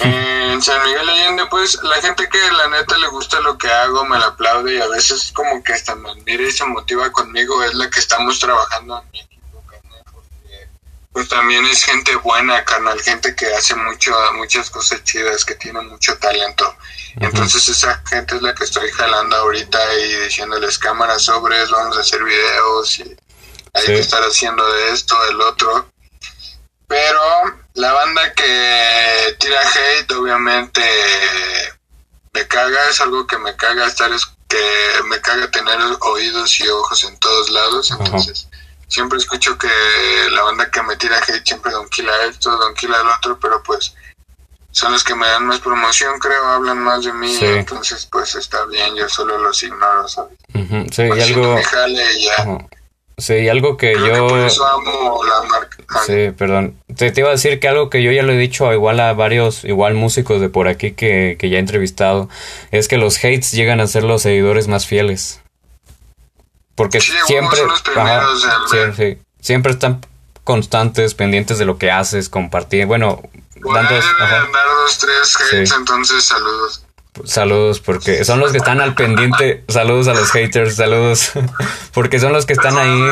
En 0.00 0.62
San 0.62 0.82
Miguel 0.84 1.08
Allende, 1.08 1.46
pues 1.50 1.78
la 1.82 2.00
gente 2.00 2.28
que 2.28 2.38
la 2.52 2.68
neta 2.68 2.96
le 2.98 3.08
gusta 3.08 3.40
lo 3.40 3.58
que 3.58 3.68
hago 3.68 4.04
me 4.04 4.18
la 4.18 4.26
aplaude 4.26 4.74
y 4.74 4.80
a 4.80 4.88
veces 4.88 5.30
como 5.32 5.62
que 5.62 5.72
hasta 5.72 5.94
me 5.94 6.10
admira 6.10 6.42
y 6.42 6.52
se 6.52 6.64
motiva 6.64 7.10
conmigo, 7.12 7.62
es 7.62 7.74
la 7.74 7.90
que 7.90 8.00
estamos 8.00 8.38
trabajando 8.38 9.00
en 9.00 9.10
mi 9.10 9.33
pues 11.14 11.28
también 11.28 11.64
es 11.66 11.84
gente 11.84 12.16
buena, 12.16 12.64
carnal, 12.64 13.00
gente 13.00 13.36
que 13.36 13.46
hace 13.54 13.76
mucho, 13.76 14.12
muchas 14.34 14.68
cosas 14.68 15.04
chidas, 15.04 15.44
que 15.44 15.54
tiene 15.54 15.80
mucho 15.82 16.18
talento. 16.18 16.76
Entonces 17.20 17.68
esa 17.68 18.02
gente 18.04 18.34
es 18.34 18.42
la 18.42 18.52
que 18.52 18.64
estoy 18.64 18.90
jalando 18.90 19.36
ahorita 19.36 19.78
y 19.94 20.24
diciéndoles 20.24 20.76
cámaras 20.76 21.22
sobres, 21.22 21.70
vamos 21.70 21.96
a 21.96 22.00
hacer 22.00 22.24
videos 22.24 22.98
y 22.98 23.16
hay 23.74 23.86
que 23.86 24.00
estar 24.00 24.24
haciendo 24.24 24.66
de 24.72 24.90
esto, 24.90 25.16
del 25.26 25.40
otro. 25.40 25.88
Pero 26.88 27.20
la 27.74 27.92
banda 27.92 28.32
que 28.32 29.36
tira 29.38 29.60
hate 29.60 30.10
obviamente 30.10 30.82
me 32.32 32.44
caga, 32.48 32.88
es 32.90 33.00
algo 33.00 33.24
que 33.24 33.38
me 33.38 33.54
caga 33.54 33.86
estar 33.86 34.12
es 34.12 34.26
que 34.48 35.02
me 35.08 35.20
caga 35.20 35.48
tener 35.48 35.78
oídos 36.00 36.58
y 36.58 36.66
ojos 36.66 37.04
en 37.04 37.16
todos 37.20 37.50
lados, 37.50 37.92
entonces 37.92 38.48
siempre 38.94 39.18
escucho 39.18 39.58
que 39.58 39.68
la 40.30 40.42
banda 40.42 40.70
que 40.70 40.82
me 40.82 40.96
tira 40.96 41.18
hate 41.18 41.44
siempre 41.44 41.72
donquila 41.72 42.12
esto, 42.28 42.56
donquila 42.56 43.00
el 43.00 43.08
otro, 43.08 43.38
pero 43.40 43.60
pues 43.62 43.94
son 44.70 44.92
los 44.92 45.02
que 45.02 45.14
me 45.14 45.26
dan 45.26 45.46
más 45.46 45.60
promoción, 45.60 46.18
creo, 46.20 46.44
hablan 46.46 46.78
más 46.78 47.04
de 47.04 47.12
mí, 47.12 47.36
entonces 47.40 48.06
pues 48.10 48.34
está 48.36 48.64
bien, 48.66 48.94
yo 48.94 49.08
solo 49.08 49.38
los 49.38 49.62
ignoro, 49.62 50.06
¿sabes? 50.08 50.38
Sí, 50.92 51.02
y 51.02 51.20
algo... 51.20 51.58
Sí, 53.16 53.34
y 53.34 53.48
algo 53.48 53.76
que 53.76 53.94
yo... 53.94 54.26
por 54.26 54.40
eso 54.40 54.66
amo 54.66 55.22
la 55.22 55.48
marca. 55.48 55.76
Sí, 56.04 56.32
perdón. 56.36 56.76
Te, 56.96 57.12
te, 57.12 57.20
iba 57.20 57.28
a 57.28 57.32
decir 57.32 57.60
que 57.60 57.68
algo 57.68 57.88
que 57.88 58.02
yo 58.02 58.10
ya 58.10 58.24
lo 58.24 58.32
he 58.32 58.36
dicho 58.36 58.72
igual 58.72 58.98
a 58.98 59.12
varios, 59.12 59.64
igual 59.64 59.94
músicos 59.94 60.40
de 60.40 60.48
por 60.48 60.66
aquí 60.66 60.92
que, 60.92 61.36
que 61.38 61.48
ya 61.48 61.58
he 61.58 61.60
entrevistado, 61.60 62.28
es 62.72 62.88
que 62.88 62.96
los 62.96 63.18
hates 63.18 63.52
llegan 63.52 63.80
a 63.80 63.86
ser 63.86 64.02
los 64.02 64.22
seguidores 64.22 64.66
más 64.66 64.86
fieles. 64.86 65.43
Porque 66.74 67.00
siempre... 67.00 67.60
siempre 69.40 69.72
están 69.72 70.00
constantes, 70.42 71.14
pendientes 71.14 71.58
de 71.58 71.64
lo 71.64 71.78
que 71.78 71.90
haces, 71.90 72.28
compartir, 72.28 72.86
bueno, 72.86 73.22
dando 73.72 73.94
dos, 73.94 74.98
tres 74.98 75.36
hates, 75.36 75.72
entonces 75.72 76.24
saludos. 76.24 76.84
Saludos, 77.24 77.80
porque 77.80 78.24
son 78.24 78.40
los 78.40 78.50
que 78.50 78.58
están 78.58 78.80
al 78.80 78.94
pendiente. 78.94 79.64
Saludos 79.68 80.08
a 80.08 80.14
los 80.14 80.32
haters, 80.32 80.74
saludos. 80.74 81.30
Porque 81.94 82.18
son 82.18 82.32
los 82.32 82.44
que 82.44 82.54
están 82.54 82.76
ahí. 82.76 83.08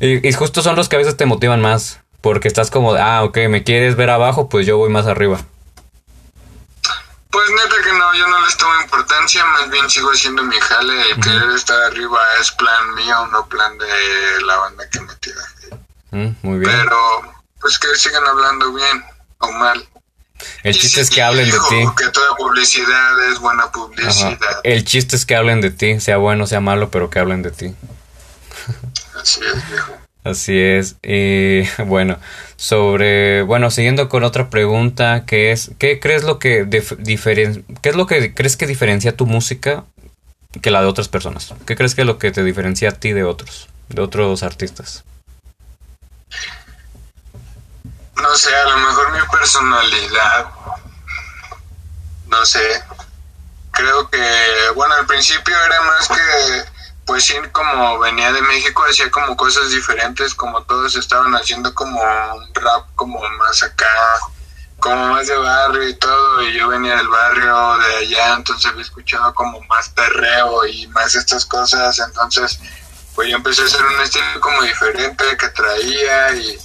Y, 0.00 0.28
y, 0.28 0.32
justo 0.32 0.60
son 0.60 0.74
los 0.74 0.88
que 0.88 0.96
a 0.96 0.98
veces 0.98 1.16
te 1.16 1.24
motivan 1.24 1.60
más. 1.60 2.00
Porque 2.20 2.48
estás 2.48 2.72
como, 2.72 2.94
ah, 2.94 3.22
ok, 3.22 3.38
me 3.48 3.62
quieres 3.62 3.94
ver 3.94 4.10
abajo, 4.10 4.48
pues 4.48 4.66
yo 4.66 4.76
voy 4.76 4.90
más 4.90 5.06
arriba. 5.06 5.40
Pues 7.34 7.50
neta 7.50 7.82
que 7.82 7.92
no, 7.98 8.14
yo 8.14 8.28
no 8.28 8.44
les 8.44 8.56
tomo 8.56 8.80
importancia, 8.80 9.44
más 9.44 9.68
bien 9.68 9.90
sigo 9.90 10.08
haciendo 10.12 10.44
mi 10.44 10.56
jale. 10.60 11.10
El 11.10 11.20
querer 11.20 11.50
estar 11.50 11.82
arriba 11.82 12.20
es 12.40 12.52
plan 12.52 12.94
mío, 12.94 13.26
no 13.32 13.44
plan 13.48 13.76
de 13.76 14.40
la 14.46 14.56
banda 14.56 14.88
que 14.88 15.00
me 15.00 15.12
tira. 15.16 15.42
muy 16.42 16.60
bien. 16.60 16.70
Pero 16.70 17.34
pues 17.60 17.76
que 17.80 17.88
sigan 17.96 18.24
hablando 18.24 18.72
bien 18.72 19.04
o 19.38 19.50
mal. 19.50 19.84
El 20.62 20.78
chiste 20.78 21.00
es 21.00 21.10
que 21.10 21.22
hablen 21.22 21.50
de 21.50 21.58
ti. 21.58 21.84
Que 21.96 22.08
toda 22.10 22.36
publicidad 22.36 23.28
es 23.28 23.40
buena 23.40 23.68
publicidad. 23.72 24.60
El 24.62 24.84
chiste 24.84 25.16
es 25.16 25.26
que 25.26 25.34
hablen 25.34 25.60
de 25.60 25.72
ti, 25.72 25.98
sea 25.98 26.18
bueno, 26.18 26.46
sea 26.46 26.60
malo, 26.60 26.92
pero 26.92 27.10
que 27.10 27.18
hablen 27.18 27.42
de 27.42 27.50
ti. 27.50 27.74
Así 29.20 29.40
es, 29.44 29.70
viejo. 29.70 30.03
Así 30.24 30.58
es. 30.58 30.96
Y 31.02 31.62
bueno, 31.84 32.18
sobre, 32.56 33.42
bueno, 33.42 33.70
siguiendo 33.70 34.08
con 34.08 34.24
otra 34.24 34.48
pregunta 34.50 35.24
que 35.26 35.52
es, 35.52 35.70
¿qué 35.78 36.00
crees 36.00 36.24
lo 36.24 36.38
que 36.38 36.64
diferen, 36.64 37.64
qué 37.82 37.90
es 37.90 37.96
lo 37.96 38.06
que 38.06 38.34
crees 38.34 38.56
que 38.56 38.66
diferencia 38.66 39.16
tu 39.16 39.26
música 39.26 39.84
que 40.62 40.70
la 40.70 40.80
de 40.80 40.88
otras 40.88 41.08
personas? 41.08 41.52
¿Qué 41.66 41.76
crees 41.76 41.94
que 41.94 42.00
es 42.00 42.06
lo 42.06 42.18
que 42.18 42.32
te 42.32 42.42
diferencia 42.42 42.88
a 42.88 42.92
ti 42.92 43.12
de 43.12 43.24
otros, 43.24 43.68
de 43.90 44.00
otros 44.00 44.42
artistas? 44.42 45.04
No 48.16 48.34
sé, 48.36 48.54
a 48.54 48.64
lo 48.64 48.76
mejor 48.78 49.12
mi 49.12 49.18
personalidad. 49.30 50.46
No 52.28 52.46
sé. 52.46 52.82
Creo 53.72 54.08
que, 54.08 54.18
bueno, 54.74 54.94
al 54.94 55.06
principio 55.06 55.54
era 55.66 55.82
más 55.82 56.08
que 56.08 56.73
pues 57.06 57.24
sí, 57.24 57.34
como 57.52 57.98
venía 57.98 58.32
de 58.32 58.42
México, 58.42 58.84
hacía 58.88 59.10
como 59.10 59.36
cosas 59.36 59.70
diferentes, 59.70 60.34
como 60.34 60.62
todos 60.64 60.96
estaban 60.96 61.34
haciendo 61.34 61.74
como 61.74 62.00
un 62.00 62.54
rap 62.54 62.86
como 62.94 63.20
más 63.38 63.62
acá, 63.62 63.86
como 64.78 65.08
más 65.08 65.26
de 65.26 65.36
barrio 65.36 65.88
y 65.88 65.94
todo, 65.94 66.42
y 66.42 66.54
yo 66.54 66.68
venía 66.68 66.96
del 66.96 67.08
barrio 67.08 67.78
de 67.78 67.96
allá, 67.96 68.34
entonces 68.34 68.70
había 68.70 68.82
escuchado 68.82 69.34
como 69.34 69.60
más 69.62 69.88
perreo 69.90 70.66
y 70.66 70.86
más 70.88 71.14
estas 71.14 71.44
cosas, 71.44 71.98
entonces 71.98 72.58
pues 73.14 73.28
yo 73.28 73.36
empecé 73.36 73.62
a 73.62 73.66
hacer 73.66 73.84
un 73.84 74.00
estilo 74.00 74.40
como 74.40 74.62
diferente 74.62 75.24
que 75.38 75.48
traía 75.48 76.34
y 76.34 76.58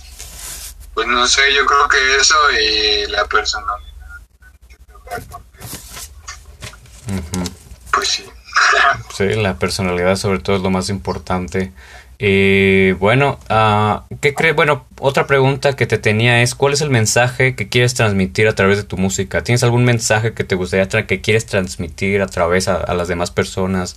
pues 0.94 1.08
no 1.08 1.28
sé, 1.28 1.54
yo 1.54 1.66
creo 1.66 1.88
que 1.88 2.16
eso 2.16 2.36
y 2.52 3.08
la 3.08 3.26
personalidad. 3.26 3.90
Pues 7.92 8.08
sí. 8.10 8.30
Sí, 9.14 9.26
la 9.36 9.56
personalidad 9.58 10.16
sobre 10.16 10.40
todo 10.40 10.56
es 10.56 10.62
lo 10.62 10.70
más 10.70 10.90
importante. 10.90 11.72
Y 12.22 12.92
bueno, 12.94 13.40
uh, 13.50 14.02
¿qué 14.20 14.34
crees? 14.34 14.54
Bueno, 14.54 14.86
otra 15.00 15.26
pregunta 15.26 15.78
que 15.78 15.88
te 15.88 15.98
tenía 15.98 16.42
es, 16.42 16.54
¿cuál 16.54 16.74
es 16.74 16.82
el 16.82 16.90
mensaje 16.90 17.56
que 17.56 17.70
quieres 17.70 17.94
transmitir 17.94 18.50
a 18.50 18.56
través 18.56 18.76
de 18.76 18.84
tu 18.84 18.98
música? 18.98 19.42
¿Tienes 19.42 19.64
algún 19.64 19.86
mensaje 19.86 20.34
que 20.34 20.44
te 20.44 20.56
gustaría 20.56 20.90
que 21.08 21.22
quieres 21.22 21.46
transmitir 21.46 22.22
a 22.22 22.28
través 22.28 22.68
a, 22.68 22.94
las 22.94 23.08
demás 23.08 23.32
personas, 23.32 23.96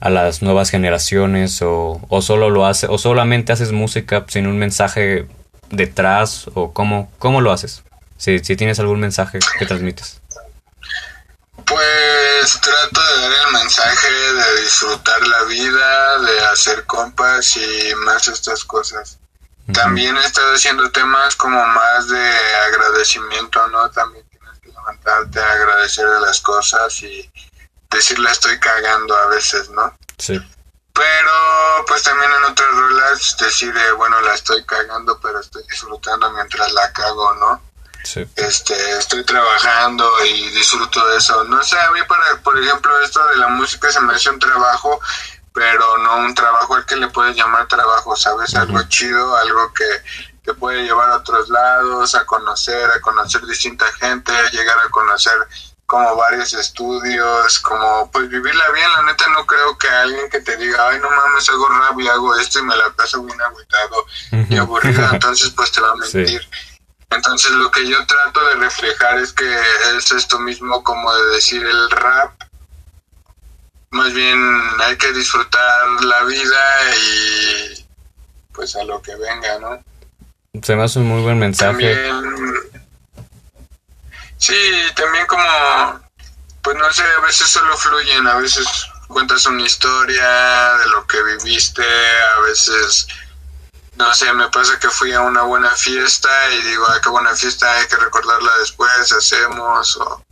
a 0.00 0.08
las 0.08 0.40
nuevas 0.40 0.70
generaciones, 0.70 1.60
o, 1.60 2.00
solo 2.22 2.48
lo 2.48 2.64
haces, 2.64 2.88
o 2.88 2.96
solamente 2.96 3.52
haces 3.52 3.72
música 3.72 4.24
sin 4.28 4.46
un 4.46 4.56
mensaje 4.56 5.26
detrás, 5.70 6.50
o 6.54 6.72
cómo, 6.72 7.10
cómo 7.18 7.42
lo 7.42 7.52
haces? 7.52 7.82
Si, 8.16 8.38
si 8.38 8.56
tienes 8.56 8.80
algún 8.80 8.98
mensaje 8.98 9.40
que 9.58 9.66
transmites. 9.66 10.22
Pues 11.68 12.60
trato 12.60 13.00
de 13.00 13.20
dar 13.20 13.32
el 13.46 13.52
mensaje 13.52 14.10
de 14.10 14.60
disfrutar 14.62 15.26
la 15.26 15.42
vida, 15.44 16.18
de 16.20 16.40
hacer 16.46 16.86
compas 16.86 17.56
y 17.56 17.94
más 17.96 18.26
estas 18.28 18.64
cosas. 18.64 19.18
También 19.72 20.16
he 20.16 20.24
estado 20.24 20.54
haciendo 20.54 20.90
temas 20.90 21.36
como 21.36 21.62
más 21.66 22.08
de 22.08 22.32
agradecimiento, 22.66 23.66
¿no? 23.68 23.90
También 23.90 24.26
tienes 24.30 24.58
que 24.60 24.68
levantarte 24.68 25.40
a 25.40 25.52
agradecer 25.52 26.08
de 26.08 26.20
las 26.20 26.40
cosas 26.40 27.02
y 27.02 27.30
decirle 27.90 28.30
estoy 28.30 28.58
cagando 28.58 29.14
a 29.14 29.26
veces, 29.26 29.68
¿no? 29.68 29.94
Sí. 30.16 30.40
Pero 30.94 31.84
pues 31.86 32.02
también 32.02 32.30
en 32.32 32.44
otras 32.50 32.70
rolas 32.70 33.36
decir, 33.38 33.74
bueno, 33.98 34.18
la 34.22 34.34
estoy 34.34 34.64
cagando, 34.64 35.20
pero 35.20 35.38
estoy 35.40 35.62
disfrutando 35.68 36.30
mientras 36.32 36.72
la 36.72 36.90
cago, 36.92 37.34
¿no? 37.34 37.67
Este, 38.36 38.98
estoy 38.98 39.24
trabajando 39.24 40.10
y 40.24 40.50
disfruto 40.50 41.06
de 41.08 41.18
eso. 41.18 41.44
No 41.44 41.62
sé, 41.62 41.78
a 41.78 41.90
mí, 41.92 42.00
para, 42.08 42.40
por 42.42 42.58
ejemplo, 42.58 42.98
esto 43.00 43.24
de 43.28 43.36
la 43.36 43.48
música 43.48 43.90
se 43.90 44.00
me 44.00 44.14
hace 44.14 44.30
un 44.30 44.38
trabajo, 44.38 45.00
pero 45.52 45.98
no 45.98 46.18
un 46.18 46.34
trabajo 46.34 46.74
al 46.74 46.86
que 46.86 46.96
le 46.96 47.08
puedes 47.08 47.36
llamar 47.36 47.66
trabajo, 47.68 48.16
¿sabes? 48.16 48.54
Algo 48.54 48.80
chido, 48.88 49.36
algo 49.36 49.72
que 49.74 49.84
te 50.44 50.54
puede 50.54 50.84
llevar 50.84 51.10
a 51.10 51.16
otros 51.16 51.48
lados, 51.48 52.14
a 52.14 52.24
conocer, 52.24 52.90
a 52.90 53.00
conocer 53.00 53.44
distinta 53.46 53.86
gente, 54.00 54.32
a 54.32 54.50
llegar 54.50 54.78
a 54.78 54.88
conocer 54.88 55.36
como 55.88 56.16
varios 56.16 56.52
estudios, 56.52 57.58
como 57.60 58.10
pues 58.10 58.28
vivirla 58.28 58.70
bien, 58.72 58.86
la 58.94 59.02
neta 59.04 59.26
no 59.28 59.46
creo 59.46 59.78
que 59.78 59.88
alguien 59.88 60.28
que 60.28 60.40
te 60.40 60.54
diga, 60.58 60.86
ay 60.86 60.98
no 61.00 61.08
mames, 61.08 61.48
hago 61.48 61.66
rap 61.66 61.98
y 61.98 62.06
hago 62.06 62.36
esto 62.36 62.58
y 62.58 62.62
me 62.62 62.76
la 62.76 62.90
paso 62.90 63.22
bien 63.22 63.40
agüitado 63.40 64.04
y 64.50 64.56
aburrido, 64.58 65.08
entonces 65.12 65.50
pues 65.56 65.72
te 65.72 65.80
va 65.80 65.92
a 65.92 65.96
mentir. 65.96 66.46
Entonces 67.10 67.50
lo 67.52 67.70
que 67.70 67.88
yo 67.88 68.04
trato 68.06 68.44
de 68.48 68.56
reflejar 68.56 69.18
es 69.18 69.32
que 69.32 69.50
es 69.96 70.12
esto 70.12 70.38
mismo 70.38 70.82
como 70.82 71.14
de 71.14 71.24
decir 71.34 71.64
el 71.64 71.90
rap. 71.90 72.32
Más 73.90 74.12
bien 74.12 74.38
hay 74.80 74.96
que 74.96 75.12
disfrutar 75.12 76.04
la 76.04 76.24
vida 76.24 76.94
y 76.96 77.86
pues 78.52 78.76
a 78.76 78.84
lo 78.84 79.00
que 79.00 79.14
venga, 79.16 79.58
¿no? 79.58 79.82
Se 80.62 80.76
me 80.76 80.82
hace 80.82 80.98
un 80.98 81.08
muy 81.08 81.22
buen 81.22 81.38
mensaje. 81.38 82.10
sí, 84.36 84.54
también 84.94 85.26
como, 85.26 86.00
pues 86.62 86.76
no 86.76 86.92
sé, 86.92 87.04
a 87.16 87.20
veces 87.22 87.48
solo 87.48 87.76
fluyen, 87.76 88.26
a 88.26 88.36
veces 88.36 88.66
cuentas 89.06 89.46
una 89.46 89.62
historia 89.62 90.76
de 90.78 90.88
lo 90.88 91.06
que 91.06 91.22
viviste, 91.22 91.82
a 91.82 92.40
veces 92.40 93.06
no 93.98 94.14
sé, 94.14 94.32
me 94.32 94.48
pasa 94.48 94.78
que 94.78 94.88
fui 94.88 95.12
a 95.12 95.20
una 95.20 95.42
buena 95.42 95.70
fiesta 95.70 96.28
y 96.52 96.68
digo, 96.68 96.86
ay, 96.88 97.00
qué 97.02 97.08
buena 97.10 97.34
fiesta, 97.34 97.70
hay 97.78 97.86
que 97.88 97.96
recordarla 97.96 98.50
después, 98.60 99.12
hacemos 99.12 99.96
o... 99.96 100.24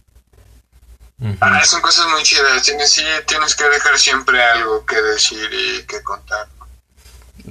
Ah, 1.41 1.65
son 1.65 1.81
cosas 1.81 2.07
muy 2.09 2.23
chidas, 2.23 2.63
tienes, 2.63 2.93
sí, 2.93 3.03
tienes 3.27 3.57
que 3.57 3.65
dejar 3.65 3.99
siempre 3.99 4.43
algo 4.43 4.85
que 4.85 5.01
decir 5.01 5.49
y 5.53 5.83
que 5.85 6.03
contar. 6.03 6.47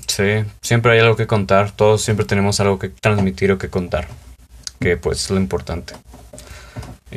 Sí, 0.07 0.45
siempre 0.61 0.93
hay 0.93 0.99
algo 0.99 1.15
que 1.15 1.27
contar, 1.27 1.71
todos 1.71 2.03
siempre 2.03 2.25
tenemos 2.25 2.59
algo 2.59 2.79
que 2.79 2.89
transmitir 2.89 3.51
o 3.51 3.57
que 3.57 3.69
contar, 3.69 4.07
que 4.79 4.97
pues 4.97 5.23
es 5.25 5.31
lo 5.31 5.37
importante. 5.37 5.95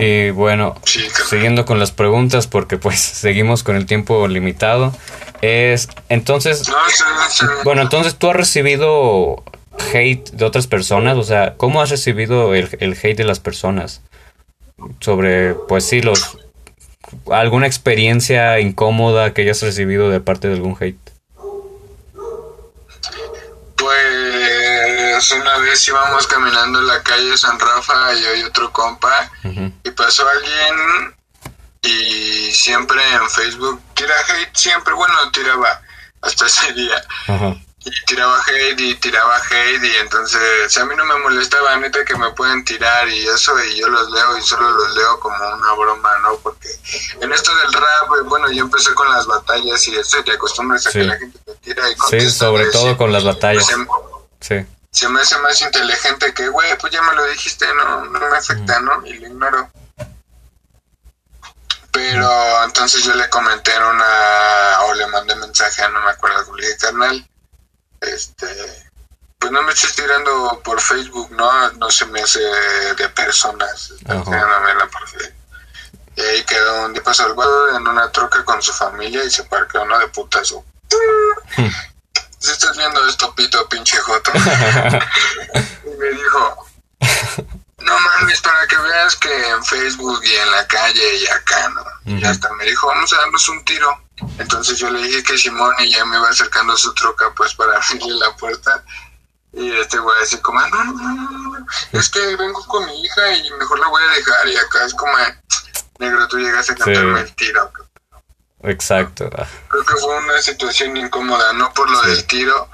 Y 0.00 0.30
bueno, 0.30 0.76
siguiendo 0.84 1.64
con 1.64 1.80
las 1.80 1.90
preguntas, 1.90 2.46
porque 2.46 2.78
pues 2.78 3.00
seguimos 3.00 3.64
con 3.64 3.74
el 3.74 3.84
tiempo 3.84 4.28
limitado, 4.28 4.94
es 5.42 5.88
entonces, 6.08 6.62
bueno, 7.64 7.82
entonces 7.82 8.14
tú 8.14 8.30
has 8.30 8.36
recibido 8.36 9.42
hate 9.92 10.30
de 10.30 10.44
otras 10.44 10.68
personas, 10.68 11.16
o 11.16 11.24
sea, 11.24 11.54
¿cómo 11.56 11.82
has 11.82 11.90
recibido 11.90 12.54
el, 12.54 12.68
el 12.78 12.92
hate 12.92 13.16
de 13.16 13.24
las 13.24 13.40
personas? 13.40 14.00
Sobre, 15.00 15.54
pues 15.54 15.84
sí, 15.84 16.00
los, 16.00 16.38
alguna 17.32 17.66
experiencia 17.66 18.60
incómoda 18.60 19.34
que 19.34 19.42
hayas 19.42 19.60
recibido 19.62 20.10
de 20.10 20.20
parte 20.20 20.46
de 20.46 20.54
algún 20.54 20.76
hate. 20.78 21.10
Pues 23.76 24.27
una 25.32 25.58
vez 25.58 25.86
íbamos 25.88 26.26
caminando 26.26 26.78
en 26.80 26.86
la 26.86 27.02
calle 27.02 27.36
San 27.36 27.58
Rafa, 27.58 28.14
yo 28.14 28.34
y 28.34 28.42
otro 28.44 28.72
compa, 28.72 29.30
y 29.84 29.90
pasó 29.90 30.28
alguien 30.28 31.14
y 31.82 32.50
siempre 32.52 33.00
en 33.12 33.30
Facebook 33.30 33.80
tira 33.94 34.14
hate, 34.28 34.54
siempre, 34.56 34.94
bueno, 34.94 35.14
tiraba 35.32 35.80
hasta 36.22 36.46
ese 36.46 36.72
día. 36.72 37.02
Y 37.84 38.04
tiraba 38.04 38.42
hate 38.42 38.80
y 38.80 38.94
tiraba 38.96 39.36
hate 39.36 39.82
y 39.82 39.96
entonces 39.96 40.76
a 40.76 40.84
mí 40.84 40.94
no 40.96 41.04
me 41.04 41.16
molestaba 41.20 41.76
neta 41.76 42.04
que 42.04 42.16
me 42.16 42.30
pueden 42.32 42.64
tirar 42.64 43.08
y 43.08 43.26
eso 43.26 43.52
y 43.64 43.78
yo 43.78 43.88
los 43.88 44.10
leo 44.10 44.36
y 44.36 44.42
solo 44.42 44.70
los 44.70 44.94
leo 44.96 45.20
como 45.20 45.36
una 45.36 45.72
broma, 45.74 46.10
¿no? 46.22 46.36
Porque 46.42 46.68
en 47.20 47.32
esto 47.32 47.54
del 47.54 47.72
rap, 47.72 48.10
eh, 48.18 48.22
bueno, 48.26 48.50
yo 48.50 48.64
empecé 48.64 48.92
con 48.94 49.08
las 49.10 49.26
batallas 49.26 49.86
y 49.88 49.96
eso 49.96 50.22
te 50.24 50.32
acostumbras 50.32 50.86
a 50.86 50.90
que 50.90 51.04
la 51.04 51.16
gente 51.16 51.38
te 51.38 51.54
tira 51.56 51.84
y 51.90 52.20
Sí, 52.20 52.30
sobre 52.30 52.66
todo 52.66 52.96
con 52.96 53.12
las 53.12 53.24
batallas. 53.24 53.64
Se, 53.64 53.76
sí. 54.40 54.66
Se 54.98 55.08
me 55.08 55.20
hace 55.20 55.38
más 55.38 55.60
inteligente 55.60 56.34
que, 56.34 56.48
güey, 56.48 56.76
pues 56.78 56.92
ya 56.92 57.00
me 57.02 57.14
lo 57.14 57.24
dijiste, 57.26 57.66
no, 57.74 58.04
no 58.06 58.18
me 58.18 58.36
afecta, 58.36 58.80
¿no? 58.80 59.06
Y 59.06 59.14
lo 59.14 59.28
ignoro. 59.28 59.70
Pero 61.92 62.64
entonces 62.64 63.04
yo 63.04 63.14
le 63.14 63.30
comenté 63.30 63.74
en 63.76 63.82
una, 63.84 64.80
o 64.86 64.94
le 64.94 65.06
mandé 65.06 65.36
mensaje, 65.36 65.88
no 65.90 66.00
me 66.00 66.10
acuerdo, 66.10 66.54
le 66.56 66.66
dije, 66.66 66.78
carnal, 66.78 67.28
este, 68.00 68.90
pues 69.38 69.52
no 69.52 69.62
me 69.62 69.72
estés 69.72 69.94
tirando 69.94 70.60
por 70.64 70.80
Facebook, 70.80 71.30
¿no? 71.30 71.72
No 71.72 71.90
se 71.92 72.06
me 72.06 72.20
hace 72.20 72.40
de 72.40 73.08
personas, 73.10 73.94
Y 76.16 76.20
ahí 76.20 76.44
quedó 76.44 76.86
un 76.86 76.92
día 76.92 77.04
pasó 77.04 77.24
el 77.24 77.34
guado 77.34 77.76
en 77.76 77.86
una 77.86 78.10
troca 78.10 78.44
con 78.44 78.60
su 78.60 78.72
familia 78.72 79.22
y 79.22 79.30
se 79.30 79.44
parqueó 79.44 79.82
uno 79.82 79.96
de 80.00 80.08
putazo. 80.08 80.64
Si 82.38 82.50
estás 82.50 82.76
viendo 82.76 83.06
esto, 83.08 83.34
pito, 83.34 83.68
pinche 83.68 83.98
joto. 83.98 84.32
y 85.84 85.98
me 85.98 86.10
dijo, 86.10 86.66
no 87.78 88.00
mames, 88.00 88.40
para 88.40 88.66
que 88.66 88.76
veas 88.76 89.16
que 89.16 89.48
en 89.48 89.64
Facebook 89.64 90.20
y 90.24 90.34
en 90.34 90.50
la 90.50 90.66
calle 90.66 91.16
y 91.16 91.26
acá, 91.28 91.68
¿no? 91.70 91.84
Y 92.04 92.24
hasta 92.24 92.52
me 92.54 92.64
dijo, 92.64 92.86
vamos 92.86 93.12
a 93.12 93.18
darnos 93.18 93.48
un 93.48 93.64
tiro. 93.64 94.02
Entonces 94.38 94.78
yo 94.78 94.90
le 94.90 95.02
dije 95.02 95.22
que 95.22 95.38
Simón 95.38 95.74
y 95.78 95.90
ya 95.90 96.04
me 96.04 96.16
iba 96.16 96.28
acercando 96.28 96.72
a 96.72 96.76
su 96.76 96.92
troca, 96.94 97.32
pues 97.36 97.54
para 97.54 97.76
abrirle 97.90 98.14
la 98.14 98.36
puerta. 98.36 98.84
Y 99.52 99.72
este 99.72 99.98
güey 99.98 100.22
así 100.22 100.38
como, 100.38 100.60
no, 100.60 100.84
no, 100.84 100.92
no, 100.92 101.14
no, 101.14 101.66
es 101.92 102.08
que 102.10 102.36
vengo 102.36 102.64
con 102.66 102.84
mi 102.86 103.02
hija 103.02 103.32
y 103.32 103.50
mejor 103.52 103.78
la 103.78 103.88
voy 103.88 104.02
a 104.02 104.14
dejar. 104.14 104.48
Y 104.48 104.56
acá 104.56 104.84
es 104.84 104.94
como, 104.94 105.16
negro, 105.98 106.28
tú 106.28 106.38
llegas 106.38 106.68
a 106.70 106.74
cantarme 106.74 107.20
el 107.20 107.34
tiro. 107.34 107.72
Exacto. 108.62 109.30
Creo 109.68 109.84
que 109.84 109.96
fue 109.96 110.16
una 110.18 110.40
situación 110.40 110.96
incómoda, 110.96 111.52
no 111.52 111.72
por 111.72 111.90
lo 111.90 112.00
del 112.02 112.24
tiro, 112.26 112.68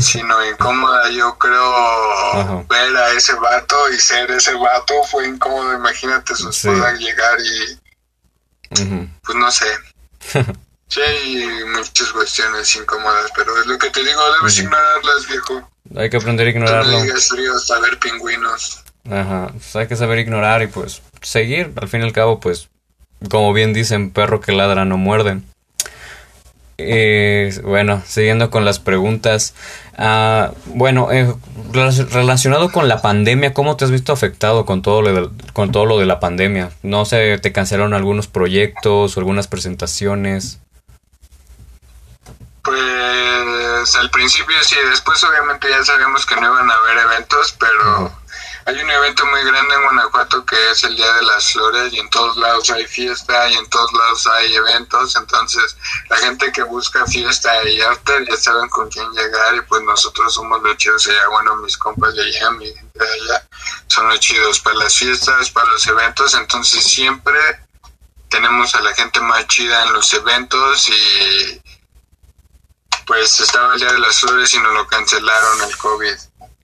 sino 0.00 0.44
incómoda. 0.44 1.10
Yo 1.10 1.36
creo 1.38 2.64
ver 2.68 2.96
a 2.96 3.12
ese 3.12 3.34
vato 3.34 3.76
y 3.90 3.98
ser 3.98 4.30
ese 4.30 4.54
vato 4.54 4.94
fue 5.04 5.26
incómodo. 5.26 5.74
Imagínate 5.74 6.34
su 6.34 6.48
esposa 6.48 6.92
llegar 6.94 7.38
y. 7.40 7.78
Pues 9.22 9.38
no 9.38 9.50
sé. 9.50 9.66
sí, 10.88 11.00
hay 11.00 11.64
muchas 11.74 12.12
cuestiones 12.12 12.74
incómodas, 12.76 13.30
pero 13.36 13.58
es 13.60 13.66
lo 13.66 13.78
que 13.78 13.90
te 13.90 14.00
digo, 14.04 14.20
debes 14.40 14.58
ignorarlas, 14.58 15.28
viejo. 15.28 15.70
Hay 15.96 16.10
que 16.10 16.16
aprender 16.16 16.46
a 16.46 16.50
ignorarlo. 16.50 16.98
No 16.98 17.02
digas 17.02 17.28
frío 17.28 17.54
hasta 17.54 17.78
ver 17.80 17.98
pingüinos. 17.98 18.84
Ajá, 19.10 19.48
pues 19.52 19.76
hay 19.76 19.88
que 19.88 19.96
saber 19.96 20.18
ignorar 20.18 20.62
y 20.62 20.66
pues 20.66 21.00
seguir. 21.22 21.72
Al 21.80 21.88
fin 21.88 22.02
y 22.02 22.04
al 22.04 22.12
cabo, 22.12 22.40
pues, 22.40 22.68
como 23.30 23.52
bien 23.52 23.72
dicen, 23.72 24.10
perro 24.10 24.40
que 24.40 24.52
ladra 24.52 24.84
no 24.84 24.96
muerde. 24.96 25.40
Eh, 26.80 27.60
bueno, 27.64 28.02
siguiendo 28.06 28.50
con 28.50 28.64
las 28.64 28.78
preguntas. 28.78 29.54
Ah, 29.96 30.52
bueno, 30.66 31.10
eh, 31.10 31.34
relacionado 31.72 32.70
con 32.70 32.86
la 32.86 33.02
pandemia, 33.02 33.52
¿cómo 33.52 33.76
te 33.76 33.84
has 33.84 33.90
visto 33.90 34.12
afectado 34.12 34.64
con 34.64 34.80
todo, 34.80 35.02
lo 35.02 35.12
de, 35.12 35.28
con 35.52 35.72
todo 35.72 35.86
lo 35.86 35.98
de 35.98 36.06
la 36.06 36.20
pandemia? 36.20 36.70
No 36.84 37.04
sé, 37.04 37.38
¿te 37.38 37.52
cancelaron 37.52 37.94
algunos 37.94 38.28
proyectos 38.28 39.16
o 39.16 39.20
algunas 39.20 39.48
presentaciones? 39.48 40.60
Pues 42.62 43.96
al 43.96 44.10
principio 44.10 44.56
sí, 44.62 44.76
después 44.88 45.22
obviamente 45.24 45.68
ya 45.68 45.84
sabíamos 45.84 46.26
que 46.26 46.36
no 46.36 46.46
iban 46.46 46.70
a 46.70 46.74
haber 46.74 46.98
eventos, 46.98 47.56
pero... 47.58 48.12
Hay 48.68 48.78
un 48.82 48.90
evento 48.90 49.24
muy 49.24 49.42
grande 49.44 49.74
en 49.76 49.82
Guanajuato 49.82 50.44
que 50.44 50.70
es 50.70 50.84
el 50.84 50.94
Día 50.94 51.10
de 51.14 51.22
las 51.22 51.52
Flores 51.52 51.90
y 51.90 52.00
en 52.00 52.10
todos 52.10 52.36
lados 52.36 52.68
hay 52.68 52.86
fiesta 52.86 53.48
y 53.48 53.54
en 53.54 53.66
todos 53.70 53.90
lados 53.94 54.26
hay 54.26 54.54
eventos, 54.54 55.16
entonces 55.16 55.74
la 56.10 56.18
gente 56.18 56.52
que 56.52 56.62
busca 56.64 57.06
fiesta 57.06 57.66
y 57.66 57.80
arte 57.80 58.26
ya 58.28 58.36
saben 58.36 58.68
con 58.68 58.90
quién 58.90 59.10
llegar 59.12 59.54
y 59.54 59.62
pues 59.62 59.80
nosotros 59.84 60.34
somos 60.34 60.62
los 60.62 60.76
chidos 60.76 61.06
allá, 61.06 61.28
bueno, 61.30 61.56
mis 61.56 61.78
compas 61.78 62.14
de 62.14 62.24
allá, 62.24 62.50
mi 62.50 62.66
gente 62.66 62.98
de 62.98 63.10
allá, 63.10 63.48
son 63.86 64.06
los 64.10 64.20
chidos 64.20 64.60
para 64.60 64.76
las 64.76 64.94
fiestas, 64.94 65.50
para 65.50 65.72
los 65.72 65.86
eventos, 65.86 66.34
entonces 66.34 66.84
siempre 66.84 67.40
tenemos 68.28 68.74
a 68.74 68.82
la 68.82 68.94
gente 68.94 69.18
más 69.22 69.46
chida 69.46 69.82
en 69.84 69.94
los 69.94 70.12
eventos 70.12 70.90
y 70.90 71.62
pues 73.06 73.40
estaba 73.40 73.72
el 73.72 73.80
Día 73.80 73.92
de 73.94 73.98
las 73.98 74.20
Flores 74.20 74.52
y 74.52 74.58
nos 74.58 74.74
lo 74.74 74.86
cancelaron 74.86 75.62
el 75.62 75.74
COVID. 75.78 76.16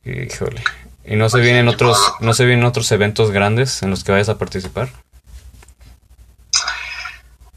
Híjole. 0.05 0.84
¿Y 1.07 1.17
no 1.17 1.29
se 1.29 1.41
vienen 1.41 1.69
otros, 1.69 1.99
no. 2.21 2.33
se 2.33 2.47
vienen 2.47 2.65
otros 2.65 2.91
eventos 2.91 3.31
grandes 3.31 3.83
en 3.83 3.91
los 3.91 4.05
que 4.05 4.13
vayas 4.13 4.31
a 4.31 4.39
participar? 4.39 4.89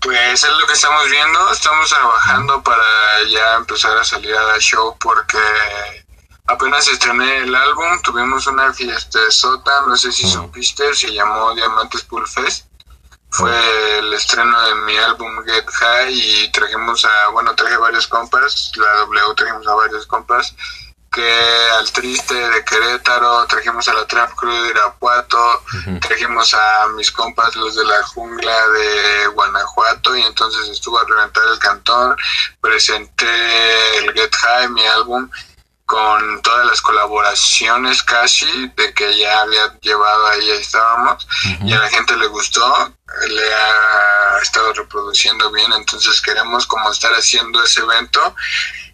Pues 0.02 0.44
es 0.44 0.52
lo 0.52 0.68
que 0.68 0.74
estamos 0.74 1.10
viendo, 1.10 1.52
estamos 1.52 1.90
trabajando 1.90 2.62
para 2.62 2.84
ya 3.30 3.56
empezar 3.56 3.98
a 3.98 4.04
salir 4.04 4.36
a 4.36 4.44
la 4.44 4.60
show 4.60 4.98
porque 5.00 5.38
apenas 6.46 6.88
estrené 6.90 7.40
el 7.40 7.56
álbum, 7.56 8.02
tuvimos 8.04 8.48
una 8.48 8.74
fiesta 8.74 9.20
de 9.20 9.32
sota, 9.32 9.72
no 9.88 9.96
sé 9.96 10.12
si 10.12 10.28
supiste, 10.28 10.94
se 10.94 11.14
llamó 11.14 11.54
Diamantes 11.56 12.04
Pool 12.04 12.28
Fest. 12.28 12.66
Fue 13.30 14.00
el 14.00 14.14
estreno 14.14 14.60
de 14.62 14.76
mi 14.76 14.98
álbum 14.98 15.44
Get 15.46 15.70
High 15.70 16.14
y 16.14 16.52
trajimos 16.52 17.04
a, 17.06 17.30
bueno, 17.32 17.54
traje 17.56 17.78
varios 17.78 18.08
compas, 18.08 18.72
la 18.76 19.02
W 19.02 19.36
trajimos 19.36 19.68
a 19.68 19.76
varios 19.76 20.08
compas 20.08 20.56
al 21.80 21.92
Triste 21.92 22.34
de 22.34 22.64
Querétaro, 22.64 23.46
trajimos 23.48 23.88
a 23.88 23.94
la 23.94 24.06
Trap 24.06 24.34
Crew 24.36 24.64
de 24.64 24.70
Irapuato, 24.70 25.64
trajimos 26.02 26.54
a 26.54 26.88
mis 26.96 27.12
compas 27.12 27.56
los 27.56 27.76
de 27.76 27.86
la 27.86 28.04
jungla 28.04 28.68
de 28.70 29.28
Guanajuato 29.28 30.16
y 30.16 30.22
entonces 30.24 30.70
estuvo 30.70 31.00
a 31.00 31.06
reventar 31.06 31.44
el 31.48 31.60
cantón, 31.60 32.16
presenté 32.62 33.98
el 33.98 34.14
Get 34.14 34.36
High, 34.36 34.70
mi 34.70 34.86
álbum, 34.86 35.30
con 35.86 36.42
todas 36.42 36.68
las 36.68 36.82
colaboraciones 36.82 38.04
casi 38.04 38.68
de 38.76 38.94
que 38.94 39.18
ya 39.18 39.40
había 39.42 39.80
llevado 39.80 40.28
ahí, 40.28 40.52
ahí 40.52 40.60
estábamos, 40.60 41.28
y 41.64 41.74
a 41.74 41.80
la 41.80 41.90
gente 41.90 42.18
le 42.18 42.28
gustó, 42.28 42.94
le 43.28 43.54
ha 43.54 44.40
estado 44.42 44.74
reproduciendo 44.74 45.50
bien, 45.52 45.72
entonces 45.72 46.22
queremos 46.22 46.68
como 46.68 46.92
estar 46.92 47.14
haciendo 47.14 47.64
ese 47.64 47.82
evento 47.82 48.36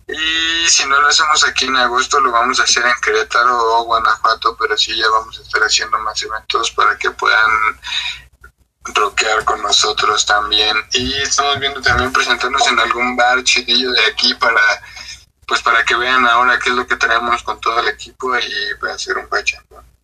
y 0.07 0.69
si 0.69 0.85
no 0.85 0.99
lo 1.01 1.07
hacemos 1.07 1.47
aquí 1.47 1.65
en 1.65 1.77
agosto, 1.77 2.19
lo 2.19 2.31
vamos 2.31 2.59
a 2.59 2.63
hacer 2.63 2.85
en 2.85 3.01
Querétaro 3.01 3.57
o 3.57 3.83
Guanajuato, 3.85 4.55
pero 4.59 4.77
sí 4.77 4.95
ya 4.97 5.09
vamos 5.09 5.39
a 5.39 5.41
estar 5.41 5.61
haciendo 5.61 5.97
más 5.99 6.21
eventos 6.23 6.71
para 6.71 6.97
que 6.97 7.11
puedan 7.11 7.79
rockear 8.83 9.45
con 9.45 9.61
nosotros 9.61 10.25
también. 10.25 10.75
Y 10.91 11.13
estamos 11.13 11.59
viendo 11.59 11.81
también 11.81 12.11
presentarnos 12.11 12.67
en 12.67 12.79
algún 12.79 13.15
bar 13.15 13.43
chidillo 13.43 13.91
de 13.91 14.05
aquí 14.05 14.33
para 14.35 14.61
pues 15.47 15.61
para 15.61 15.83
que 15.83 15.95
vean 15.95 16.25
ahora 16.25 16.57
qué 16.61 16.69
es 16.69 16.75
lo 16.75 16.87
que 16.87 16.95
traemos 16.95 17.43
con 17.43 17.59
todo 17.59 17.79
el 17.79 17.87
equipo 17.89 18.35
y 18.37 18.83
va 18.83 18.91
a 18.91 19.19
un 19.21 19.29
bache. 19.29 19.57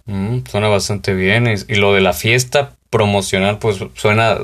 Mm, 0.06 0.46
suena 0.50 0.68
bastante 0.68 1.14
bien. 1.14 1.48
Y 1.48 1.76
lo 1.76 1.94
de 1.94 2.02
la 2.02 2.14
fiesta 2.14 2.76
promocional, 2.90 3.58
pues 3.58 3.78
suena, 3.96 4.38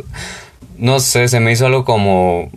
no 0.77 0.99
sé, 0.99 1.27
se 1.27 1.39
me 1.39 1.51
hizo 1.51 1.65
algo 1.65 1.85
como 1.85 2.51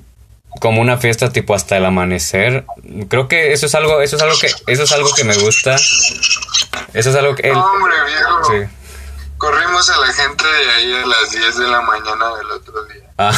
como 0.61 0.81
una 0.81 0.99
fiesta 0.99 1.31
tipo 1.31 1.55
hasta 1.55 1.77
el 1.77 1.85
amanecer. 1.85 2.65
Creo 3.09 3.29
que 3.29 3.53
eso 3.53 3.67
es 3.67 3.75
algo, 3.75 4.01
eso 4.01 4.17
es 4.17 4.23
algo 4.23 4.39
que, 4.39 4.47
eso 4.47 4.83
es 4.83 4.93
algo 4.93 5.13
que 5.15 5.25
me 5.25 5.37
gusta. 5.37 5.75
Eso 5.75 7.11
es 7.11 7.15
algo 7.17 7.35
que 7.35 7.51
Hombre, 7.51 7.95
viejo. 8.07 8.45
Sí. 8.45 8.75
Corrimos 9.39 9.89
a 9.89 9.99
la 9.99 10.09
gente 10.09 10.45
de 10.45 10.71
ahí 10.73 10.95
a 10.95 11.07
las 11.07 11.31
10 11.31 11.59
de 11.59 11.69
la 11.69 11.81
mañana 11.83 12.37
del 12.37 12.51
otro 12.51 12.85
día. 12.87 13.05
Ah. 13.19 13.33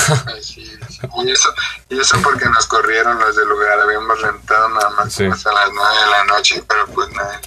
Y 1.25 1.31
eso, 1.31 1.49
y 1.89 1.99
eso 1.99 2.19
porque 2.23 2.45
nos 2.47 2.67
corrieron 2.67 3.19
los 3.19 3.35
del 3.35 3.49
lugar. 3.49 3.81
Habíamos 3.81 4.21
rentado 4.21 4.69
nada 4.71 4.91
más 4.91 5.07
hasta 5.07 5.53
las 5.53 5.71
9 5.73 5.97
de 6.05 6.11
la 6.11 6.25
noche, 6.25 6.63
pero 6.69 6.87
pues 6.89 7.11
nada, 7.13 7.41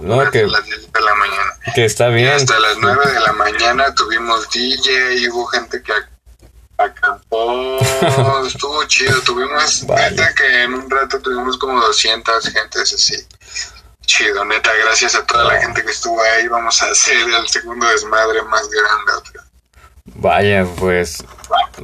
no, 0.00 0.30
que, 0.30 0.40
a 0.40 0.46
las 0.46 0.64
10 0.64 0.92
de 0.92 1.00
la 1.00 1.14
mañana. 1.14 1.52
Que 1.74 1.84
está 1.84 2.08
bien. 2.08 2.28
hasta 2.28 2.58
las 2.58 2.78
9 2.78 3.12
de 3.12 3.20
la 3.20 3.32
mañana 3.32 3.94
tuvimos 3.94 4.50
DJ 4.50 5.14
y 5.18 5.28
hubo 5.28 5.46
gente 5.46 5.82
que 5.82 5.92
acampó, 6.78 7.78
estuvo 8.46 8.84
chido, 8.84 9.20
tuvimos, 9.22 9.84
neta 9.84 10.34
que 10.34 10.62
en 10.62 10.74
un 10.74 10.90
rato 10.90 11.18
tuvimos 11.20 11.56
como 11.58 11.80
200 11.80 12.48
gentes 12.48 12.92
así. 12.92 13.16
Chido, 14.04 14.44
neta, 14.44 14.70
gracias 14.84 15.14
a 15.14 15.26
toda 15.26 15.44
la 15.44 15.60
gente 15.60 15.82
que 15.82 15.90
estuvo 15.90 16.20
ahí, 16.20 16.46
vamos 16.48 16.80
a 16.82 16.90
hacer 16.90 17.16
el 17.16 17.48
segundo 17.48 17.88
desmadre 17.88 18.42
más 18.42 18.68
grande. 18.68 19.40
Vaya, 20.14 20.64
pues 20.78 21.24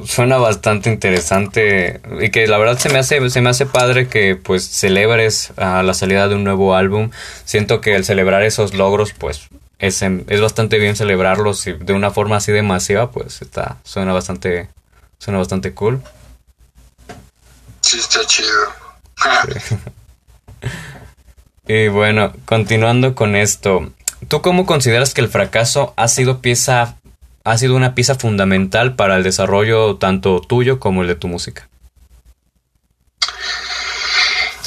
suena 0.05 0.37
bastante 0.37 0.89
interesante 0.89 2.01
y 2.19 2.29
que 2.31 2.47
la 2.47 2.57
verdad 2.57 2.77
se 2.77 2.89
me 2.89 2.99
hace 2.99 3.29
se 3.29 3.41
me 3.41 3.49
hace 3.49 3.65
padre 3.65 4.07
que 4.07 4.35
pues 4.35 4.65
celebres 4.65 5.51
a 5.57 5.83
la 5.83 5.93
salida 5.93 6.27
de 6.27 6.35
un 6.35 6.43
nuevo 6.43 6.75
álbum. 6.75 7.11
Siento 7.45 7.81
que 7.81 7.95
el 7.95 8.05
celebrar 8.05 8.43
esos 8.43 8.73
logros 8.73 9.13
pues 9.13 9.49
es, 9.77 10.01
es 10.01 10.41
bastante 10.41 10.79
bien 10.79 10.95
celebrarlos 10.95 11.67
y 11.67 11.73
de 11.73 11.93
una 11.93 12.11
forma 12.11 12.37
así 12.37 12.51
de 12.51 12.63
masiva, 12.63 13.11
pues 13.11 13.41
está 13.41 13.77
suena 13.83 14.13
bastante 14.13 14.69
Suena 15.23 15.39
bastante 15.39 15.73
cool. 15.73 16.03
Sí, 17.79 17.97
está 17.97 18.25
chido. 18.25 18.73
y 21.67 21.87
bueno, 21.87 22.33
continuando 22.43 23.15
con 23.15 23.37
esto, 23.37 23.89
¿tú 24.27 24.41
cómo 24.41 24.65
consideras 24.65 25.13
que 25.13 25.21
el 25.21 25.29
fracaso 25.29 25.93
ha 25.95 26.09
sido 26.09 26.41
pieza 26.41 26.97
ha 27.45 27.57
sido 27.57 27.75
una 27.75 27.95
pieza 27.95 28.15
fundamental 28.15 28.95
para 28.95 29.15
el 29.15 29.23
desarrollo 29.23 29.95
tanto 29.95 30.41
tuyo 30.41 30.81
como 30.81 31.03
el 31.03 31.07
de 31.07 31.15
tu 31.15 31.29
música? 31.29 31.69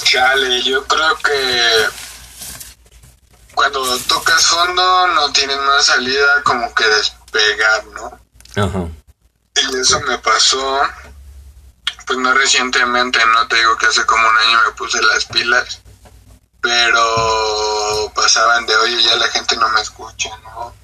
Chale, 0.04 0.62
yo 0.62 0.86
creo 0.86 1.16
que 1.16 1.61
cuando 3.54 3.98
tocas 4.00 4.46
fondo 4.46 5.07
no 5.09 5.32
tienes 5.32 5.59
más 5.59 5.84
salida 5.84 6.42
como 6.44 6.74
que 6.74 6.84
despegar, 6.86 7.84
¿no? 7.94 8.18
Ajá. 8.62 8.88
Y 9.57 9.76
eso 9.76 10.00
me 10.00 10.18
pasó, 10.18 10.80
pues 12.07 12.18
no 12.18 12.34
recientemente, 12.34 13.18
no 13.26 13.48
te 13.48 13.57
digo 13.57 13.76
que 13.76 13.86
hace 13.86 14.04
como 14.04 14.28
un 14.28 14.38
año 14.38 14.61
me 14.66 14.72
puse 14.72 15.00
las 15.02 15.24
pilas, 15.24 15.80
pero 16.61 18.12
pasaban 18.14 18.66
de, 18.66 18.76
oye, 18.76 19.02
ya 19.02 19.16
la 19.16 19.28
gente 19.28 19.57
no 19.57 19.68
me 19.70 19.80
escucha, 19.80 20.30
¿no? 20.42 20.74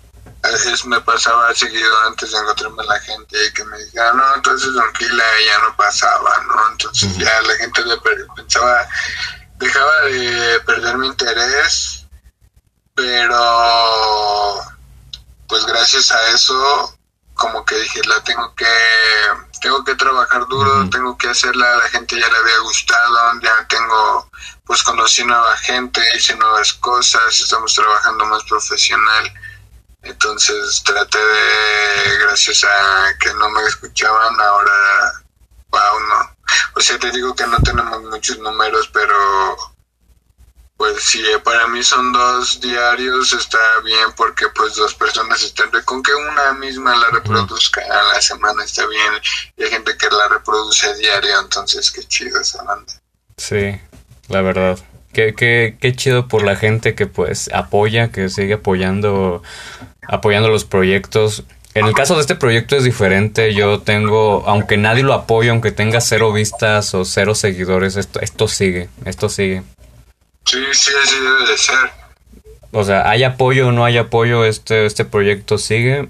Eso 0.42 0.88
me 0.88 1.00
pasaba 1.00 1.54
seguido 1.54 2.00
antes 2.06 2.32
de 2.32 2.38
encontrarme 2.38 2.82
a 2.82 2.86
la 2.86 3.00
gente 3.00 3.46
y 3.46 3.52
que 3.52 3.64
me 3.64 3.78
dijera, 3.78 4.12
no, 4.12 4.34
entonces 4.34 4.72
tranquila, 4.74 5.24
ya 5.46 5.58
no 5.68 5.76
pasaba, 5.76 6.42
¿no? 6.48 6.72
Entonces 6.72 7.16
ya 7.16 7.40
la 7.42 7.54
gente 7.56 7.82
pensaba, 8.34 8.88
dejaba 9.58 10.00
de 10.06 10.60
perder 10.60 10.98
mi 10.98 11.06
interés, 11.08 12.06
pero 12.94 14.64
pues 15.46 15.64
gracias 15.66 16.10
a 16.10 16.30
eso 16.30 16.98
como 17.42 17.64
que 17.64 17.74
dije, 17.74 18.00
la 18.06 18.22
tengo 18.22 18.54
que, 18.54 18.64
tengo 19.60 19.82
que 19.82 19.96
trabajar 19.96 20.46
duro, 20.46 20.88
tengo 20.90 21.18
que 21.18 21.28
hacerla, 21.28 21.72
a 21.72 21.76
la 21.78 21.88
gente 21.88 22.14
ya 22.14 22.28
le 22.28 22.36
había 22.36 22.58
gustado, 22.60 23.40
ya 23.40 23.66
tengo, 23.66 24.30
pues 24.64 24.84
conocí 24.84 25.24
nueva 25.24 25.56
gente, 25.56 26.00
hice 26.16 26.36
nuevas 26.36 26.72
cosas, 26.74 27.40
estamos 27.40 27.74
trabajando 27.74 28.26
más 28.26 28.44
profesional. 28.44 29.34
Entonces 30.02 30.84
traté 30.84 31.18
de, 31.18 32.18
gracias 32.18 32.62
a 32.62 33.18
que 33.18 33.34
no 33.34 33.50
me 33.50 33.64
escuchaban, 33.64 34.40
ahora, 34.40 35.12
wow, 35.70 36.00
no. 36.10 36.36
O 36.76 36.80
sea, 36.80 36.96
te 37.00 37.10
digo 37.10 37.34
que 37.34 37.46
no 37.48 37.60
tenemos 37.60 38.02
muchos 38.04 38.38
números, 38.38 38.88
pero 38.92 39.71
pues 40.76 41.02
si 41.02 41.22
para 41.44 41.66
mí 41.68 41.82
son 41.82 42.12
dos 42.12 42.60
diarios 42.60 43.32
está 43.32 43.58
bien 43.84 44.08
porque 44.16 44.46
pues 44.54 44.74
dos 44.74 44.94
personas 44.94 45.42
están 45.42 45.70
con 45.84 46.02
que 46.02 46.12
una 46.14 46.52
misma 46.54 46.96
la 46.96 47.08
reproduzca 47.10 47.82
a 47.82 48.14
la 48.14 48.20
semana 48.20 48.64
está 48.64 48.86
bien 48.86 49.12
y 49.56 49.64
hay 49.64 49.70
gente 49.70 49.96
que 49.96 50.08
la 50.08 50.28
reproduce 50.28 50.86
a 50.86 50.94
diario 50.94 51.40
entonces 51.40 51.90
qué 51.90 52.02
chido 52.04 52.40
esa 52.40 52.62
banda 52.64 52.92
sí 53.36 53.80
la 54.28 54.42
verdad 54.42 54.78
qué, 55.12 55.34
qué, 55.34 55.76
qué 55.80 55.94
chido 55.94 56.28
por 56.28 56.42
la 56.42 56.56
gente 56.56 56.94
que 56.94 57.06
pues 57.06 57.50
apoya 57.52 58.10
que 58.10 58.28
sigue 58.28 58.54
apoyando 58.54 59.42
apoyando 60.08 60.48
los 60.48 60.64
proyectos 60.64 61.44
en 61.74 61.86
el 61.86 61.94
caso 61.94 62.16
de 62.16 62.20
este 62.20 62.34
proyecto 62.34 62.76
es 62.76 62.84
diferente. 62.84 63.54
Yo 63.54 63.80
tengo, 63.80 64.44
aunque 64.46 64.76
nadie 64.76 65.02
lo 65.02 65.14
apoye, 65.14 65.48
aunque 65.48 65.72
tenga 65.72 66.02
cero 66.02 66.30
vistas 66.32 66.94
o 66.94 67.04
cero 67.06 67.34
seguidores, 67.34 67.96
esto, 67.96 68.20
esto 68.20 68.46
sigue, 68.46 68.90
esto 69.06 69.30
sigue. 69.30 69.62
Sí, 70.44 70.58
sí, 70.72 70.90
así 71.02 71.20
debe 71.20 71.46
de 71.46 71.58
ser. 71.58 72.02
O 72.72 72.84
sea, 72.84 73.08
hay 73.08 73.22
apoyo 73.22 73.68
o 73.68 73.72
no 73.72 73.84
hay 73.84 73.98
apoyo, 73.98 74.44
este, 74.44 74.86
este 74.86 75.04
proyecto 75.04 75.58
sigue, 75.58 76.08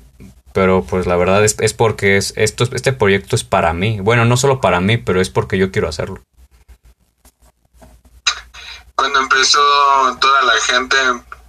pero 0.52 0.84
pues 0.84 1.06
la 1.06 1.16
verdad 1.16 1.44
es, 1.44 1.56
es 1.58 1.74
porque 1.74 2.16
es, 2.16 2.32
esto, 2.36 2.64
este 2.72 2.92
proyecto 2.92 3.34
es 3.34 3.42
para 3.42 3.72
mí. 3.72 3.98
Bueno, 4.00 4.24
no 4.24 4.36
solo 4.36 4.60
para 4.60 4.80
mí, 4.80 4.96
pero 4.96 5.20
es 5.20 5.28
porque 5.28 5.58
yo 5.58 5.72
quiero 5.72 5.88
hacerlo. 5.88 6.22
Cuando 8.94 9.18
empezó 9.20 9.58
toda 10.20 10.42
la 10.42 10.54
gente, 10.60 10.96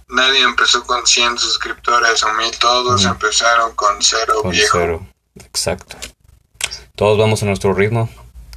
nadie 0.08 0.42
empezó 0.42 0.82
con 0.84 1.06
100 1.06 1.38
suscriptores 1.38 2.22
o 2.24 2.34
mil, 2.34 2.50
todos 2.58 3.04
empezaron 3.04 3.72
con 3.76 4.02
cero 4.02 4.34
con 4.42 4.54
cero, 4.54 5.06
exacto. 5.36 5.96
Todos 6.96 7.18
vamos 7.18 7.42
a 7.42 7.46
nuestro 7.46 7.72
ritmo, 7.74 8.08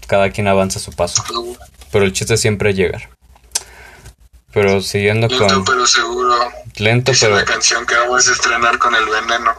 cada 0.08 0.32
quien 0.32 0.48
avanza 0.48 0.80
a 0.80 0.82
su 0.82 0.94
paso. 0.94 1.24
Pero 1.92 2.06
el 2.06 2.14
chiste 2.14 2.38
siempre 2.38 2.72
es 2.72 2.76
llegar. 2.76 3.17
Pero 4.58 4.82
siguiendo 4.82 5.28
Lento, 5.28 5.48
con... 5.48 5.66
pero 5.66 5.86
seguro. 5.86 6.34
Lento, 6.78 7.12
pero... 7.22 7.36
la 7.36 7.46
canción 7.46 7.86
que 7.86 7.94
vamos 7.96 8.28
a 8.28 8.32
estrenar 8.32 8.80
con 8.80 8.96
el 8.96 9.06
veneno. 9.06 9.54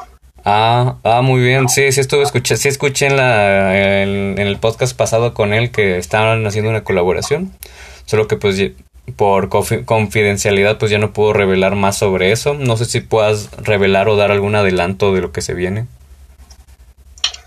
Ah, 0.45 0.97
ah, 1.05 1.23
muy 1.23 1.41
bien. 1.41 1.69
Sí, 1.69 1.93
sí 1.93 2.01
estuve 2.01 2.25
escuchando, 2.25 2.61
sí 2.61 2.67
escuché 2.67 3.07
en, 3.07 3.17
la, 3.17 4.03
en, 4.03 4.41
el 4.41 4.59
podcast 4.59 4.97
pasado 4.97 5.35
con 5.35 5.55
él 5.55 5.71
que 5.71 5.99
estaban 5.99 6.45
haciendo 6.49 6.71
una 6.71 6.83
colaboración. 6.83 7.57
Solo 8.07 8.27
que 8.27 8.35
pues 8.35 8.61
por 9.15 9.49
confidencialidad 9.85 10.79
pues 10.79 10.91
ya 10.91 10.99
no 10.99 11.13
puedo 11.13 11.33
revelar 11.33 11.77
más 11.77 11.97
sobre 11.97 12.33
eso. 12.33 12.55
No 12.55 12.77
sé 12.77 12.85
si 12.85 12.99
puedas 12.99 13.51
revelar 13.53 14.09
o 14.09 14.17
dar 14.17 14.33
algún 14.33 14.57
adelanto 14.57 15.15
de 15.15 15.21
lo 15.21 15.31
que 15.31 15.43
se 15.43 15.55
viene. 15.55 15.87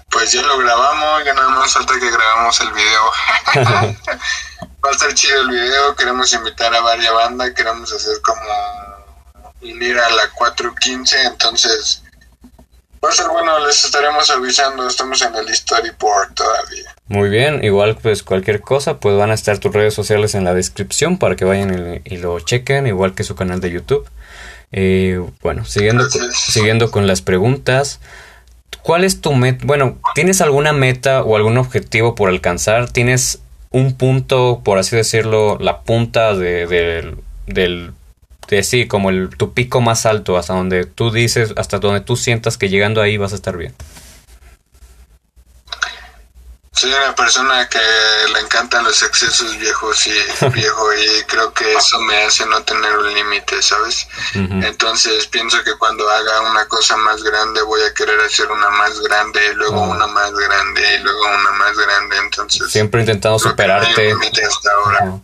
Pues 0.10 0.32
ya 0.32 0.41
lo 0.41 0.58
grabamos, 0.58 1.26
ya 1.26 1.34
nada 1.34 1.49
más 1.49 1.74
falta 1.74 1.99
que 1.99 2.10
grabamos 2.10 2.62
el 2.62 2.70
video. 2.72 3.97
Va 4.84 4.90
a 4.90 4.94
estar 4.94 5.14
chido 5.14 5.42
el 5.42 5.50
video, 5.50 5.96
queremos 5.96 6.34
invitar 6.34 6.74
a 6.74 6.82
varias 6.82 7.14
bandas, 7.14 7.52
queremos 7.52 7.94
hacer 7.94 8.20
como 8.22 8.42
ir 9.62 9.98
a 9.98 10.10
la 10.10 10.30
415, 10.34 11.24
entonces 11.24 12.04
va 13.04 13.10
a 13.10 13.12
ser 13.12 13.28
bueno, 13.28 13.60
les 13.66 13.84
estaremos 13.84 14.30
avisando, 14.30 14.88
estamos 14.88 15.22
en 15.22 15.36
el 15.36 15.54
storyboard 15.54 16.34
todavía. 16.34 16.96
Muy 17.08 17.30
bien, 17.30 17.64
igual 17.64 17.98
pues 18.02 18.24
cualquier 18.24 18.62
cosa, 18.62 19.00
pues 19.00 19.18
van 19.18 19.32
a 19.32 19.34
estar 19.34 19.58
tus 19.60 19.74
redes 19.74 19.94
sociales 19.94 20.36
en 20.36 20.46
la 20.46 20.54
descripción 20.54 21.18
para 21.18 21.36
que 21.36 21.46
vayan 21.46 22.02
y, 22.04 22.18
lo 22.18 22.40
chequen, 22.40 22.88
igual 22.88 23.14
que 23.14 23.24
su 23.24 23.36
canal 23.36 23.60
de 23.60 23.72
YouTube. 23.72 24.08
Eh, 24.72 25.22
bueno, 25.42 25.66
siguiendo, 25.66 26.10
siguiendo 26.10 26.90
con 26.92 27.08
las 27.08 27.22
preguntas. 27.22 28.00
¿Cuál 28.82 29.04
es 29.04 29.22
tu 29.22 29.34
meta? 29.34 29.64
Bueno, 29.66 30.00
¿tienes 30.16 30.42
alguna 30.42 30.74
meta 30.74 31.24
o 31.24 31.36
algún 31.36 31.58
objetivo 31.58 32.16
por 32.16 32.30
alcanzar? 32.30 32.90
¿Tienes 32.90 33.41
un 33.72 33.94
punto, 33.94 34.62
por 34.64 34.78
así 34.78 34.96
decirlo, 34.96 35.58
la 35.60 35.82
punta 35.82 36.36
de, 36.36 36.68
del, 36.68 37.16
del 37.48 37.92
de 38.48 38.64
sí, 38.64 38.86
como 38.86 39.10
el, 39.10 39.30
tu 39.30 39.54
pico 39.54 39.80
más 39.80 40.06
alto, 40.06 40.38
hasta 40.38 40.54
donde 40.54 40.86
tú 40.86 41.10
dices, 41.10 41.54
hasta 41.56 41.80
donde 41.80 42.02
tú 42.02 42.18
sientas 42.18 42.58
que 42.58 42.70
llegando 42.70 43.02
ahí 43.02 43.18
vas 43.18 43.32
a 43.32 43.36
estar 43.36 43.58
bien. 43.58 43.74
Soy 46.74 46.92
una 46.94 47.14
persona 47.14 47.68
que 47.68 47.78
le 48.34 48.40
encantan 48.40 48.84
los 48.86 49.04
excesos 49.04 49.58
viejos 49.60 50.08
y 50.08 50.12
viejo 50.54 50.94
y 50.94 51.24
creo 51.26 51.54
que 51.54 51.74
eso 51.74 52.00
me 52.00 52.24
hace 52.24 52.46
no 52.46 52.64
tener 52.64 52.98
un 52.98 53.14
límite, 53.14 53.62
¿sabes? 53.62 54.08
Entonces 54.34 55.28
pienso 55.28 55.62
que 55.64 55.76
cuando 55.78 56.10
haga 56.10 56.42
una 56.50 56.66
cosa 56.68 56.96
más 56.98 57.22
grande 57.22 57.62
voy 57.62 57.82
a 57.82 57.94
querer 57.94 58.20
hacer 58.22 58.50
una 58.50 58.70
más 58.70 59.00
grande 59.02 59.40
y 59.52 59.56
luego 59.56 59.82
una 59.82 60.08
más 60.08 60.32
grande 60.32 60.96
y 60.96 61.04
luego 61.04 61.26
una 61.28 61.52
más 61.52 61.78
grande, 61.78 62.18
entonces 62.18 62.72
siempre 62.72 63.02
intentando 63.02 63.38
superarte. 63.38 64.14
hasta 64.14 64.72
ahora. 64.72 65.22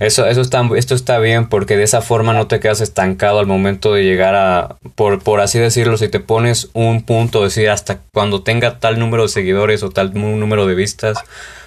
Eso, 0.00 0.26
eso 0.26 0.40
está, 0.40 0.68
esto 0.76 0.94
está 0.94 1.18
bien 1.18 1.48
porque 1.48 1.76
de 1.76 1.84
esa 1.84 2.02
forma 2.02 2.32
no 2.32 2.48
te 2.48 2.58
quedas 2.58 2.80
estancado 2.80 3.38
al 3.38 3.46
momento 3.46 3.92
de 3.92 4.02
llegar 4.02 4.34
a, 4.34 4.76
por, 4.96 5.22
por 5.22 5.40
así 5.40 5.58
decirlo, 5.58 5.96
si 5.96 6.08
te 6.08 6.18
pones 6.18 6.70
un 6.72 7.04
punto, 7.04 7.44
decir 7.44 7.70
hasta 7.70 8.00
cuando 8.12 8.42
tenga 8.42 8.80
tal 8.80 8.98
número 8.98 9.22
de 9.22 9.28
seguidores 9.28 9.82
o 9.84 9.90
tal 9.90 10.12
número 10.14 10.66
de 10.66 10.74
vistas, 10.74 11.18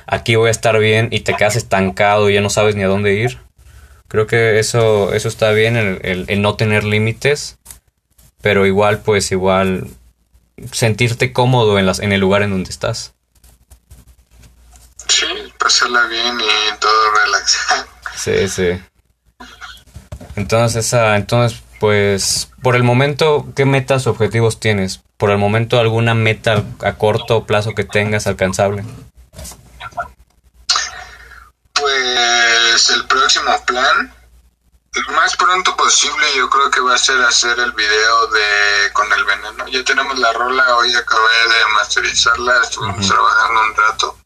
aquí 0.07 0.35
voy 0.35 0.49
a 0.49 0.51
estar 0.51 0.77
bien 0.79 1.07
y 1.11 1.21
te 1.21 1.35
quedas 1.35 1.55
estancado 1.55 2.29
y 2.29 2.33
ya 2.33 2.41
no 2.41 2.49
sabes 2.49 2.75
ni 2.75 2.83
a 2.83 2.87
dónde 2.87 3.13
ir. 3.13 3.39
Creo 4.09 4.27
que 4.27 4.59
eso, 4.59 5.13
eso 5.13 5.27
está 5.27 5.51
bien, 5.51 5.75
el, 5.75 6.25
el, 6.27 6.41
no 6.41 6.55
tener 6.55 6.85
límites, 6.85 7.57
pero 8.41 8.65
igual, 8.65 8.99
pues 8.99 9.31
igual 9.31 9.87
sentirte 10.71 11.33
cómodo 11.33 11.77
en, 11.77 11.85
las, 11.85 11.99
en 11.99 12.13
el 12.13 12.21
lugar 12.21 12.41
en 12.41 12.51
donde 12.51 12.69
estás. 12.69 13.13
Sí, 15.07 15.25
pasarla 15.59 16.07
bien 16.07 16.39
y 16.39 16.79
todo 16.79 17.11
relaxado. 17.25 17.87
Sí, 18.17 18.49
sí. 18.49 18.81
Entonces, 20.35 20.85
esa, 20.85 21.15
entonces, 21.15 21.61
pues, 21.79 22.49
por 22.61 22.75
el 22.75 22.83
momento, 22.83 23.45
¿qué 23.55 23.65
metas 23.65 24.07
o 24.07 24.11
objetivos 24.11 24.59
tienes? 24.59 25.01
Por 25.17 25.29
el 25.29 25.37
momento, 25.37 25.79
¿alguna 25.79 26.15
meta 26.15 26.63
a 26.83 26.93
corto 26.93 27.45
plazo 27.45 27.73
que 27.75 27.83
tengas 27.83 28.27
alcanzable? 28.27 28.83
Pues 31.73 32.89
el 32.89 33.05
próximo 33.07 33.51
plan, 33.65 34.13
lo 34.93 35.13
más 35.13 35.35
pronto 35.37 35.75
posible, 35.75 36.25
yo 36.35 36.49
creo 36.49 36.71
que 36.71 36.81
va 36.81 36.95
a 36.95 36.97
ser 36.97 37.21
hacer 37.21 37.59
el 37.59 37.71
video 37.71 38.27
de 38.27 38.93
con 38.93 39.11
el 39.13 39.23
veneno. 39.25 39.67
Ya 39.67 39.83
tenemos 39.83 40.17
la 40.17 40.33
rola, 40.33 40.75
hoy 40.75 40.93
acabé 40.95 41.21
de 41.21 41.73
masterizarla, 41.75 42.61
estuvimos 42.63 43.07
trabajando 43.07 43.61
un 43.61 43.75
rato. 43.75 44.17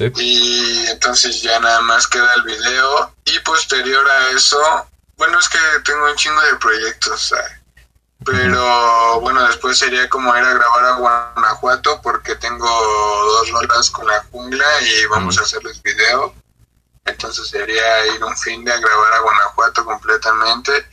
Y 0.00 0.86
entonces 0.88 1.42
ya 1.42 1.60
nada 1.60 1.80
más 1.82 2.06
queda 2.08 2.32
el 2.34 2.42
video. 2.42 3.14
Y 3.24 3.38
posterior 3.40 4.08
a 4.08 4.30
eso, 4.30 4.58
bueno, 5.16 5.38
es 5.38 5.48
que 5.48 5.58
tengo 5.84 6.06
un 6.06 6.16
chingo 6.16 6.40
de 6.40 6.56
proyectos. 6.56 7.32
Pero 8.24 9.20
bueno, 9.20 9.46
después 9.46 9.78
sería 9.78 10.08
como 10.08 10.34
ir 10.36 10.42
a 10.42 10.54
grabar 10.54 10.84
a 10.84 10.96
Guanajuato 10.96 12.00
porque 12.02 12.34
tengo 12.36 12.66
dos 12.66 13.50
rolas 13.50 13.90
con 13.90 14.06
la 14.06 14.24
jungla 14.30 14.66
y 14.80 15.06
vamos 15.06 15.38
a 15.38 15.42
hacerles 15.42 15.82
video. 15.82 16.34
Entonces 17.04 17.48
sería 17.48 18.06
ir 18.14 18.24
un 18.24 18.36
fin 18.36 18.64
de 18.64 18.72
a 18.72 18.78
grabar 18.78 19.12
a 19.12 19.20
Guanajuato 19.20 19.84
completamente. 19.84 20.88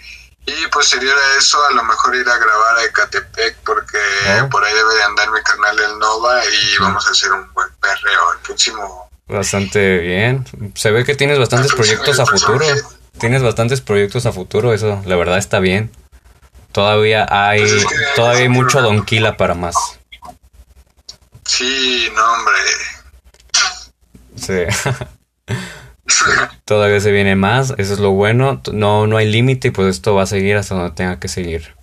Y 0.46 0.68
posterior 0.68 1.16
a 1.16 1.38
eso, 1.38 1.64
a 1.66 1.74
lo 1.74 1.84
mejor 1.84 2.16
ir 2.16 2.28
a 2.28 2.38
grabar 2.38 2.78
a 2.78 2.86
Ecatepec, 2.86 3.58
porque 3.64 4.00
ah. 4.28 4.48
por 4.50 4.64
ahí 4.64 4.74
debe 4.74 4.96
de 4.96 5.04
andar 5.04 5.32
mi 5.32 5.42
canal 5.42 5.80
El 5.80 6.00
Nova 6.00 6.44
y 6.46 6.78
vamos 6.80 7.08
a 7.08 7.12
hacer 7.12 7.32
un 7.32 7.54
buen 7.54 7.70
perreo 7.80 8.34
el 8.34 8.40
próximo. 8.40 9.10
Bastante 9.28 10.00
bien. 10.00 10.46
Se 10.76 10.92
ve 10.92 11.06
que 11.06 11.16
tienes 11.16 11.38
bastantes 11.40 11.74
proyectos 11.74 12.20
a 12.20 12.26
futuro. 12.26 12.66
Tienes 13.20 13.44
bastantes 13.44 13.82
proyectos 13.82 14.26
a 14.26 14.32
futuro, 14.32 14.74
eso 14.74 15.02
la 15.06 15.16
verdad 15.16 15.38
está 15.38 15.60
bien. 15.60 15.92
Todavía 16.72 17.28
hay, 17.30 17.62
pues 17.62 17.86
todavía 18.16 18.42
hay 18.44 18.50
mucho 18.50 18.82
donquila 18.82 19.38
para 19.38 19.54
más. 19.54 19.76
Sí, 21.46 22.10
no, 22.16 22.34
hombre. 22.34 22.58
Sí. 24.38 24.66
Todavía 26.66 27.00
se 27.00 27.12
viene 27.12 27.36
más, 27.36 27.74
eso 27.78 27.94
es 27.94 28.00
lo 28.00 28.12
bueno. 28.12 28.62
No, 28.72 29.08
no 29.08 29.18
hay 29.18 29.32
límite 29.32 29.70
y 29.70 29.72
pues 29.72 29.88
esto 29.88 30.16
va 30.16 30.24
a 30.24 30.28
seguir 30.28 30.58
hasta 30.58 30.76
donde 30.76 30.92
tenga 30.92 31.20
que 31.20 31.28
seguir. 31.28 31.76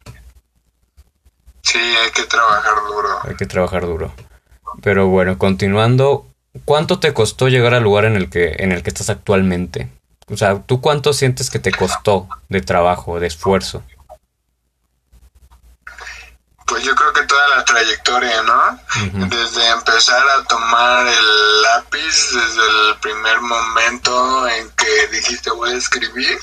Sí, 1.62 1.78
hay 1.78 2.10
que 2.12 2.22
trabajar 2.24 2.74
duro. 2.88 3.08
Hay 3.24 3.36
que 3.36 3.46
trabajar 3.46 3.86
duro. 3.86 4.14
Pero 4.82 5.08
bueno, 5.08 5.38
continuando, 5.38 6.26
¿cuánto 6.64 6.98
te 6.98 7.12
costó 7.12 7.48
llegar 7.48 7.74
al 7.74 7.82
lugar 7.82 8.04
en 8.04 8.16
el 8.16 8.30
que, 8.30 8.56
en 8.58 8.72
el 8.72 8.82
que 8.82 8.90
estás 8.90 9.10
actualmente? 9.10 9.88
O 10.30 10.36
sea, 10.36 10.62
¿tú 10.62 10.80
cuánto 10.80 11.12
sientes 11.12 11.50
que 11.50 11.58
te 11.58 11.72
costó 11.72 12.28
de 12.48 12.60
trabajo, 12.60 13.18
de 13.18 13.26
esfuerzo? 13.26 13.82
Pues 16.68 16.84
yo 16.84 16.94
creo 16.94 17.12
que 17.12 17.22
toda 17.22 17.48
la 17.56 17.64
trayectoria, 17.64 18.42
¿no? 18.42 18.78
Desde 19.28 19.68
empezar 19.68 20.22
a 20.28 20.44
tomar 20.44 21.06
el 21.06 21.62
lápiz, 21.62 22.30
desde 22.32 22.90
el 22.90 22.96
primer 23.00 23.40
momento 23.40 24.46
en 24.48 24.70
que 24.72 25.06
dijiste 25.08 25.50
voy 25.50 25.70
a 25.70 25.76
escribir, 25.76 26.38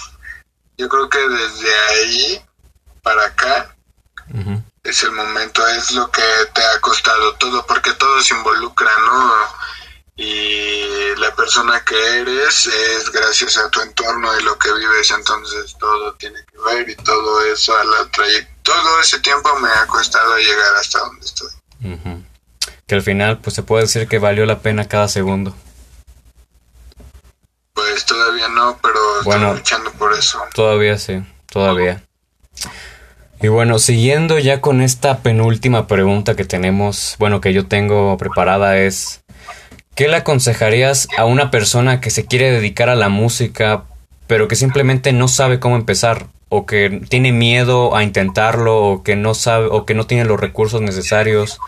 yo 0.78 0.90
creo 0.90 1.08
que 1.10 1.20
desde 1.30 1.80
ahí 1.90 2.46
para 3.04 3.26
acá 3.26 3.76
es 4.84 5.04
el 5.04 5.12
momento, 5.12 5.66
es 5.68 5.92
lo 5.92 6.10
que 6.12 6.24
te 6.54 6.62
ha 6.64 6.82
costado 6.82 7.36
todo, 7.36 7.66
porque 7.68 7.94
todo 7.94 8.20
se 8.22 8.34
involucra, 8.34 8.92
¿no? 9.06 9.34
Y 10.18 11.16
la 11.18 11.36
persona 11.36 11.84
que 11.84 11.96
eres 12.22 12.68
es 12.68 13.12
gracias 13.12 13.58
a 13.58 13.70
tu 13.70 13.82
entorno 13.82 14.40
y 14.40 14.44
lo 14.44 14.58
que 14.58 14.74
vives, 14.74 15.12
entonces 15.12 15.76
todo 15.78 16.14
tiene 16.16 16.40
que 16.46 16.58
ver 16.58 16.90
y 16.90 16.96
todo 16.96 17.44
eso 17.46 17.78
a 17.78 17.84
la 17.84 18.10
todo 18.64 19.02
ese 19.02 19.20
tiempo 19.20 19.50
me 19.60 19.70
ha 19.70 19.86
costado 19.88 20.38
llegar 20.38 20.76
hasta 20.80 21.00
donde 21.00 21.26
estoy. 21.26 21.52
Que 22.88 22.96
al 22.96 23.02
final 23.02 23.40
pues 23.40 23.56
se 23.56 23.64
puede 23.64 23.84
decir 23.84 24.08
que 24.08 24.20
valió 24.20 24.46
la 24.46 24.60
pena 24.60 24.88
cada 24.88 25.08
segundo. 25.08 25.56
Pues 27.74 28.06
todavía 28.06 28.48
no, 28.48 28.80
pero 28.82 29.00
bueno, 29.24 29.48
estoy 29.48 29.60
luchando 29.60 29.92
por 29.94 30.14
eso. 30.14 30.42
Todavía 30.54 30.98
sí, 30.98 31.24
todavía. 31.48 32.04
Y 33.42 33.50
bueno, 33.50 33.80
siguiendo 33.80 34.40
ya 34.40 34.62
con 34.62 34.82
esta 34.82 35.20
penúltima 35.20 35.88
pregunta 35.88 36.36
que 36.36 36.46
tenemos, 36.46 37.16
bueno, 37.20 37.42
que 37.42 37.54
yo 37.54 37.68
tengo 37.68 38.18
preparada 38.18 38.78
es, 38.78 39.25
¿qué 39.96 40.08
le 40.08 40.18
aconsejarías 40.18 41.08
a 41.18 41.26
una 41.26 41.50
persona 41.50 42.02
que 42.02 42.12
se 42.12 42.26
quiere 42.26 42.52
dedicar 42.52 42.90
a 42.90 42.96
la 42.96 43.10
música, 43.10 43.86
pero 44.28 44.48
que 44.48 44.56
simplemente 44.56 45.14
no 45.14 45.28
sabe 45.28 45.60
cómo 45.60 45.78
empezar, 45.78 46.28
o 46.50 46.66
que 46.66 47.02
tiene 47.10 47.32
miedo 47.32 47.96
a 47.96 48.04
intentarlo, 48.04 48.78
o 48.78 49.04
que 49.04 49.16
no 49.16 49.34
sabe, 49.34 49.68
o 49.72 49.86
que 49.86 49.94
no 49.94 50.06
tiene 50.06 50.26
los 50.26 50.40
recursos 50.40 50.82
necesarios? 50.82 51.60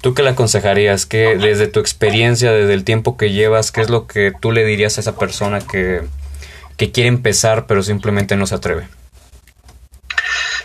¿Tú 0.00 0.14
qué 0.14 0.22
le 0.22 0.30
aconsejarías? 0.30 1.06
¿Qué, 1.06 1.36
desde 1.36 1.66
tu 1.66 1.80
experiencia, 1.80 2.52
desde 2.52 2.74
el 2.74 2.84
tiempo 2.84 3.16
que 3.16 3.32
llevas, 3.32 3.70
qué 3.70 3.80
es 3.80 3.90
lo 3.90 4.06
que 4.06 4.32
tú 4.38 4.50
le 4.50 4.64
dirías 4.64 4.96
a 4.96 5.00
esa 5.00 5.16
persona 5.16 5.60
que, 5.60 6.02
que 6.76 6.90
quiere 6.90 7.08
empezar 7.08 7.66
pero 7.66 7.82
simplemente 7.82 8.36
no 8.36 8.46
se 8.46 8.54
atreve? 8.54 8.88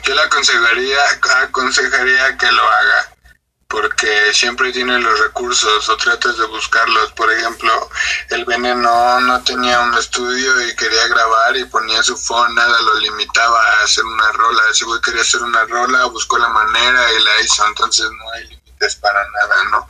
Yo 0.04 0.16
le 0.16 0.22
aconsejaría, 0.22 0.98
aconsejaría 1.44 2.38
que 2.38 2.52
lo 2.52 2.64
haga 2.64 3.19
porque 3.70 4.34
siempre 4.34 4.72
tiene 4.74 5.00
los 5.00 5.20
recursos 5.20 5.88
o 5.90 5.98
tratas 5.98 6.38
de 6.38 6.46
buscarlos. 6.48 7.12
Por 7.14 7.32
ejemplo, 7.32 7.72
el 8.30 8.44
veneno 8.44 9.22
no 9.22 9.44
tenía 9.44 9.80
un 9.82 9.94
estudio 9.94 10.68
y 10.68 10.76
quería 10.76 11.08
grabar 11.08 11.56
y 11.56 11.66
ponía 11.66 12.02
su 12.02 12.18
phone, 12.18 12.56
nada 12.56 12.82
lo 12.82 13.00
limitaba 13.00 13.62
a 13.62 13.84
hacer 13.84 14.04
una 14.04 14.32
rola. 14.32 14.62
Ese 14.72 14.86
güey 14.86 15.00
quería 15.02 15.22
hacer 15.22 15.44
una 15.44 15.64
rola, 15.66 16.06
buscó 16.06 16.40
la 16.40 16.50
manera 16.50 17.14
y 17.14 17.24
la 17.24 17.42
hizo. 17.42 17.66
Entonces 17.68 18.10
no 18.12 18.32
hay 18.32 18.60
es 18.80 18.96
para 18.96 19.20
nada, 19.32 19.64
¿no? 19.72 19.90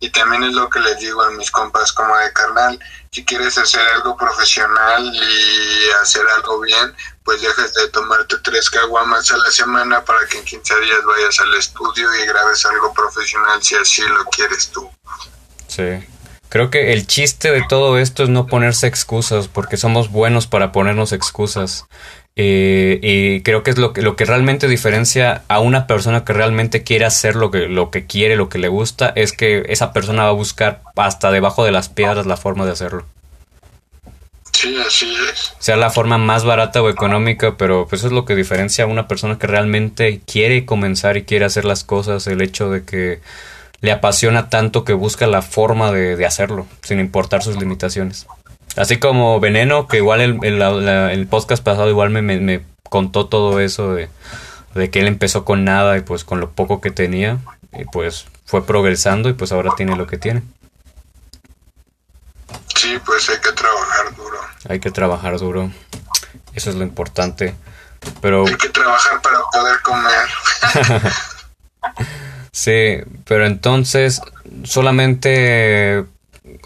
Y 0.00 0.10
también 0.10 0.44
es 0.44 0.52
lo 0.52 0.68
que 0.68 0.80
les 0.80 0.98
digo 0.98 1.22
a 1.22 1.30
mis 1.30 1.50
compas 1.50 1.92
como 1.92 2.16
de 2.16 2.32
carnal, 2.32 2.78
si 3.10 3.24
quieres 3.24 3.56
hacer 3.58 3.86
algo 3.94 4.16
profesional 4.16 5.04
y 5.14 5.90
hacer 6.02 6.26
algo 6.28 6.60
bien, 6.60 6.94
pues 7.38 7.74
de 7.74 7.88
tomarte 7.92 8.36
tres 8.42 8.70
caguamas 8.70 9.30
a 9.30 9.36
la 9.36 9.50
semana 9.50 10.04
para 10.04 10.26
que 10.26 10.38
en 10.38 10.44
15 10.44 10.80
días 10.80 10.98
vayas 11.06 11.40
al 11.40 11.54
estudio 11.54 12.08
y 12.14 12.26
grabes 12.26 12.64
algo 12.66 12.92
profesional 12.92 13.62
si 13.62 13.76
así 13.76 14.02
lo 14.02 14.24
quieres 14.24 14.70
tú. 14.70 14.90
Sí. 15.68 16.04
Creo 16.48 16.70
que 16.70 16.92
el 16.92 17.06
chiste 17.06 17.52
de 17.52 17.62
todo 17.68 17.98
esto 17.98 18.24
es 18.24 18.28
no 18.28 18.48
ponerse 18.48 18.88
excusas, 18.88 19.46
porque 19.46 19.76
somos 19.76 20.10
buenos 20.10 20.48
para 20.48 20.72
ponernos 20.72 21.12
excusas. 21.12 21.86
Eh, 22.34 22.98
y 23.02 23.42
creo 23.42 23.62
que 23.62 23.70
es 23.70 23.78
lo 23.78 23.92
que, 23.92 24.02
lo 24.02 24.16
que 24.16 24.24
realmente 24.24 24.66
diferencia 24.66 25.44
a 25.46 25.60
una 25.60 25.86
persona 25.86 26.24
que 26.24 26.32
realmente 26.32 26.82
quiere 26.82 27.04
hacer 27.04 27.36
lo 27.36 27.52
que, 27.52 27.68
lo 27.68 27.92
que 27.92 28.06
quiere, 28.06 28.34
lo 28.34 28.48
que 28.48 28.58
le 28.58 28.66
gusta, 28.66 29.12
es 29.14 29.32
que 29.32 29.62
esa 29.68 29.92
persona 29.92 30.24
va 30.24 30.30
a 30.30 30.32
buscar 30.32 30.82
hasta 30.96 31.30
debajo 31.30 31.64
de 31.64 31.70
las 31.70 31.88
piedras 31.88 32.26
la 32.26 32.36
forma 32.36 32.66
de 32.66 32.72
hacerlo. 32.72 33.06
Sí, 34.60 34.76
así 34.76 35.10
es. 35.32 35.54
Sea 35.58 35.76
la 35.76 35.88
forma 35.88 36.18
más 36.18 36.44
barata 36.44 36.82
o 36.82 36.90
económica, 36.90 37.56
pero 37.56 37.86
pues 37.88 38.02
eso 38.02 38.08
es 38.08 38.12
lo 38.12 38.26
que 38.26 38.34
diferencia 38.34 38.84
a 38.84 38.88
una 38.88 39.08
persona 39.08 39.38
que 39.38 39.46
realmente 39.46 40.20
quiere 40.26 40.66
comenzar 40.66 41.16
y 41.16 41.22
quiere 41.22 41.46
hacer 41.46 41.64
las 41.64 41.82
cosas, 41.82 42.26
el 42.26 42.42
hecho 42.42 42.68
de 42.68 42.84
que 42.84 43.20
le 43.80 43.90
apasiona 43.90 44.50
tanto 44.50 44.84
que 44.84 44.92
busca 44.92 45.26
la 45.26 45.40
forma 45.40 45.92
de, 45.92 46.26
hacerlo, 46.26 46.66
sin 46.82 47.00
importar 47.00 47.42
sus 47.42 47.56
limitaciones. 47.56 48.26
Así 48.76 48.98
como 48.98 49.40
Veneno, 49.40 49.88
que 49.88 49.96
igual 49.96 50.20
el, 50.20 50.44
el, 50.44 51.26
podcast 51.26 51.64
pasado 51.64 51.88
igual 51.88 52.10
me, 52.10 52.60
contó 52.82 53.28
todo 53.28 53.60
eso 53.60 53.94
de, 53.94 54.10
que 54.90 55.00
él 55.00 55.06
empezó 55.06 55.46
con 55.46 55.64
nada 55.64 55.96
y 55.96 56.02
pues 56.02 56.24
con 56.24 56.38
lo 56.38 56.50
poco 56.50 56.82
que 56.82 56.90
tenía, 56.90 57.38
y 57.72 57.86
pues 57.86 58.26
fue 58.44 58.66
progresando 58.66 59.30
y 59.30 59.32
pues 59.32 59.52
ahora 59.52 59.70
tiene 59.74 59.96
lo 59.96 60.06
que 60.06 60.18
tiene. 60.18 60.42
Sí, 62.74 62.98
pues 63.04 63.28
hay 63.28 63.38
que 63.38 63.52
trabajar 63.52 64.16
duro. 64.16 64.38
Hay 64.68 64.80
que 64.80 64.90
trabajar 64.90 65.38
duro. 65.38 65.70
Eso 66.54 66.70
es 66.70 66.76
lo 66.76 66.84
importante. 66.84 67.54
Pero... 68.20 68.46
Hay 68.46 68.56
que 68.56 68.68
trabajar 68.68 69.20
para 69.20 69.38
poder 69.52 69.80
comer. 69.82 71.12
sí, 72.52 72.98
pero 73.24 73.46
entonces 73.46 74.20
solamente 74.64 76.06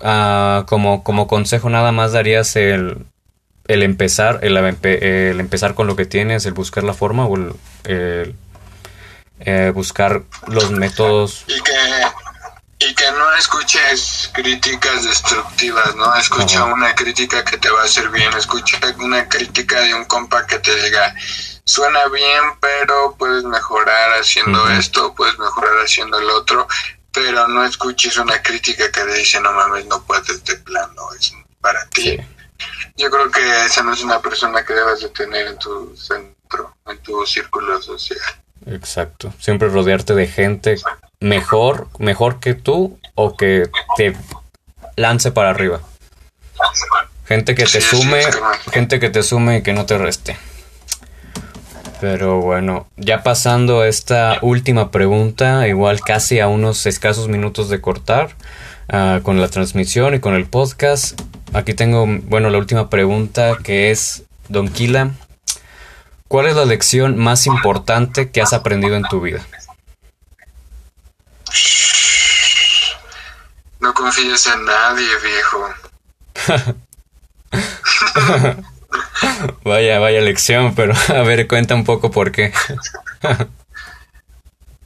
Ah, 0.03 0.65
como, 0.67 1.05
como 1.05 1.27
consejo 1.27 1.71
nada 1.71 1.93
más 1.93 2.13
darías 2.13 2.57
el, 2.57 3.07
el 3.67 3.83
empezar, 3.83 4.41
el, 4.43 4.57
el, 4.57 5.41
empezar 5.41 5.75
con 5.75 5.87
lo 5.87 5.97
que 5.97 6.07
tienes, 6.07 6.47
el 6.47 6.53
buscar 6.53 6.85
la 6.85 6.95
forma 6.95 7.27
o 7.27 7.37
el, 7.37 8.35
eh, 9.41 9.73
buscar 9.75 10.23
los 10.47 10.71
métodos. 10.71 11.45
Y 11.49 11.61
que, 11.63 11.73
y 12.87 12.95
que 12.95 13.11
no 13.13 13.33
escuches 13.35 14.31
críticas 14.33 15.05
destructivas, 15.05 15.95
¿no? 15.97 16.15
Escucha 16.17 16.65
una 16.65 16.95
crítica 16.95 17.45
que 17.45 17.57
te 17.57 17.71
va 17.71 17.83
a 17.83 17.85
hacer 17.85 18.09
bien, 18.11 18.33
escucha 18.35 18.79
una 18.99 19.29
crítica 19.29 19.81
de 19.81 19.95
un 19.95 20.05
compa 20.05 20.47
que 20.47 20.59
te 20.59 20.75
diga, 20.83 21.15
suena 21.65 22.07
bien, 22.09 22.43
pero 22.61 23.15
puedes 23.19 23.45
mejorar 23.45 24.21
haciendo 24.21 24.69
esto, 24.71 25.15
puedes 25.15 25.39
mejorar 25.39 25.79
haciendo 25.85 26.19
el 26.19 26.29
otro, 26.31 26.67
pero 27.13 27.49
no 27.49 27.65
escuches 27.65 28.17
una 28.19 28.43
crítica 28.43 28.91
que 28.91 29.05
te 29.05 29.15
dice, 29.15 29.41
no 29.41 29.53
mames, 29.53 29.87
no 29.87 30.03
puedes 30.05 30.45
de 30.45 30.57
plano, 30.57 31.13
es 31.19 31.33
para 31.61 31.87
ti. 31.89 32.19
Yo 32.97 33.11
creo 33.11 33.31
que 33.31 33.65
esa 33.65 33.83
no 33.83 33.93
es 33.93 34.03
una 34.03 34.21
persona 34.21 34.65
que 34.65 34.75
debas 34.75 35.01
de 35.01 35.09
tener 35.09 35.47
en 35.47 35.59
tu 35.59 35.97
centro, 35.97 36.77
en 36.87 36.99
tu 37.03 37.25
círculo 37.27 37.81
social. 37.81 38.44
Exacto. 38.67 39.33
Siempre 39.39 39.69
rodearte 39.69 40.15
de 40.15 40.27
gente 40.27 40.77
mejor, 41.21 41.89
mejor 41.99 42.41
que 42.41 42.55
tú 42.55 42.99
o 43.15 43.37
que 43.37 43.69
te 43.97 44.17
lance 44.97 45.31
para 45.33 45.51
arriba. 45.51 45.81
Gente 47.27 47.55
que 47.55 47.65
te 47.65 47.81
sume, 47.81 48.21
gente 48.71 49.01
que 49.01 49.11
te 49.11 49.23
sume 49.23 49.59
y 49.59 49.63
que 49.63 49.73
no 49.73 49.87
te 49.87 49.97
reste. 49.99 50.37
Pero 52.01 52.41
bueno, 52.41 52.87
ya 52.97 53.23
pasando 53.23 53.81
a 53.81 53.89
esta 53.89 54.39
última 54.43 54.91
pregunta, 54.91 55.67
igual 55.69 56.01
casi 56.01 56.41
a 56.41 56.49
unos 56.49 56.85
escasos 56.85 57.29
minutos 57.29 57.71
de 57.71 57.81
cortar 57.81 58.31
ah, 58.89 59.21
con 59.23 59.41
la 59.41 59.49
transmisión 59.49 60.15
y 60.15 60.21
con 60.21 60.35
el 60.35 60.45
podcast. 60.45 61.19
Aquí 61.55 61.73
tengo, 61.73 62.07
bueno, 62.25 62.51
la 62.51 62.59
última 62.59 62.91
pregunta 62.91 63.57
que 63.63 63.91
es, 63.91 64.25
Don 64.49 64.69
Kila, 64.69 65.13
¿cuál 66.29 66.47
es 66.47 66.57
la 66.57 66.65
lección 66.65 67.19
más 67.19 67.47
importante 67.47 68.31
que 68.31 68.43
has 68.43 68.53
aprendido 68.53 68.97
en 68.97 69.05
tu 69.05 69.21
vida? 69.21 69.45
No 73.81 73.93
confíes 73.93 74.47
en 74.47 74.65
nadie, 74.65 75.09
viejo. 75.23 75.75
vaya, 79.65 79.99
vaya 79.99 80.21
lección, 80.21 80.75
pero 80.75 80.95
a 81.09 81.23
ver, 81.23 81.47
cuenta 81.47 81.75
un 81.75 81.85
poco 81.85 82.11
por 82.11 82.33
qué. 82.33 82.53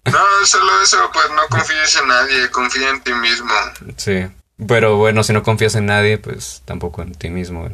no, 0.05 0.45
solo 0.45 0.83
eso, 0.83 0.99
pues 1.13 1.31
no 1.31 1.43
confíes 1.49 1.97
en 1.97 2.09
nadie, 2.09 2.51
confía 2.51 2.91
en 2.91 3.01
ti 3.03 3.15
mismo. 3.15 3.53
Sí, 3.97 4.27
pero 4.67 4.97
bueno, 4.97 5.23
si 5.23 5.33
no 5.33 5.43
confías 5.43 5.75
en 5.77 5.87
nadie, 5.87 6.19
pues 6.19 6.63
tampoco 6.65 7.03
en 7.03 7.15
ti 7.15 7.31
mismo. 7.31 7.69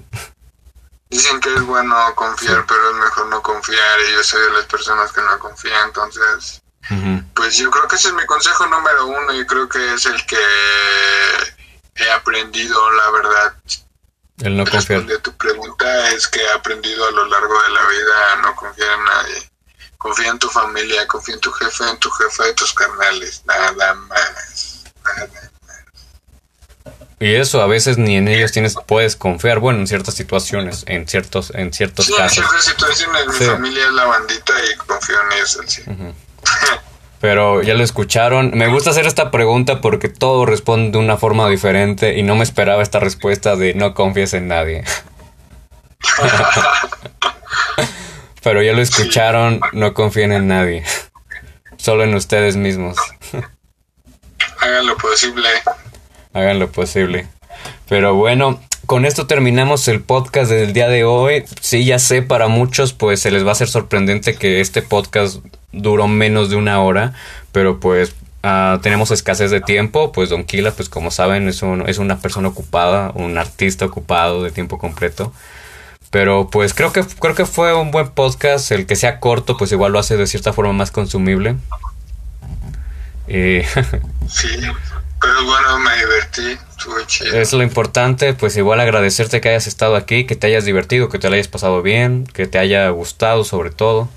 Dicen 1.15 1.39
que 1.39 1.55
es 1.55 1.63
bueno 1.63 1.95
confiar, 2.17 2.67
pero 2.67 2.91
es 2.91 2.97
mejor 2.97 3.27
no 3.27 3.41
confiar 3.41 4.01
y 4.01 4.15
yo 4.15 4.25
soy 4.25 4.43
de 4.43 4.51
las 4.51 4.65
personas 4.65 5.13
que 5.13 5.21
no 5.21 5.39
confían, 5.39 5.87
entonces... 5.87 6.61
Pues 7.37 7.57
yo 7.57 7.71
creo 7.71 7.87
que 7.87 7.95
ese 7.95 8.09
es 8.09 8.15
mi 8.15 8.27
consejo 8.27 8.67
número 8.67 9.07
uno 9.07 9.33
y 9.33 9.47
creo 9.47 9.69
que 9.69 9.95
es 9.95 10.07
el 10.07 10.27
que 10.27 10.37
he 11.95 12.11
aprendido, 12.11 12.91
la 12.93 13.11
verdad. 13.13 13.55
El 14.39 14.57
no 14.57 14.67
confiar. 14.67 15.07
De 15.07 15.19
tu 15.21 15.33
pregunta 15.37 16.11
es 16.11 16.27
que 16.27 16.41
he 16.43 16.51
aprendido 16.51 17.07
a 17.07 17.13
lo 17.13 17.27
largo 17.27 17.63
de 17.63 17.69
la 17.69 17.87
vida 17.87 18.33
a 18.33 18.37
no 18.43 18.57
confiar 18.57 18.99
en 18.99 19.05
nadie. 19.05 19.51
Confía 19.97 20.31
en 20.31 20.39
tu 20.41 20.51
familia, 20.51 21.07
confía 21.07 21.37
en 21.37 21.41
tu 21.41 21.53
jefe, 21.53 21.89
en 21.89 21.99
tu 21.99 22.11
jefe 22.11 22.43
de 22.43 22.55
tus 22.55 22.75
carnales, 22.75 23.43
nada 23.47 23.71
más. 23.95 24.85
Nada 25.05 25.29
más. 25.33 25.51
Y 27.21 27.35
eso 27.35 27.63
a 27.63 27.67
veces 27.67 27.97
ni 27.97 28.17
en 28.17 28.29
ellos 28.29 28.53
tienes 28.53 28.75
puedes 28.87 29.17
confiar, 29.17 29.61
bueno, 29.61 29.81
en 29.81 29.87
ciertas 29.87 30.15
situaciones, 30.15 30.85
en 30.87 31.07
ciertos 31.07 31.53
en 31.55 31.73
ciertos 31.73 32.11
casos. 32.11 32.39
En 32.39 32.45
ciertas 32.45 32.65
situaciones 32.65 33.27
mi 33.29 33.47
familia 33.47 33.87
es 33.87 33.93
la 33.93 34.05
bandita 34.05 34.53
y 34.73 34.77
confío 34.79 35.17
en 35.21 35.37
ellos 35.37 35.59
al 35.61 35.69
100. 35.69 36.15
Pero 37.21 37.63
ya 37.63 37.75
lo 37.75 37.83
escucharon. 37.83 38.51
Me 38.55 38.69
gusta 38.69 38.91
hacer 38.91 39.07
esta 39.07 39.31
pregunta 39.31 39.81
porque 39.81 40.09
todo 40.09 40.45
responde 40.45 40.91
de 40.91 40.99
una 40.99 41.17
forma 41.17 41.49
diferente 41.49 42.19
y 42.19 42.23
no 42.23 42.37
me 42.37 42.43
esperaba 42.43 42.83
esta 42.83 43.01
respuesta 43.01 43.57
de 43.57 43.75
no 43.75 43.95
confíes 43.95 44.35
en 44.35 44.49
nadie. 44.49 44.85
Pero 48.43 48.63
ya 48.63 48.75
lo 48.75 48.83
escucharon, 48.83 49.61
no 49.73 49.95
confíen 49.95 50.33
en 50.33 50.49
nadie. 50.49 50.85
Solo 51.79 52.05
en 52.05 52.15
ustedes 52.15 52.57
mismos. 52.57 52.99
Hagan 54.61 54.87
lo 54.87 54.99
posible. 54.99 55.49
Hagan 56.35 56.59
lo 56.59 56.71
posible. 56.71 57.27
Pero 57.89 58.15
bueno, 58.15 58.61
con 58.87 59.07
esto 59.07 59.27
terminamos 59.27 59.87
el 59.89 60.03
podcast 60.03 60.51
del 60.51 60.73
día 60.73 60.89
de 60.89 61.05
hoy. 61.05 61.45
Sí, 61.61 61.85
ya 61.85 61.99
sé, 61.99 62.23
para 62.23 62.49
muchos 62.49 62.93
pues 62.93 63.21
se 63.21 63.31
les 63.31 63.47
va 63.47 63.53
a 63.53 63.55
ser 63.55 63.69
sorprendente 63.69 64.35
que 64.35 64.61
este 64.61 64.83
podcast 64.83 65.39
duró 65.73 66.09
menos 66.09 66.51
de 66.51 66.57
una 66.57 66.81
hora, 66.83 67.15
pero 67.53 67.79
pues 67.79 68.15
ah, 68.43 68.81
tenemos 68.83 69.13
escasez 69.13 69.53
de 69.53 69.61
tiempo, 69.61 70.11
pues 70.13 70.29
Don 70.29 70.45
Kila, 70.45 70.73
pues 70.73 70.89
como 70.89 71.13
saben, 71.13 71.49
es, 71.49 71.63
un, 71.63 71.89
es 71.89 71.99
una 71.99 72.19
persona 72.19 72.49
ocupada, 72.49 73.13
un 73.15 73.39
artista 73.39 73.87
ocupado 73.87 74.43
de 74.43 74.51
tiempo 74.51 74.79
completo. 74.79 75.33
Pero 76.11 76.49
pues 76.51 76.75
creo 76.75 76.93
que 76.93 77.05
creo 77.21 77.35
que 77.35 77.47
fue 77.47 77.75
un 77.75 77.91
buen 77.91 78.09
podcast, 78.09 78.71
el 78.73 78.87
que 78.87 78.97
sea 78.97 79.21
corto, 79.21 79.57
pues 79.57 79.73
igual 79.73 79.93
lo 79.93 80.01
hace 80.01 80.17
de 80.17 80.27
cierta 80.27 80.53
forma 80.53 80.73
más 80.73 80.91
consumible. 80.91 81.57
Eh, 83.29 83.67
sí, 84.29 84.49
pero 85.25 85.45
bueno, 85.45 85.79
me 85.79 85.97
divertí, 85.97 86.59
Es 87.33 87.55
lo 87.55 87.63
importante, 87.63 88.35
pues 88.35 88.57
igual 88.59 88.79
agradecerte 88.81 89.41
que 89.41 89.49
hayas 89.49 89.67
estado 89.67 89.97
aquí, 89.97 90.27
que 90.27 90.37
te 90.37 90.49
hayas 90.49 90.67
divertido, 90.67 91.09
que 91.09 91.19
te 91.19 91.29
lo 91.31 91.35
hayas 91.35 91.49
pasado 91.49 91.81
bien, 91.81 92.27
que 92.27 92.47
te 92.47 92.59
haya 92.59 92.91
gustado 92.91 93.45
sobre 93.45 93.71
todo. 93.71 94.11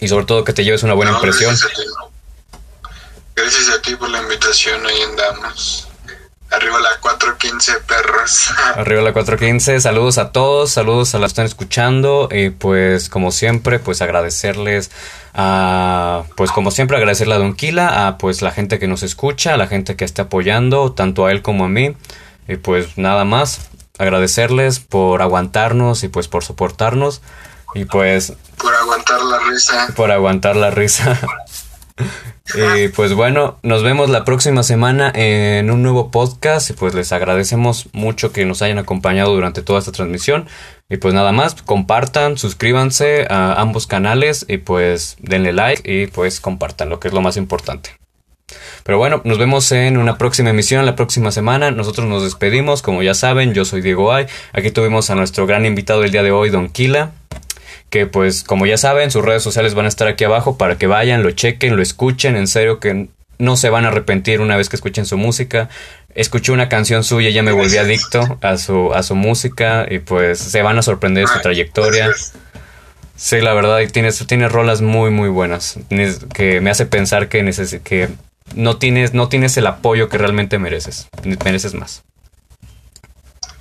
Y 0.00 0.08
sobre 0.08 0.24
todo 0.24 0.42
que 0.42 0.52
te 0.52 0.64
lleves 0.64 0.82
una 0.82 0.94
buena 0.94 1.12
impresión. 1.12 1.56
Gracias 3.36 3.68
a, 3.68 3.80
ti. 3.80 3.94
por 3.94 4.10
la 4.10 4.20
invitación, 4.22 4.84
ahí 4.84 5.02
andamos. 5.02 5.88
Arriba 6.52 6.80
la 6.80 7.00
415, 7.00 7.72
perros. 7.86 8.50
Arriba 8.76 9.00
la 9.02 9.12
415, 9.12 9.80
saludos 9.80 10.18
a 10.18 10.32
todos, 10.32 10.70
saludos 10.70 11.14
a 11.14 11.18
los 11.18 11.28
que 11.28 11.32
están 11.32 11.46
escuchando 11.46 12.28
y 12.30 12.50
pues 12.50 13.08
como 13.08 13.30
siempre, 13.30 13.78
pues 13.78 14.02
agradecerles 14.02 14.90
a, 15.34 16.24
pues 16.36 16.52
como 16.52 16.70
siempre 16.70 16.96
agradecerle 16.98 17.34
a 17.34 17.38
Don 17.38 17.54
Kila, 17.54 18.06
a 18.06 18.18
pues 18.18 18.42
la 18.42 18.50
gente 18.50 18.78
que 18.78 18.86
nos 18.86 19.02
escucha, 19.02 19.54
a 19.54 19.56
la 19.56 19.66
gente 19.66 19.96
que 19.96 20.04
está 20.04 20.22
apoyando, 20.22 20.92
tanto 20.92 21.26
a 21.26 21.32
él 21.32 21.42
como 21.42 21.64
a 21.64 21.68
mí. 21.68 21.96
Y 22.46 22.56
pues 22.56 22.98
nada 22.98 23.24
más, 23.24 23.70
agradecerles 23.98 24.80
por 24.80 25.22
aguantarnos 25.22 26.02
y 26.04 26.08
pues 26.08 26.28
por 26.28 26.44
soportarnos. 26.44 27.22
Y 27.74 27.86
pues... 27.86 28.34
Por 28.58 28.74
aguantar 28.74 29.22
la 29.22 29.38
risa. 29.38 29.88
Por 29.96 30.10
aguantar 30.10 30.56
la 30.56 30.70
risa. 30.70 31.18
Y 32.54 32.88
pues 32.88 33.14
bueno, 33.14 33.58
nos 33.62 33.82
vemos 33.82 34.10
la 34.10 34.24
próxima 34.24 34.62
semana 34.62 35.10
en 35.14 35.70
un 35.70 35.82
nuevo 35.82 36.10
podcast 36.10 36.70
y 36.70 36.74
pues 36.74 36.94
les 36.94 37.12
agradecemos 37.12 37.88
mucho 37.92 38.32
que 38.32 38.44
nos 38.44 38.62
hayan 38.62 38.78
acompañado 38.78 39.32
durante 39.34 39.62
toda 39.62 39.78
esta 39.78 39.92
transmisión. 39.92 40.46
Y 40.88 40.98
pues 40.98 41.14
nada 41.14 41.32
más, 41.32 41.54
compartan, 41.62 42.36
suscríbanse 42.36 43.26
a 43.30 43.54
ambos 43.60 43.86
canales 43.86 44.44
y 44.48 44.58
pues 44.58 45.16
denle 45.20 45.52
like 45.52 45.90
y 45.90 46.08
pues 46.08 46.40
compartan, 46.40 46.90
lo 46.90 47.00
que 47.00 47.08
es 47.08 47.14
lo 47.14 47.22
más 47.22 47.36
importante. 47.36 47.90
Pero 48.84 48.98
bueno, 48.98 49.22
nos 49.24 49.38
vemos 49.38 49.72
en 49.72 49.96
una 49.96 50.18
próxima 50.18 50.50
emisión 50.50 50.84
la 50.84 50.96
próxima 50.96 51.30
semana. 51.30 51.70
Nosotros 51.70 52.06
nos 52.06 52.22
despedimos, 52.22 52.82
como 52.82 53.02
ya 53.02 53.14
saben, 53.14 53.54
yo 53.54 53.64
soy 53.64 53.80
Diego 53.80 54.12
Ay. 54.12 54.26
Aquí 54.52 54.70
tuvimos 54.70 55.08
a 55.08 55.14
nuestro 55.14 55.46
gran 55.46 55.64
invitado 55.64 56.00
del 56.00 56.10
día 56.10 56.22
de 56.22 56.32
hoy, 56.32 56.50
Don 56.50 56.68
Kila 56.68 57.12
que 57.92 58.06
pues 58.06 58.42
como 58.42 58.64
ya 58.64 58.78
saben, 58.78 59.10
sus 59.10 59.22
redes 59.22 59.42
sociales 59.42 59.74
van 59.74 59.84
a 59.84 59.88
estar 59.88 60.08
aquí 60.08 60.24
abajo 60.24 60.56
para 60.56 60.78
que 60.78 60.86
vayan, 60.86 61.22
lo 61.22 61.30
chequen, 61.30 61.76
lo 61.76 61.82
escuchen, 61.82 62.36
en 62.36 62.48
serio 62.48 62.80
que 62.80 63.08
no 63.36 63.56
se 63.58 63.68
van 63.68 63.84
a 63.84 63.88
arrepentir 63.88 64.40
una 64.40 64.56
vez 64.56 64.70
que 64.70 64.76
escuchen 64.76 65.04
su 65.04 65.18
música. 65.18 65.68
Escuché 66.14 66.52
una 66.52 66.70
canción 66.70 67.04
suya 67.04 67.28
y 67.28 67.34
ya 67.34 67.42
me 67.42 67.52
volví 67.52 67.76
adicto 67.76 68.38
a 68.40 68.56
su, 68.56 68.94
a 68.94 69.02
su 69.02 69.14
música 69.14 69.86
y 69.90 69.98
pues 69.98 70.38
se 70.38 70.62
van 70.62 70.78
a 70.78 70.82
sorprender 70.82 71.26
de 71.26 71.34
su 71.34 71.40
trayectoria. 71.40 72.10
Sí, 73.14 73.42
la 73.42 73.52
verdad, 73.52 73.80
y 73.80 73.88
tienes, 73.88 74.26
tienes 74.26 74.50
rolas 74.50 74.80
muy, 74.80 75.10
muy 75.10 75.28
buenas, 75.28 75.78
que 76.32 76.62
me 76.62 76.70
hace 76.70 76.86
pensar 76.86 77.28
que, 77.28 77.44
que 77.84 78.08
no, 78.54 78.78
tienes, 78.78 79.12
no 79.12 79.28
tienes 79.28 79.54
el 79.58 79.66
apoyo 79.66 80.08
que 80.08 80.16
realmente 80.16 80.58
mereces, 80.58 81.08
mereces 81.44 81.74
más. 81.74 82.04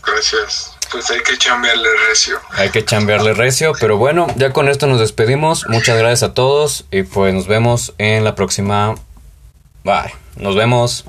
Gracias 0.07 0.77
pues 0.91 1.09
hay 1.09 1.21
que 1.21 1.37
chambearle 1.37 1.89
recio. 2.09 2.39
Hay 2.51 2.69
que 2.69 2.83
chambearle 2.83 3.33
recio, 3.33 3.73
pero 3.79 3.97
bueno, 3.97 4.27
ya 4.35 4.51
con 4.51 4.67
esto 4.67 4.87
nos 4.87 4.99
despedimos. 4.99 5.65
Muchas 5.67 5.97
gracias 5.97 6.23
a 6.23 6.33
todos 6.33 6.85
y 6.91 7.03
pues 7.03 7.33
nos 7.33 7.47
vemos 7.47 7.93
en 7.97 8.23
la 8.23 8.35
próxima. 8.35 8.95
Bye. 9.83 10.13
Nos 10.35 10.55
vemos. 10.55 11.05